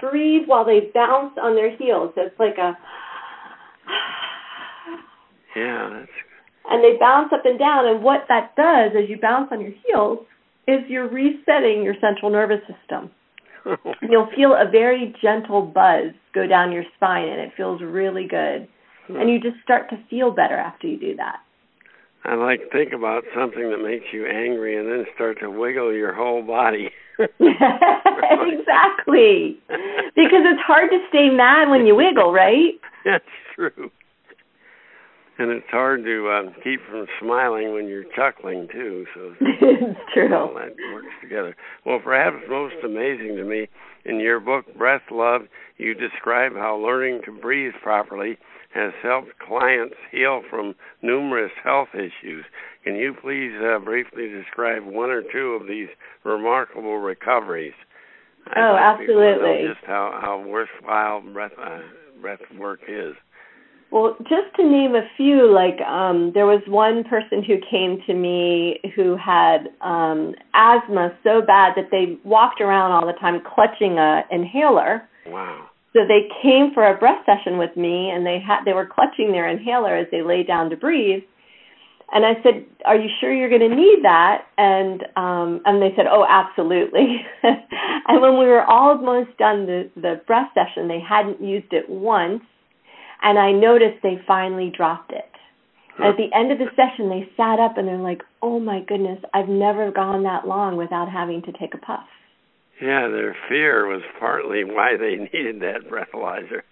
breathe 0.00 0.46
while 0.46 0.64
they 0.64 0.90
bounce 0.94 1.34
on 1.40 1.54
their 1.54 1.70
heels. 1.76 2.12
So 2.14 2.22
it's 2.22 2.38
like 2.38 2.58
a 2.58 2.76
yeah, 5.56 5.88
that's 5.92 6.10
and 6.70 6.84
they 6.84 6.96
bounce 6.98 7.32
up 7.32 7.44
and 7.46 7.58
down 7.58 7.86
and 7.88 8.02
what 8.02 8.26
that 8.28 8.54
does 8.56 8.92
as 8.96 9.08
you 9.08 9.18
bounce 9.20 9.48
on 9.52 9.60
your 9.60 9.72
heels 9.86 10.18
is 10.66 10.80
you're 10.88 11.08
resetting 11.08 11.82
your 11.82 11.94
central 12.00 12.30
nervous 12.30 12.60
system. 12.66 13.10
You'll 14.02 14.30
feel 14.34 14.54
a 14.54 14.68
very 14.70 15.14
gentle 15.22 15.62
buzz 15.62 16.12
go 16.34 16.46
down 16.46 16.72
your 16.72 16.84
spine 16.96 17.28
and 17.28 17.40
it 17.40 17.52
feels 17.56 17.80
really 17.82 18.26
good. 18.26 18.68
Hmm. 19.06 19.16
And 19.16 19.30
you 19.30 19.40
just 19.40 19.62
start 19.62 19.90
to 19.90 19.98
feel 20.08 20.30
better 20.30 20.56
after 20.56 20.86
you 20.86 20.98
do 20.98 21.16
that. 21.16 21.40
I 22.24 22.34
like 22.34 22.60
to 22.60 22.68
think 22.70 22.92
about 22.92 23.24
something 23.34 23.70
that 23.70 23.78
makes 23.78 24.06
you 24.12 24.26
angry 24.26 24.76
and 24.76 24.88
then 24.88 25.06
start 25.14 25.38
to 25.40 25.50
wiggle 25.50 25.94
your 25.94 26.12
whole 26.12 26.42
body. 26.42 26.90
exactly. 27.18 27.40
Because 30.14 30.44
it's 30.44 30.62
hard 30.66 30.90
to 30.90 30.98
stay 31.08 31.30
mad 31.30 31.70
when 31.70 31.86
you 31.86 31.94
wiggle, 31.94 32.32
right? 32.32 32.74
That's 33.04 33.24
true. 33.54 33.90
And 35.38 35.52
it's 35.52 35.66
hard 35.70 36.02
to 36.04 36.30
um, 36.30 36.54
keep 36.64 36.80
from 36.90 37.06
smiling 37.20 37.72
when 37.72 37.86
you're 37.86 38.04
chuckling 38.16 38.66
too. 38.72 39.06
So 39.14 39.34
it's 39.40 40.00
true. 40.12 40.34
all 40.34 40.54
that 40.54 40.74
works 40.92 41.14
together. 41.22 41.54
Well, 41.86 42.00
perhaps 42.02 42.36
most 42.48 42.74
amazing 42.84 43.36
to 43.36 43.44
me, 43.44 43.68
in 44.04 44.18
your 44.18 44.40
book 44.40 44.64
Breath 44.76 45.02
Love, 45.10 45.42
you 45.76 45.94
describe 45.94 46.54
how 46.54 46.76
learning 46.76 47.20
to 47.26 47.32
breathe 47.32 47.74
properly 47.82 48.36
has 48.74 48.92
helped 49.02 49.38
clients 49.38 49.94
heal 50.10 50.42
from 50.50 50.74
numerous 51.02 51.52
health 51.62 51.88
issues. 51.94 52.44
Can 52.84 52.96
you 52.96 53.14
please 53.20 53.52
uh, 53.62 53.78
briefly 53.78 54.28
describe 54.28 54.84
one 54.84 55.10
or 55.10 55.22
two 55.22 55.58
of 55.60 55.66
these 55.66 55.88
remarkable 56.24 56.98
recoveries? 56.98 57.74
I'd 58.46 58.58
Oh, 58.58 58.76
absolutely. 58.76 59.68
Just 59.68 59.84
how 59.86 60.18
how 60.20 60.44
worthwhile 60.46 61.20
breath 61.20 61.52
uh, 61.62 61.80
breath 62.20 62.40
work 62.58 62.80
is. 62.88 63.14
Well, 63.90 64.16
just 64.20 64.54
to 64.56 64.64
name 64.64 64.94
a 64.94 65.08
few, 65.16 65.50
like 65.50 65.80
um, 65.80 66.32
there 66.34 66.44
was 66.44 66.60
one 66.68 67.04
person 67.04 67.42
who 67.42 67.56
came 67.70 68.02
to 68.06 68.12
me 68.12 68.80
who 68.94 69.16
had 69.16 69.68
um, 69.80 70.34
asthma 70.52 71.16
so 71.24 71.40
bad 71.40 71.72
that 71.76 71.88
they 71.90 72.18
walked 72.22 72.60
around 72.60 72.92
all 72.92 73.06
the 73.06 73.18
time 73.18 73.40
clutching 73.54 73.98
a 73.98 74.24
inhaler. 74.30 75.08
Wow. 75.26 75.68
So 75.94 76.00
they 76.06 76.28
came 76.42 76.72
for 76.74 76.86
a 76.86 76.98
breath 76.98 77.24
session 77.24 77.56
with 77.56 77.74
me, 77.76 78.10
and 78.10 78.26
they 78.26 78.38
had 78.38 78.64
they 78.66 78.74
were 78.74 78.86
clutching 78.86 79.32
their 79.32 79.48
inhaler 79.48 79.96
as 79.96 80.06
they 80.10 80.20
lay 80.20 80.42
down 80.42 80.68
to 80.68 80.76
breathe. 80.76 81.22
And 82.12 82.26
I 82.26 82.34
said, 82.42 82.66
"Are 82.84 82.96
you 82.96 83.08
sure 83.20 83.32
you're 83.32 83.48
going 83.48 83.70
to 83.70 83.74
need 83.74 84.00
that?" 84.02 84.46
And 84.58 85.02
um, 85.16 85.62
and 85.64 85.80
they 85.80 85.96
said, 85.96 86.04
"Oh, 86.10 86.26
absolutely." 86.28 87.24
and 87.42 88.20
when 88.20 88.38
we 88.38 88.46
were 88.46 88.64
almost 88.64 89.36
done 89.38 89.64
the 89.64 89.90
the 89.96 90.20
breath 90.26 90.50
session, 90.52 90.88
they 90.88 91.00
hadn't 91.00 91.40
used 91.40 91.72
it 91.72 91.88
once, 91.88 92.42
and 93.22 93.38
I 93.38 93.52
noticed 93.52 94.02
they 94.02 94.20
finally 94.26 94.72
dropped 94.74 95.12
it. 95.12 95.24
At 96.00 96.16
the 96.16 96.30
end 96.32 96.52
of 96.52 96.58
the 96.58 96.70
session, 96.76 97.08
they 97.10 97.28
sat 97.36 97.58
up 97.58 97.76
and 97.76 97.88
they're 97.88 97.96
like, 97.96 98.22
"Oh 98.40 98.60
my 98.60 98.80
goodness, 98.86 99.18
I've 99.34 99.48
never 99.48 99.90
gone 99.90 100.22
that 100.22 100.46
long 100.46 100.76
without 100.76 101.10
having 101.10 101.42
to 101.42 101.52
take 101.52 101.74
a 101.74 101.78
puff." 101.78 102.06
Yeah, 102.80 103.08
their 103.08 103.36
fear 103.48 103.88
was 103.88 104.02
partly 104.20 104.62
why 104.62 104.96
they 104.96 105.16
needed 105.32 105.60
that 105.60 105.90
breathalyzer. 105.90 106.62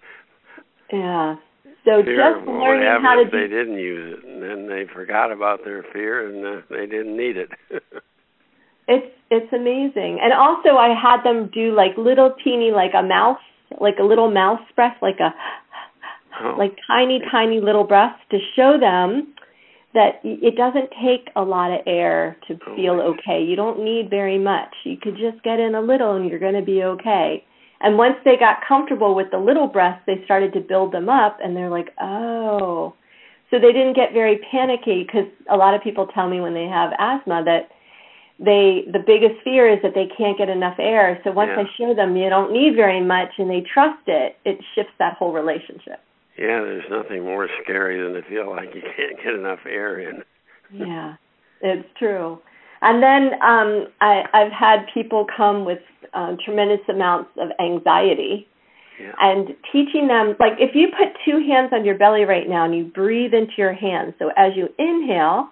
Yeah. 0.93 1.35
So 1.83 2.03
Fear 2.03 2.15
just 2.15 2.41
of 2.41 2.47
what 2.47 2.55
would 2.55 2.63
learning 2.63 3.03
how 3.03 3.15
to 3.15 3.21
if 3.23 3.31
do 3.31 3.37
they 3.37 3.47
didn't 3.47 3.79
use 3.79 4.17
it, 4.17 4.25
and 4.25 4.41
then 4.41 4.67
they 4.67 4.85
forgot 4.93 5.31
about 5.31 5.65
their 5.65 5.83
fear 5.91 6.27
and 6.29 6.45
uh, 6.45 6.61
they 6.69 6.85
didn't 6.85 7.17
need 7.17 7.35
it. 7.35 7.49
It's 8.87 9.13
it's 9.29 9.51
amazing. 9.51 10.19
And 10.23 10.31
also 10.31 10.77
I 10.79 10.95
had 10.95 11.21
them 11.23 11.49
do 11.53 11.75
like 11.75 11.97
little 11.97 12.33
teeny 12.41 12.71
like 12.71 12.91
a 12.97 13.03
mouse, 13.03 13.43
like 13.81 13.99
a 13.99 14.03
little 14.03 14.31
mouse 14.31 14.61
breath, 14.75 14.95
like 15.01 15.19
a 15.19 15.35
Oh. 16.43 16.55
like 16.57 16.77
tiny 16.87 17.19
tiny 17.31 17.59
little 17.59 17.83
breaths 17.83 18.19
to 18.31 18.37
show 18.55 18.77
them 18.79 19.33
that 19.93 20.19
it 20.23 20.55
doesn't 20.55 20.89
take 21.03 21.29
a 21.35 21.41
lot 21.41 21.71
of 21.71 21.79
air 21.87 22.37
to 22.47 22.59
Oh, 22.67 22.75
feel 22.75 23.01
okay. 23.01 23.41
You 23.41 23.55
don't 23.55 23.83
need 23.83 24.09
very 24.09 24.37
much. 24.37 24.69
You 24.83 24.97
could 25.01 25.15
just 25.17 25.41
get 25.43 25.59
in 25.59 25.73
a 25.75 25.81
little 25.81 26.15
and 26.15 26.29
you're 26.29 26.39
going 26.39 26.53
to 26.53 26.61
be 26.61 26.83
okay. 26.83 27.43
And 27.81 27.97
once 27.97 28.15
they 28.25 28.35
got 28.37 28.57
comfortable 28.67 29.15
with 29.15 29.31
the 29.31 29.37
little 29.37 29.67
breaths, 29.67 30.01
they 30.05 30.21
started 30.25 30.53
to 30.53 30.59
build 30.59 30.91
them 30.91 31.09
up 31.09 31.37
and 31.43 31.55
they're 31.55 31.69
like, 31.69 31.93
"Oh." 32.01 32.93
So 33.49 33.59
they 33.59 33.71
didn't 33.71 33.95
get 33.95 34.13
very 34.13 34.39
panicky 34.51 35.03
because 35.03 35.27
a 35.49 35.55
lot 35.55 35.73
of 35.73 35.81
people 35.81 36.07
tell 36.07 36.29
me 36.29 36.41
when 36.41 36.53
they 36.53 36.65
have 36.65 36.91
asthma 36.99 37.43
that 37.45 37.69
they 38.39 38.83
the 38.91 38.99
biggest 38.99 39.41
fear 39.43 39.71
is 39.71 39.79
that 39.81 39.93
they 39.95 40.07
can't 40.17 40.37
get 40.37 40.49
enough 40.49 40.77
air. 40.79 41.19
So 41.23 41.31
once 41.31 41.51
Yeah. 41.55 41.63
I 41.63 41.65
show 41.77 41.93
them 41.95 42.15
you 42.15 42.29
don't 42.29 42.51
need 42.51 42.75
very 42.75 43.01
much 43.01 43.29
and 43.39 43.49
they 43.49 43.61
trust 43.61 44.07
it, 44.07 44.37
it 44.45 44.59
shifts 44.75 44.93
that 44.99 45.13
whole 45.13 45.31
relationship. 45.31 45.99
Yeah, 46.37 46.61
there's 46.61 46.89
nothing 46.89 47.23
more 47.23 47.47
scary 47.63 48.01
than 48.01 48.13
to 48.13 48.27
feel 48.29 48.49
like 48.49 48.69
you 48.75 48.81
can't 48.81 49.17
get 49.23 49.33
enough 49.33 49.59
air 49.65 49.99
in. 49.99 50.23
Yeah, 50.71 51.15
it's 51.61 51.87
true. 51.97 52.39
And 52.81 53.01
then 53.01 53.41
um, 53.41 53.87
I, 54.01 54.23
I've 54.33 54.51
had 54.51 54.85
people 54.93 55.25
come 55.35 55.65
with 55.65 55.79
uh, 56.13 56.35
tremendous 56.43 56.81
amounts 56.89 57.31
of 57.39 57.49
anxiety, 57.59 58.47
Yeah. 58.99 59.13
And 59.19 59.49
teaching 59.71 60.07
them, 60.07 60.35
like 60.39 60.53
if 60.59 60.75
you 60.75 60.89
put 60.89 61.09
two 61.25 61.39
hands 61.47 61.71
on 61.73 61.85
your 61.85 61.97
belly 61.97 62.23
right 62.23 62.47
now 62.47 62.65
and 62.65 62.75
you 62.75 62.85
breathe 62.85 63.33
into 63.33 63.53
your 63.57 63.73
hands, 63.73 64.13
so 64.19 64.29
as 64.37 64.53
you 64.55 64.69
inhale, 64.77 65.49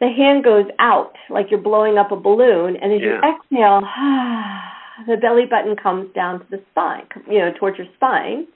the 0.00 0.08
hand 0.08 0.44
goes 0.44 0.66
out 0.78 1.12
like 1.30 1.46
you're 1.50 1.60
blowing 1.60 1.96
up 1.96 2.12
a 2.12 2.16
balloon, 2.16 2.76
and 2.76 2.92
as 2.92 3.00
yeah. 3.00 3.06
you 3.06 3.16
exhale, 3.16 3.80
the 5.06 5.16
belly 5.16 5.46
button 5.48 5.74
comes 5.74 6.12
down 6.14 6.40
to 6.40 6.46
the 6.50 6.62
spine, 6.70 7.06
you 7.30 7.38
know, 7.38 7.50
towards 7.58 7.78
your 7.78 7.86
spine. 7.96 8.46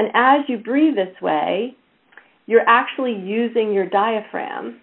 And 0.00 0.08
as 0.14 0.48
you 0.48 0.56
breathe 0.56 0.96
this 0.96 1.14
way, 1.20 1.76
you're 2.46 2.66
actually 2.66 3.12
using 3.12 3.70
your 3.70 3.86
diaphragm. 3.86 4.80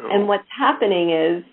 Oh. 0.00 0.08
And 0.10 0.26
what's 0.26 0.48
happening 0.58 1.10
is 1.10 1.44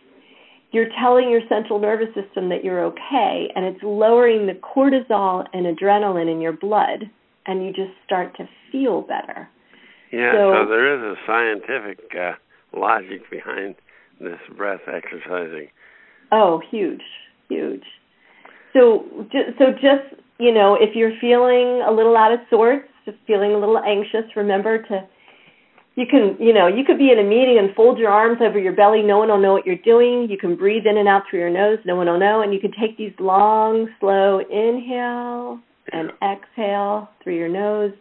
you're 0.71 0.87
telling 0.97 1.29
your 1.29 1.41
central 1.49 1.77
nervous 1.79 2.07
system 2.15 2.47
that 2.47 2.63
you're 2.63 2.85
okay, 2.85 3.51
and 3.53 3.65
it's 3.65 3.83
lowering 3.83 4.47
the 4.47 4.53
cortisol 4.53 5.43
and 5.51 5.65
adrenaline 5.65 6.31
in 6.31 6.39
your 6.39 6.53
blood, 6.53 7.03
and 7.47 7.65
you 7.65 7.73
just 7.73 7.91
start 8.05 8.37
to 8.37 8.47
feel 8.71 9.01
better. 9.01 9.49
Yeah, 10.13 10.31
so, 10.31 10.63
so 10.63 10.69
there 10.69 10.95
is 10.95 11.01
a 11.01 11.15
scientific 11.27 11.99
uh, 12.17 12.31
logic 12.79 13.29
behind 13.29 13.75
this 14.21 14.39
breath 14.55 14.87
exercising. 14.87 15.67
Oh, 16.31 16.61
huge, 16.71 17.03
huge. 17.49 17.83
So, 18.71 19.03
so 19.57 19.65
just 19.73 20.21
you 20.39 20.53
know, 20.53 20.77
if 20.79 20.95
you're 20.95 21.13
feeling 21.19 21.83
a 21.87 21.91
little 21.91 22.15
out 22.15 22.31
of 22.31 22.39
sorts, 22.49 22.87
just 23.05 23.17
feeling 23.27 23.51
a 23.51 23.59
little 23.59 23.79
anxious, 23.79 24.23
remember 24.35 24.81
to 24.83 25.07
you 25.95 26.05
can, 26.09 26.37
you 26.39 26.53
know, 26.53 26.67
you 26.67 26.85
could 26.85 26.97
be 26.97 27.11
in 27.11 27.19
a 27.19 27.23
meeting 27.23 27.57
and 27.59 27.75
fold 27.75 27.97
your 27.97 28.09
arms 28.09 28.37
over 28.41 28.57
your 28.57 28.71
belly. 28.71 29.01
No 29.01 29.17
one 29.17 29.27
will 29.27 29.41
know 29.41 29.51
what 29.51 29.65
you're 29.65 29.75
doing. 29.75 30.27
You 30.29 30.37
can 30.37 30.55
breathe 30.55 30.83
in 30.85 30.97
and 30.97 31.09
out 31.09 31.23
through 31.29 31.39
your 31.39 31.49
nose. 31.49 31.79
No 31.85 31.97
one 31.97 32.07
will 32.07 32.19
know. 32.19 32.41
And 32.41 32.53
you 32.53 32.59
can 32.61 32.71
take 32.71 32.97
these 32.97 33.11
long, 33.19 33.89
slow 33.99 34.39
inhale 34.39 35.59
and 35.91 36.11
exhale 36.23 37.09
through 37.21 37.35
your 37.35 37.49
nose. 37.49 37.91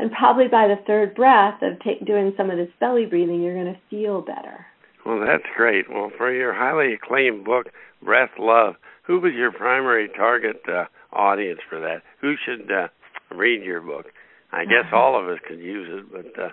And 0.00 0.10
probably 0.10 0.48
by 0.48 0.66
the 0.66 0.82
third 0.88 1.14
breath 1.14 1.62
of 1.62 1.78
take, 1.84 2.04
doing 2.04 2.32
some 2.36 2.50
of 2.50 2.56
this 2.56 2.70
belly 2.80 3.06
breathing, 3.06 3.42
you're 3.42 3.54
going 3.54 3.72
to 3.72 3.80
feel 3.88 4.20
better. 4.20 4.66
Well, 5.06 5.20
that's 5.20 5.46
great. 5.56 5.88
Well, 5.88 6.10
for 6.16 6.32
your 6.32 6.52
highly 6.52 6.94
acclaimed 6.94 7.44
book, 7.44 7.66
Breath 8.02 8.30
Love, 8.40 8.74
who 9.06 9.20
was 9.20 9.34
your 9.36 9.52
primary 9.52 10.08
target 10.16 10.62
uh, 10.68 10.84
audience 11.12 11.60
for 11.68 11.80
that? 11.80 12.02
Who 12.20 12.34
should 12.44 12.70
uh, 12.70 12.88
read 13.34 13.62
your 13.62 13.80
book? 13.80 14.06
I 14.52 14.64
guess 14.64 14.86
all 14.92 15.18
of 15.18 15.28
us 15.28 15.38
could 15.46 15.60
use 15.60 15.88
it, 15.90 16.12
but. 16.12 16.42
Uh... 16.42 16.48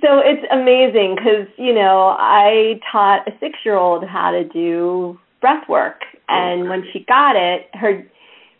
So 0.00 0.18
it's 0.18 0.44
amazing 0.50 1.16
because 1.16 1.46
you 1.56 1.72
know 1.72 2.16
I 2.18 2.80
taught 2.90 3.28
a 3.28 3.32
six-year-old 3.38 4.04
how 4.04 4.32
to 4.32 4.44
do 4.44 5.18
breath 5.40 5.68
work, 5.68 6.00
and 6.28 6.62
okay. 6.62 6.68
when 6.68 6.84
she 6.92 7.04
got 7.06 7.36
it, 7.36 7.68
her 7.74 8.04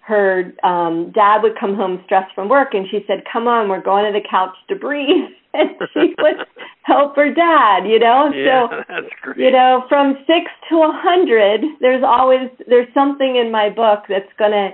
her 0.07 0.55
um 0.63 1.11
dad 1.13 1.43
would 1.43 1.59
come 1.59 1.75
home 1.75 2.01
stressed 2.05 2.35
from 2.35 2.49
work, 2.49 2.69
and 2.73 2.87
she 2.89 3.01
said, 3.07 3.25
"Come 3.33 3.49
on, 3.49 3.69
we're 3.69 3.83
going 3.83 4.05
to 4.05 4.13
the 4.13 4.27
couch 4.29 4.55
to 4.69 4.77
breathe." 4.77 5.31
and 5.55 5.71
she 5.93 6.15
would 6.19 6.47
help 6.89 7.15
her 7.17 7.33
dad, 7.33 7.85
you 7.85 7.99
know. 7.99 8.33
Yeah, 8.35 8.67
so 8.69 8.77
that's 8.89 9.13
great. 9.21 9.39
You 9.39 9.53
know, 9.53 9.85
from 9.89 10.17
six 10.27 10.49
to 10.71 10.77
a 10.77 10.93
hundred, 10.93 11.61
there's 11.81 12.03
always 12.05 12.49
there's 12.67 12.89
something 12.95 13.37
in 13.37 13.53
my 13.53 13.69
book 13.69 14.05
that's 14.09 14.33
gonna 14.39 14.71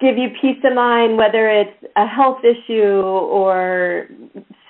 give 0.00 0.16
you 0.16 0.28
peace 0.40 0.62
of 0.64 0.74
mind, 0.74 1.16
whether 1.16 1.48
it's 1.50 1.84
a 1.96 2.06
health 2.06 2.40
issue 2.44 3.02
or 3.02 4.08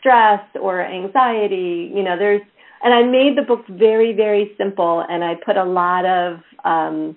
stress 0.01 0.41
or 0.61 0.83
anxiety. 0.83 1.93
You 1.95 2.03
know, 2.03 2.17
there's, 2.19 2.41
and 2.83 2.95
I 2.95 3.03
made 3.03 3.37
the 3.37 3.47
book 3.47 3.65
very, 3.69 4.13
very 4.15 4.53
simple, 4.57 5.05
and 5.09 5.23
I 5.23 5.35
put 5.35 5.57
a 5.57 5.65
lot 5.65 6.05
of 6.07 6.39
um, 6.65 7.17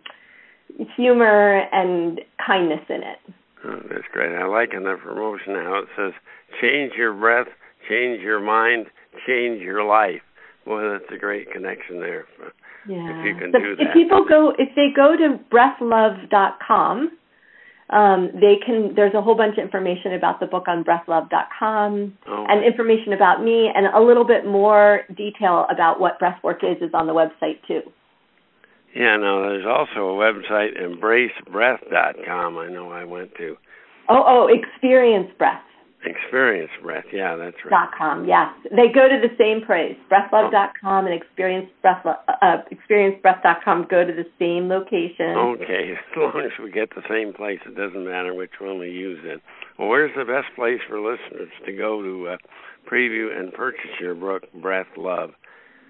humor 0.96 1.60
and 1.72 2.20
kindness 2.46 2.82
in 2.90 2.98
it. 2.98 3.34
Oh, 3.64 3.80
that's 3.90 4.08
great. 4.12 4.36
I 4.36 4.46
like 4.48 4.74
in 4.74 4.84
the 4.84 4.98
promotion 5.02 5.54
how 5.56 5.84
it 5.84 5.90
says, 5.96 6.14
"Change 6.60 6.94
your 6.98 7.14
breath, 7.14 7.48
change 7.88 8.22
your 8.22 8.40
mind, 8.40 8.88
change 9.28 9.62
your 9.62 9.84
life." 9.84 10.22
Boy, 10.66 10.90
that's 10.92 11.12
a 11.12 11.18
great 11.18 11.52
connection 11.52 12.00
there. 12.00 12.26
Yeah. 12.88 13.20
If 13.20 13.26
you 13.26 13.36
can 13.36 13.52
so 13.52 13.60
do 13.60 13.76
that. 13.76 13.88
If 13.88 13.94
people 13.94 14.26
go, 14.28 14.54
if 14.58 14.70
they 14.76 14.90
go 14.96 15.16
to 15.18 15.40
breathlove.com, 15.52 17.18
um, 17.92 18.30
they 18.34 18.56
can. 18.66 18.94
There's 18.96 19.14
a 19.14 19.22
whole 19.22 19.36
bunch 19.36 19.58
of 19.58 19.64
information 19.64 20.14
about 20.14 20.40
the 20.40 20.46
book 20.46 20.68
on 20.68 20.84
breathlove.com, 20.84 22.18
oh. 22.28 22.46
and 22.48 22.64
information 22.64 23.14
about 23.14 23.44
me, 23.44 23.70
and 23.74 23.88
a 23.88 24.00
little 24.00 24.26
bit 24.26 24.46
more 24.46 25.02
detail 25.16 25.66
about 25.70 26.00
what 26.00 26.20
breathwork 26.20 26.64
is 26.64 26.82
is 26.82 26.92
on 26.94 27.08
the 27.08 27.14
website 27.14 27.60
too. 27.68 27.82
Yeah, 28.96 29.18
no, 29.18 29.42
there's 29.42 29.66
also 29.66 30.10
a 30.10 30.18
website, 30.18 30.78
embracebreath.com. 30.78 32.58
I 32.58 32.70
know 32.70 32.92
I 32.92 33.06
went 33.06 33.36
to. 33.36 33.56
Oh, 34.10 34.24
oh, 34.26 34.48
experience 34.52 35.30
breath. 35.38 35.62
Experience 36.04 36.72
Breath, 36.82 37.06
yeah, 37.14 37.36
that's 37.36 37.58
right. 37.64 37.70
Dot 37.70 37.92
com, 37.98 38.26
yes. 38.26 38.50
They 38.72 38.88
go 38.94 39.08
to 39.08 39.22
the 39.22 39.30
same 39.38 39.66
place. 39.66 39.96
Breathlove.com 40.10 41.06
and 41.06 41.14
Experience 41.14 41.70
Breath, 41.82 42.06
uh, 42.06 42.58
ExperienceBreath.com 42.74 43.88
go 43.90 44.06
to 44.06 44.12
the 44.12 44.26
same 44.40 44.68
location. 44.68 45.38
Okay, 45.38 45.94
as 45.98 46.18
long 46.18 46.42
as 46.44 46.52
we 46.64 46.72
get 46.72 46.90
the 46.96 47.04
same 47.10 47.34
place, 47.34 47.60
it 47.66 47.76
doesn't 47.76 48.06
matter 48.06 48.34
which 48.34 48.58
one 48.60 48.80
we 48.80 48.90
use 48.90 49.20
it. 49.24 49.42
Well, 49.78 49.90
where's 49.90 50.12
the 50.18 50.26
best 50.26 50.56
place 50.56 50.80
for 50.90 51.00
listeners 51.00 51.52
to 51.66 51.72
go 51.72 52.02
to 52.02 52.30
uh, 52.30 52.38
preview 52.92 53.38
and 53.38 53.54
purchase 53.54 53.92
your 54.00 54.16
book, 54.16 54.44
Breath 54.62 54.88
Love? 54.98 55.32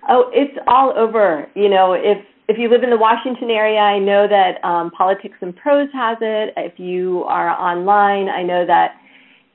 Oh, 0.10 0.30
it's 0.34 0.58
all 0.68 0.94
over. 0.98 1.48
You 1.56 1.70
know, 1.70 1.94
if 1.94 2.18
if 2.48 2.58
you 2.58 2.70
live 2.70 2.84
in 2.84 2.90
the 2.90 2.98
Washington 2.98 3.50
area, 3.50 3.80
I 3.80 4.00
know 4.00 4.28
that 4.28 4.64
um, 4.68 4.92
Politics 4.92 5.38
and 5.42 5.56
Prose 5.56 5.88
has 5.94 6.18
it. 6.20 6.54
If 6.58 6.80
you 6.80 7.24
are 7.24 7.50
online, 7.50 8.28
I 8.28 8.44
know 8.44 8.66
that 8.66 8.96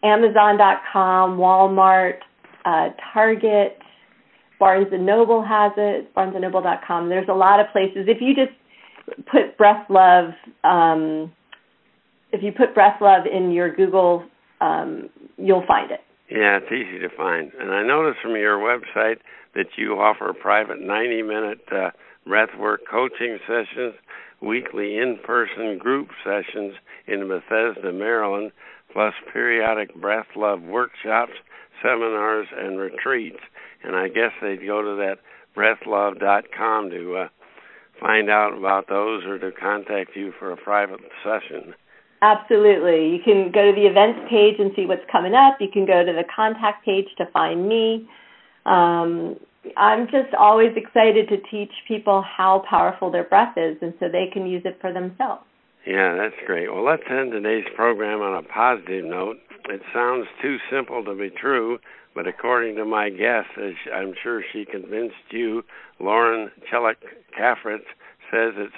Amazon.com, 0.03 1.39
Walmart, 1.39 2.19
uh, 2.65 2.91
Target, 3.13 3.79
Barnes 4.59 4.89
and 4.93 5.05
Noble 5.05 5.43
has 5.43 5.73
it. 5.77 6.15
BarnesandNoble.com. 6.15 7.09
There's 7.09 7.29
a 7.29 7.35
lot 7.35 7.61
of 7.61 7.67
places. 7.73 8.07
If 8.09 8.19
you 8.21 8.35
just 8.35 8.57
put 9.31 9.57
Breath 9.57 9.87
Love, 9.89 10.31
um, 10.65 11.33
if 12.33 12.43
you 12.43 12.53
put 12.53 12.75
Breath 12.75 13.01
Love 13.01 13.25
in 13.27 13.51
your 13.51 13.75
Google, 13.75 14.25
um, 14.61 15.11
you'll 15.37 15.67
find 15.67 15.91
it. 15.91 16.01
Yeah, 16.31 16.59
it's 16.61 16.73
easy 16.73 16.99
to 16.99 17.09
find. 17.17 17.53
And 17.59 17.73
I 17.73 17.87
noticed 17.87 18.21
from 18.21 18.33
your 18.33 18.59
website 18.59 19.19
that 19.55 19.67
you 19.77 19.93
offer 19.95 20.33
private 20.33 20.81
90-minute 20.81 21.61
uh, 21.71 21.91
breathwork 22.27 22.79
coaching 22.91 23.39
sessions, 23.47 23.95
weekly 24.43 24.99
in-person 24.99 25.79
group 25.79 26.09
sessions 26.25 26.75
in 27.07 27.29
Bethesda, 27.29 27.93
Maryland 27.93 28.51
plus 28.93 29.14
periodic 29.32 29.95
breath 29.95 30.26
love 30.37 30.62
workshops, 30.62 31.32
seminars, 31.82 32.47
and 32.57 32.78
retreats. 32.78 33.41
And 33.84 33.95
I 33.95 34.09
guess 34.09 34.32
they'd 34.41 34.64
go 34.64 34.82
to 34.82 34.97
that 34.97 35.18
breathlove.com 35.57 36.91
to 36.91 37.16
uh, 37.16 37.28
find 38.01 38.30
out 38.30 38.57
about 38.57 38.89
those 38.89 39.24
or 39.24 39.39
to 39.39 39.51
contact 39.53 40.16
you 40.16 40.32
for 40.39 40.53
a 40.53 40.57
private 40.57 41.01
session. 41.22 41.74
Absolutely. 42.22 43.11
You 43.11 43.18
can 43.22 43.53
go 43.53 43.70
to 43.70 43.72
the 43.74 43.87
events 43.87 44.20
page 44.30 44.57
and 44.59 44.72
see 44.74 44.87
what's 44.87 45.05
coming 45.11 45.34
up. 45.34 45.59
You 45.61 45.68
can 45.72 45.87
go 45.87 46.05
to 46.05 46.12
the 46.12 46.24
contact 46.34 46.84
page 46.84 47.07
to 47.18 47.26
find 47.32 47.68
me. 47.68 48.09
Um, 48.64 49.37
I'm 49.76 50.07
just 50.07 50.32
always 50.39 50.72
excited 50.76 51.28
to 51.28 51.37
teach 51.51 51.70
people 51.87 52.22
how 52.22 52.62
powerful 52.68 53.11
their 53.11 53.24
breath 53.24 53.57
is, 53.57 53.76
and 53.82 53.93
so 54.01 54.07
they 54.09 54.30
can 54.32 54.47
use 54.47 54.62
it 54.64 54.78
for 54.80 54.93
themselves. 54.93 55.43
Yeah, 55.87 56.16
that's 56.16 56.34
great. 56.45 56.72
Well, 56.72 56.84
let's 56.84 57.05
end 57.09 57.30
today's 57.30 57.66
program 57.76 58.20
on 58.20 58.37
a 58.37 58.43
positive 58.43 59.05
note. 59.05 59.37
It 59.68 59.80
sounds 59.95 60.26
too 60.43 60.57
simple 60.68 61.05
to 61.05 61.14
be 61.14 61.30
true, 61.30 61.78
but 62.12 62.26
according 62.26 62.74
to 62.76 62.84
my 62.84 63.09
guest, 63.09 63.49
as 63.57 63.74
I'm 63.95 64.14
sure 64.20 64.43
she 64.53 64.64
convinced 64.64 65.14
you, 65.30 65.62
Lauren 66.01 66.51
Chelec 66.72 66.97
Cafritz 67.39 67.87
says 68.32 68.55
it's 68.57 68.74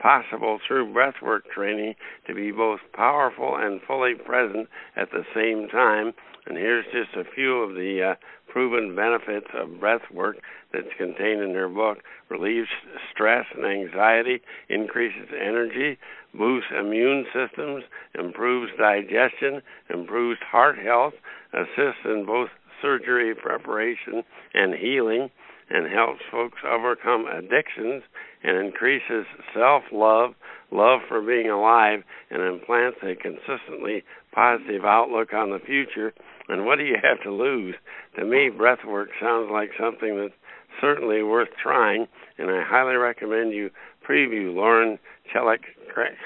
possible 0.00 0.58
through 0.66 0.92
breathwork 0.92 1.42
training 1.54 1.94
to 2.26 2.34
be 2.34 2.50
both 2.50 2.80
powerful 2.92 3.56
and 3.56 3.80
fully 3.86 4.14
present 4.14 4.68
at 4.96 5.12
the 5.12 5.24
same 5.32 5.68
time. 5.68 6.12
And 6.46 6.56
here's 6.56 6.86
just 6.86 7.14
a 7.16 7.30
few 7.34 7.62
of 7.62 7.74
the 7.74 8.12
uh, 8.12 8.14
proven 8.52 8.96
benefits 8.96 9.46
of 9.54 9.78
breath 9.78 10.02
work 10.12 10.36
that's 10.72 10.92
contained 10.98 11.42
in 11.42 11.54
her 11.54 11.68
book. 11.68 11.98
Relieves 12.28 12.68
stress 13.12 13.46
and 13.54 13.64
anxiety, 13.64 14.42
increases 14.68 15.28
energy, 15.38 15.98
boosts 16.34 16.70
immune 16.78 17.26
systems, 17.32 17.84
improves 18.18 18.72
digestion, 18.78 19.62
improves 19.90 20.40
heart 20.50 20.78
health, 20.78 21.14
assists 21.52 22.04
in 22.04 22.24
both 22.26 22.48
surgery 22.80 23.34
preparation 23.34 24.22
and 24.54 24.74
healing, 24.74 25.30
and 25.70 25.90
helps 25.92 26.20
folks 26.30 26.58
overcome 26.66 27.26
addictions 27.26 28.02
and 28.42 28.56
increases 28.56 29.24
self 29.54 29.84
love, 29.92 30.34
love 30.70 31.00
for 31.08 31.22
being 31.22 31.48
alive, 31.48 32.02
and 32.30 32.42
implants 32.42 32.98
a 33.02 33.14
consistently 33.14 34.02
positive 34.34 34.84
outlook 34.84 35.32
on 35.32 35.50
the 35.50 35.60
future 35.60 36.12
And 36.48 36.66
what 36.66 36.78
do 36.78 36.84
you 36.84 36.96
have 37.02 37.22
to 37.22 37.30
lose? 37.30 37.74
To 38.18 38.24
me, 38.24 38.50
breath 38.50 38.84
work 38.86 39.10
sounds 39.20 39.50
like 39.50 39.70
something 39.78 40.16
that's 40.16 40.34
certainly 40.80 41.22
worth 41.22 41.50
trying, 41.62 42.06
and 42.38 42.50
I 42.50 42.62
highly 42.62 42.96
recommend 42.96 43.52
you 43.52 43.70
preview 44.08 44.54
Lauren 44.54 44.98
Chelec 45.32 45.60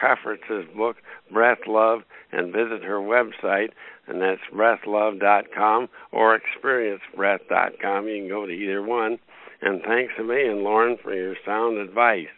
Cafritz's 0.01 0.67
book, 0.77 0.97
Breath 1.33 1.67
Love, 1.67 2.01
and 2.33 2.53
visit 2.53 2.83
her 2.83 2.99
website, 2.99 3.71
and 4.07 4.21
that's 4.21 4.41
breathlove.com 4.55 5.89
or 6.13 6.39
experiencebreath.com. 6.39 8.09
You 8.09 8.23
can 8.23 8.29
go 8.29 8.47
to 8.47 8.53
either 8.53 8.83
one. 8.83 9.19
And 9.63 9.83
thanks 9.83 10.13
to 10.17 10.25
me 10.25 10.47
and 10.47 10.61
Lauren, 10.61 10.99
for 11.03 11.15
your 11.15 11.35
sound 11.45 11.79
advice. 11.79 12.29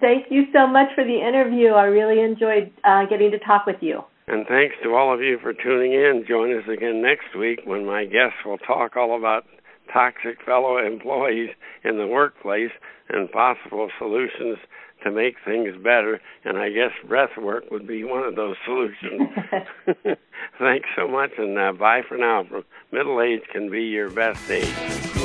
Thank 0.00 0.26
you 0.30 0.44
so 0.52 0.66
much 0.66 0.88
for 0.94 1.04
the 1.04 1.20
interview. 1.20 1.70
I 1.70 1.84
really 1.84 2.22
enjoyed 2.22 2.72
uh, 2.84 3.04
getting 3.06 3.30
to 3.32 3.38
talk 3.38 3.66
with 3.66 3.76
you. 3.80 4.02
And 4.28 4.46
thanks 4.46 4.76
to 4.82 4.94
all 4.94 5.12
of 5.12 5.20
you 5.20 5.38
for 5.40 5.52
tuning 5.52 5.92
in. 5.92 6.24
Join 6.28 6.56
us 6.56 6.68
again 6.68 7.02
next 7.02 7.36
week 7.36 7.60
when 7.64 7.84
my 7.84 8.04
guests 8.04 8.44
will 8.44 8.58
talk 8.58 8.96
all 8.96 9.16
about 9.16 9.44
toxic 9.92 10.42
fellow 10.44 10.78
employees 10.78 11.50
in 11.84 11.98
the 11.98 12.06
workplace 12.06 12.70
and 13.08 13.30
possible 13.30 13.90
solutions 13.98 14.58
to 15.04 15.10
make 15.10 15.36
things 15.44 15.76
better. 15.82 16.20
And 16.44 16.58
I 16.58 16.70
guess 16.70 16.92
breath 17.06 17.36
work 17.36 17.70
would 17.70 17.86
be 17.86 18.04
one 18.04 18.24
of 18.24 18.36
those 18.36 18.56
solutions. 18.64 19.28
Thanks 20.58 20.88
so 20.96 21.08
much, 21.08 21.32
and 21.38 21.58
uh, 21.58 21.72
bye 21.72 22.02
for 22.06 22.16
now. 22.16 22.46
Middle 22.90 23.20
age 23.20 23.42
can 23.52 23.70
be 23.70 23.84
your 23.84 24.10
best 24.10 24.50
age. 24.50 24.68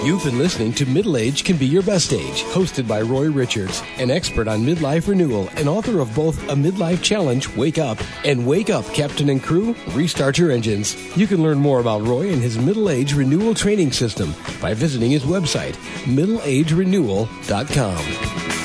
You've 0.04 0.24
been 0.24 0.38
listening 0.38 0.74
to 0.74 0.86
Middle 0.86 1.18
Age 1.18 1.44
Can 1.44 1.58
Be 1.58 1.66
Your 1.66 1.82
Best 1.82 2.14
Age, 2.14 2.44
hosted 2.44 2.88
by 2.88 3.02
Roy 3.02 3.30
Richards, 3.30 3.82
an 3.98 4.12
expert 4.12 4.48
on 4.48 4.64
midlife 4.64 5.08
renewal 5.08 5.50
and 5.56 5.68
author 5.68 6.00
of 6.00 6.14
both 6.16 6.38
A 6.50 6.54
Midlife 6.54 7.02
Challenge, 7.02 7.48
Wake 7.56 7.80
Up, 7.80 7.98
and 8.24 8.46
Wake 8.46 8.70
Up, 8.70 8.86
Captain 8.94 9.30
and 9.30 9.42
Crew, 9.42 9.76
Restart 9.90 10.38
Your 10.38 10.52
Engines. 10.52 10.96
You 11.18 11.26
can 11.26 11.42
learn 11.42 11.58
more 11.58 11.80
about 11.80 12.08
Roy 12.08 12.32
and 12.32 12.42
his 12.42 12.60
middle 12.60 12.90
age 12.90 13.14
renewal 13.14 13.56
training 13.56 13.92
system 13.92 14.34
by 14.62 14.74
visiting 14.74 15.12
his 15.12 15.24
website, 15.24 15.74
middleagerenewal.com. 16.06 18.57